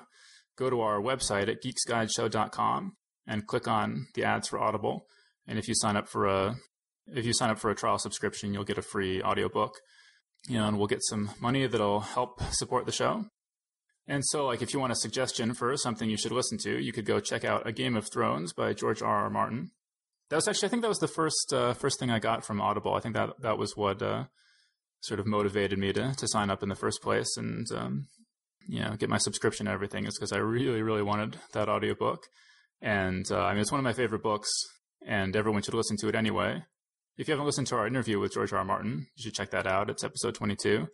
go 0.57 0.69
to 0.69 0.81
our 0.81 0.99
website 0.99 1.49
at 1.49 1.63
geeksguideshow.com 1.63 2.93
and 3.27 3.47
click 3.47 3.67
on 3.67 4.07
the 4.15 4.23
ads 4.23 4.47
for 4.47 4.59
Audible, 4.59 5.05
and 5.47 5.57
if 5.57 5.67
you 5.67 5.73
sign 5.75 5.95
up 5.95 6.07
for 6.07 6.27
a 6.27 6.55
if 7.07 7.25
you 7.25 7.33
sign 7.33 7.49
up 7.49 7.59
for 7.59 7.69
a 7.69 7.75
trial 7.75 7.97
subscription, 7.97 8.53
you'll 8.53 8.63
get 8.63 8.77
a 8.77 8.81
free 8.81 9.21
audiobook. 9.21 9.73
You 10.47 10.57
know, 10.57 10.67
and 10.67 10.77
we'll 10.77 10.87
get 10.87 11.03
some 11.03 11.31
money 11.39 11.65
that'll 11.67 12.01
help 12.01 12.41
support 12.51 12.85
the 12.85 12.91
show. 12.91 13.25
And 14.07 14.25
so, 14.25 14.45
like, 14.45 14.61
if 14.61 14.73
you 14.73 14.79
want 14.79 14.91
a 14.91 14.97
suggestion 14.97 15.53
for 15.53 15.75
something 15.77 16.09
you 16.09 16.17
should 16.17 16.33
listen 16.33 16.57
to, 16.59 16.77
you 16.77 16.91
could 16.91 17.05
go 17.05 17.21
check 17.21 17.45
out 17.45 17.67
A 17.67 17.71
Game 17.71 17.95
of 17.95 18.09
Thrones 18.11 18.51
by 18.51 18.73
George 18.73 19.01
R. 19.01 19.23
R. 19.23 19.29
Martin. 19.29 19.71
That 20.29 20.37
was 20.37 20.47
actually, 20.47 20.67
I 20.67 20.69
think 20.69 20.81
that 20.81 20.89
was 20.89 20.99
the 20.99 21.07
first 21.07 21.53
uh, 21.53 21.73
first 21.73 21.99
thing 21.99 22.09
I 22.09 22.19
got 22.19 22.45
from 22.45 22.61
Audible. 22.61 22.95
I 22.95 22.99
think 22.99 23.15
that 23.15 23.41
that 23.41 23.57
was 23.57 23.75
what 23.75 24.01
uh, 24.01 24.25
sort 25.01 25.19
of 25.19 25.27
motivated 25.27 25.77
me 25.77 25.93
to 25.93 26.13
to 26.15 26.27
sign 26.27 26.49
up 26.49 26.63
in 26.63 26.69
the 26.69 26.75
first 26.75 27.01
place 27.01 27.37
and 27.37 27.67
um, 27.75 28.07
you 28.67 28.81
know 28.81 28.95
get 28.95 29.09
my 29.09 29.17
subscription 29.17 29.67
and 29.67 29.73
everything 29.73 30.05
is 30.05 30.17
because 30.17 30.31
I 30.31 30.37
really 30.37 30.81
really 30.81 31.03
wanted 31.03 31.37
that 31.53 31.69
audiobook. 31.69 32.23
And 32.81 33.25
uh, 33.31 33.39
I 33.39 33.53
mean, 33.53 33.61
it's 33.61 33.71
one 33.71 33.79
of 33.79 33.85
my 33.85 33.93
favorite 33.93 34.23
books, 34.23 34.49
and 35.05 35.35
everyone 35.35 35.61
should 35.61 35.73
listen 35.73 35.97
to 35.97 36.09
it 36.09 36.15
anyway. 36.15 36.63
If 37.17 37.27
you 37.27 37.33
haven't 37.33 37.45
listened 37.45 37.67
to 37.67 37.75
our 37.75 37.87
interview 37.87 38.19
with 38.19 38.33
George 38.33 38.51
R. 38.51 38.59
R. 38.59 38.65
Martin, 38.65 39.07
you 39.15 39.23
should 39.23 39.35
check 39.35 39.51
that 39.51 39.67
out. 39.67 39.89
It's 39.89 40.03
episode 40.03 40.35
22. 40.35 40.87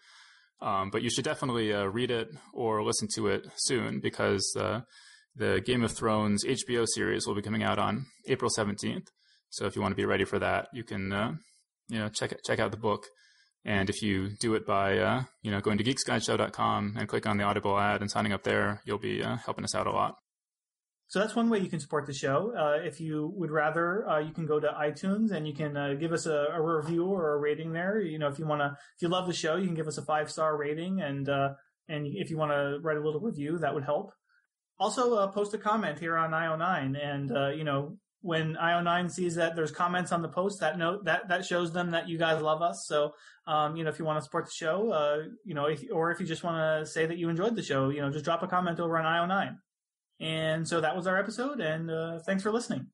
Um, 0.62 0.90
but 0.90 1.02
you 1.02 1.10
should 1.10 1.24
definitely 1.24 1.74
uh, 1.74 1.86
read 1.86 2.12
it 2.12 2.28
or 2.54 2.84
listen 2.84 3.08
to 3.16 3.28
it 3.28 3.48
soon 3.56 4.02
because 4.02 4.54
uh, 4.60 4.82
the 5.36 5.62
Game 5.66 5.84
of 5.84 5.94
Thrones 5.94 6.44
HBO 6.44 6.86
series 6.86 7.26
will 7.26 7.36
be 7.36 7.42
coming 7.42 7.64
out 7.64 7.80
on 7.80 8.08
April 8.28 8.52
17th. 8.56 9.08
So 9.50 9.66
if 9.66 9.76
you 9.76 9.82
want 9.82 9.92
to 9.92 9.98
be 9.98 10.06
ready 10.06 10.26
for 10.26 10.40
that, 10.40 10.68
you 10.74 10.84
can, 10.84 11.12
uh, 11.12 11.34
you 11.88 12.00
know, 12.00 12.10
check 12.10 12.34
check 12.46 12.60
out 12.60 12.72
the 12.72 12.78
book. 12.78 13.06
And 13.66 13.90
if 13.90 14.02
you 14.02 14.30
do 14.40 14.56
it 14.56 14.66
by, 14.66 14.98
uh, 14.98 15.24
you 15.42 15.52
know, 15.52 15.60
going 15.60 15.78
to 15.78 15.84
geeksguideshow.com 15.84 16.96
and 16.98 17.10
click 17.10 17.28
on 17.28 17.38
the 17.38 17.44
Audible 17.44 17.78
ad 17.78 18.02
and 18.02 18.10
signing 18.10 18.32
up 18.32 18.44
there, 18.44 18.82
you'll 18.86 19.00
be 19.00 19.22
uh, 19.22 19.36
helping 19.38 19.66
us 19.66 19.76
out 19.76 19.86
a 19.86 19.92
lot. 19.92 20.16
So 21.10 21.18
that's 21.18 21.36
one 21.36 21.50
way 21.50 21.58
you 21.58 21.70
can 21.70 21.80
support 21.80 22.06
the 22.06 22.14
show. 22.14 22.54
Uh, 22.56 22.86
if 22.86 23.02
you 23.02 23.34
would 23.36 23.50
rather, 23.50 24.08
uh, 24.08 24.20
you 24.20 24.32
can 24.32 24.46
go 24.46 24.60
to 24.60 24.68
iTunes 24.68 25.32
and 25.32 25.48
you 25.48 25.56
can 25.56 25.76
uh, 25.76 25.96
give 26.00 26.14
us 26.14 26.28
a, 26.28 26.50
a, 26.54 26.62
review 26.62 27.08
or 27.08 27.34
a 27.34 27.38
rating 27.40 27.74
there. 27.74 28.00
You 28.00 28.20
know, 28.20 28.28
if 28.28 28.38
you 28.38 28.46
want 28.46 28.62
to, 28.62 28.78
if 28.96 29.02
you 29.02 29.08
love 29.08 29.26
the 29.26 29.34
show, 29.34 29.56
you 29.56 29.66
can 29.66 29.74
give 29.74 29.88
us 29.88 29.98
a 29.98 30.06
five 30.06 30.30
star 30.30 30.56
rating, 30.56 31.02
and 31.02 31.28
uh, 31.28 31.50
and 31.88 32.06
if 32.06 32.30
you 32.30 32.38
want 32.38 32.52
to 32.52 32.78
write 32.84 32.98
a 32.98 33.02
little 33.02 33.22
review, 33.22 33.58
that 33.58 33.74
would 33.74 33.86
help. 33.86 34.12
also 34.80 35.16
uh, 35.16 35.28
post 35.32 35.52
a 35.56 35.58
comment 35.58 35.98
here 35.98 36.16
on 36.16 36.30
IO9, 36.30 36.96
and 37.04 37.36
uh, 37.36 37.50
you 37.50 37.64
know 37.64 37.98
when 38.22 38.56
IO9 38.56 39.12
sees 39.12 39.36
that 39.36 39.56
there's 39.56 39.72
comments 39.72 40.12
on 40.12 40.22
the 40.22 40.28
post, 40.28 40.60
that 40.60 40.78
note 40.78 41.06
that 41.06 41.30
that 41.30 41.46
shows 41.46 41.72
them 41.72 41.92
that 41.92 42.10
you 42.10 42.18
guys 42.18 42.42
love 42.42 42.62
us. 42.62 42.86
So, 42.86 43.14
um, 43.48 43.76
you 43.76 43.84
know, 43.84 43.90
if 43.90 44.00
you 44.00 44.06
want 44.06 44.18
to 44.18 44.24
support 44.24 44.46
the 44.46 44.52
show, 44.52 44.92
uh, 44.92 45.24
you 45.46 45.54
know, 45.54 45.66
if, 45.66 45.84
or 45.92 46.12
if 46.12 46.20
you 46.20 46.26
just 46.26 46.44
want 46.44 46.58
to 46.58 46.92
say 46.92 47.06
that 47.06 47.18
you 47.18 47.30
enjoyed 47.30 47.56
the 47.56 47.64
show, 47.64 47.90
you 47.90 48.02
know, 48.02 48.12
just 48.12 48.26
drop 48.26 48.44
a 48.44 48.48
comment 48.48 48.80
over 48.80 48.98
on 48.98 49.06
IO9. 49.06 49.58
And 50.20 50.68
so 50.68 50.82
that 50.82 50.96
was 50.96 51.08
our 51.08 51.18
episode, 51.18 51.62
and 51.62 51.90
uh, 51.90 52.20
thanks 52.26 52.44
for 52.44 52.52
listening. 52.52 52.88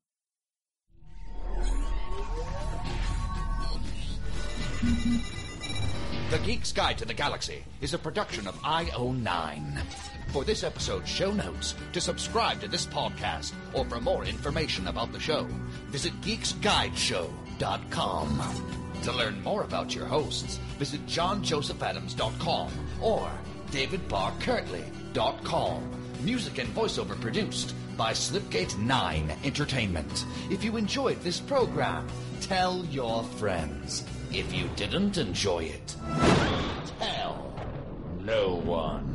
The 6.30 6.38
Geek's 6.40 6.72
Guide 6.72 6.98
to 7.00 7.06
the 7.06 7.14
Galaxy 7.14 7.64
is 7.82 7.94
a 7.94 7.98
production 7.98 8.48
of 8.48 8.56
IO9. 8.62 10.15
For 10.30 10.44
this 10.44 10.64
episode's 10.64 11.10
show 11.10 11.32
notes, 11.32 11.76
to 11.94 12.02
subscribe 12.02 12.60
to 12.62 12.68
this 12.68 12.86
podcast, 12.86 13.54
or 13.74 13.86
for 13.86 14.02
more 14.02 14.26
information 14.26 14.88
about 14.88 15.12
the 15.14 15.20
show, 15.20 15.48
visit 15.88 16.14
geeksguideshow.com. 16.22 18.62
To 19.04 19.12
learn 19.12 19.44
more 19.44 19.64
about 19.64 19.94
your 19.96 20.06
hosts, 20.06 20.58
visit 20.78 21.06
johnjosephadams.com 21.06 22.72
or 23.02 23.30
davidbarrkirtley.com. 23.72 25.92
Music 26.22 26.58
and 26.58 26.74
voiceover 26.76 27.20
produced 27.22 27.76
by 27.96 28.12
Slipgate 28.12 28.78
9 28.78 29.32
Entertainment. 29.44 30.26
If 30.50 30.64
you 30.64 30.78
enjoyed 30.78 31.22
this 31.22 31.40
program, 31.40 32.08
tell 32.42 32.84
your 32.86 33.24
friends. 33.24 34.04
If 34.32 34.52
you 34.54 34.68
didn't 34.76 35.18
enjoy 35.18 35.66
it, 35.66 35.96
tell 37.00 37.54
no 38.22 38.56
one. 38.56 39.15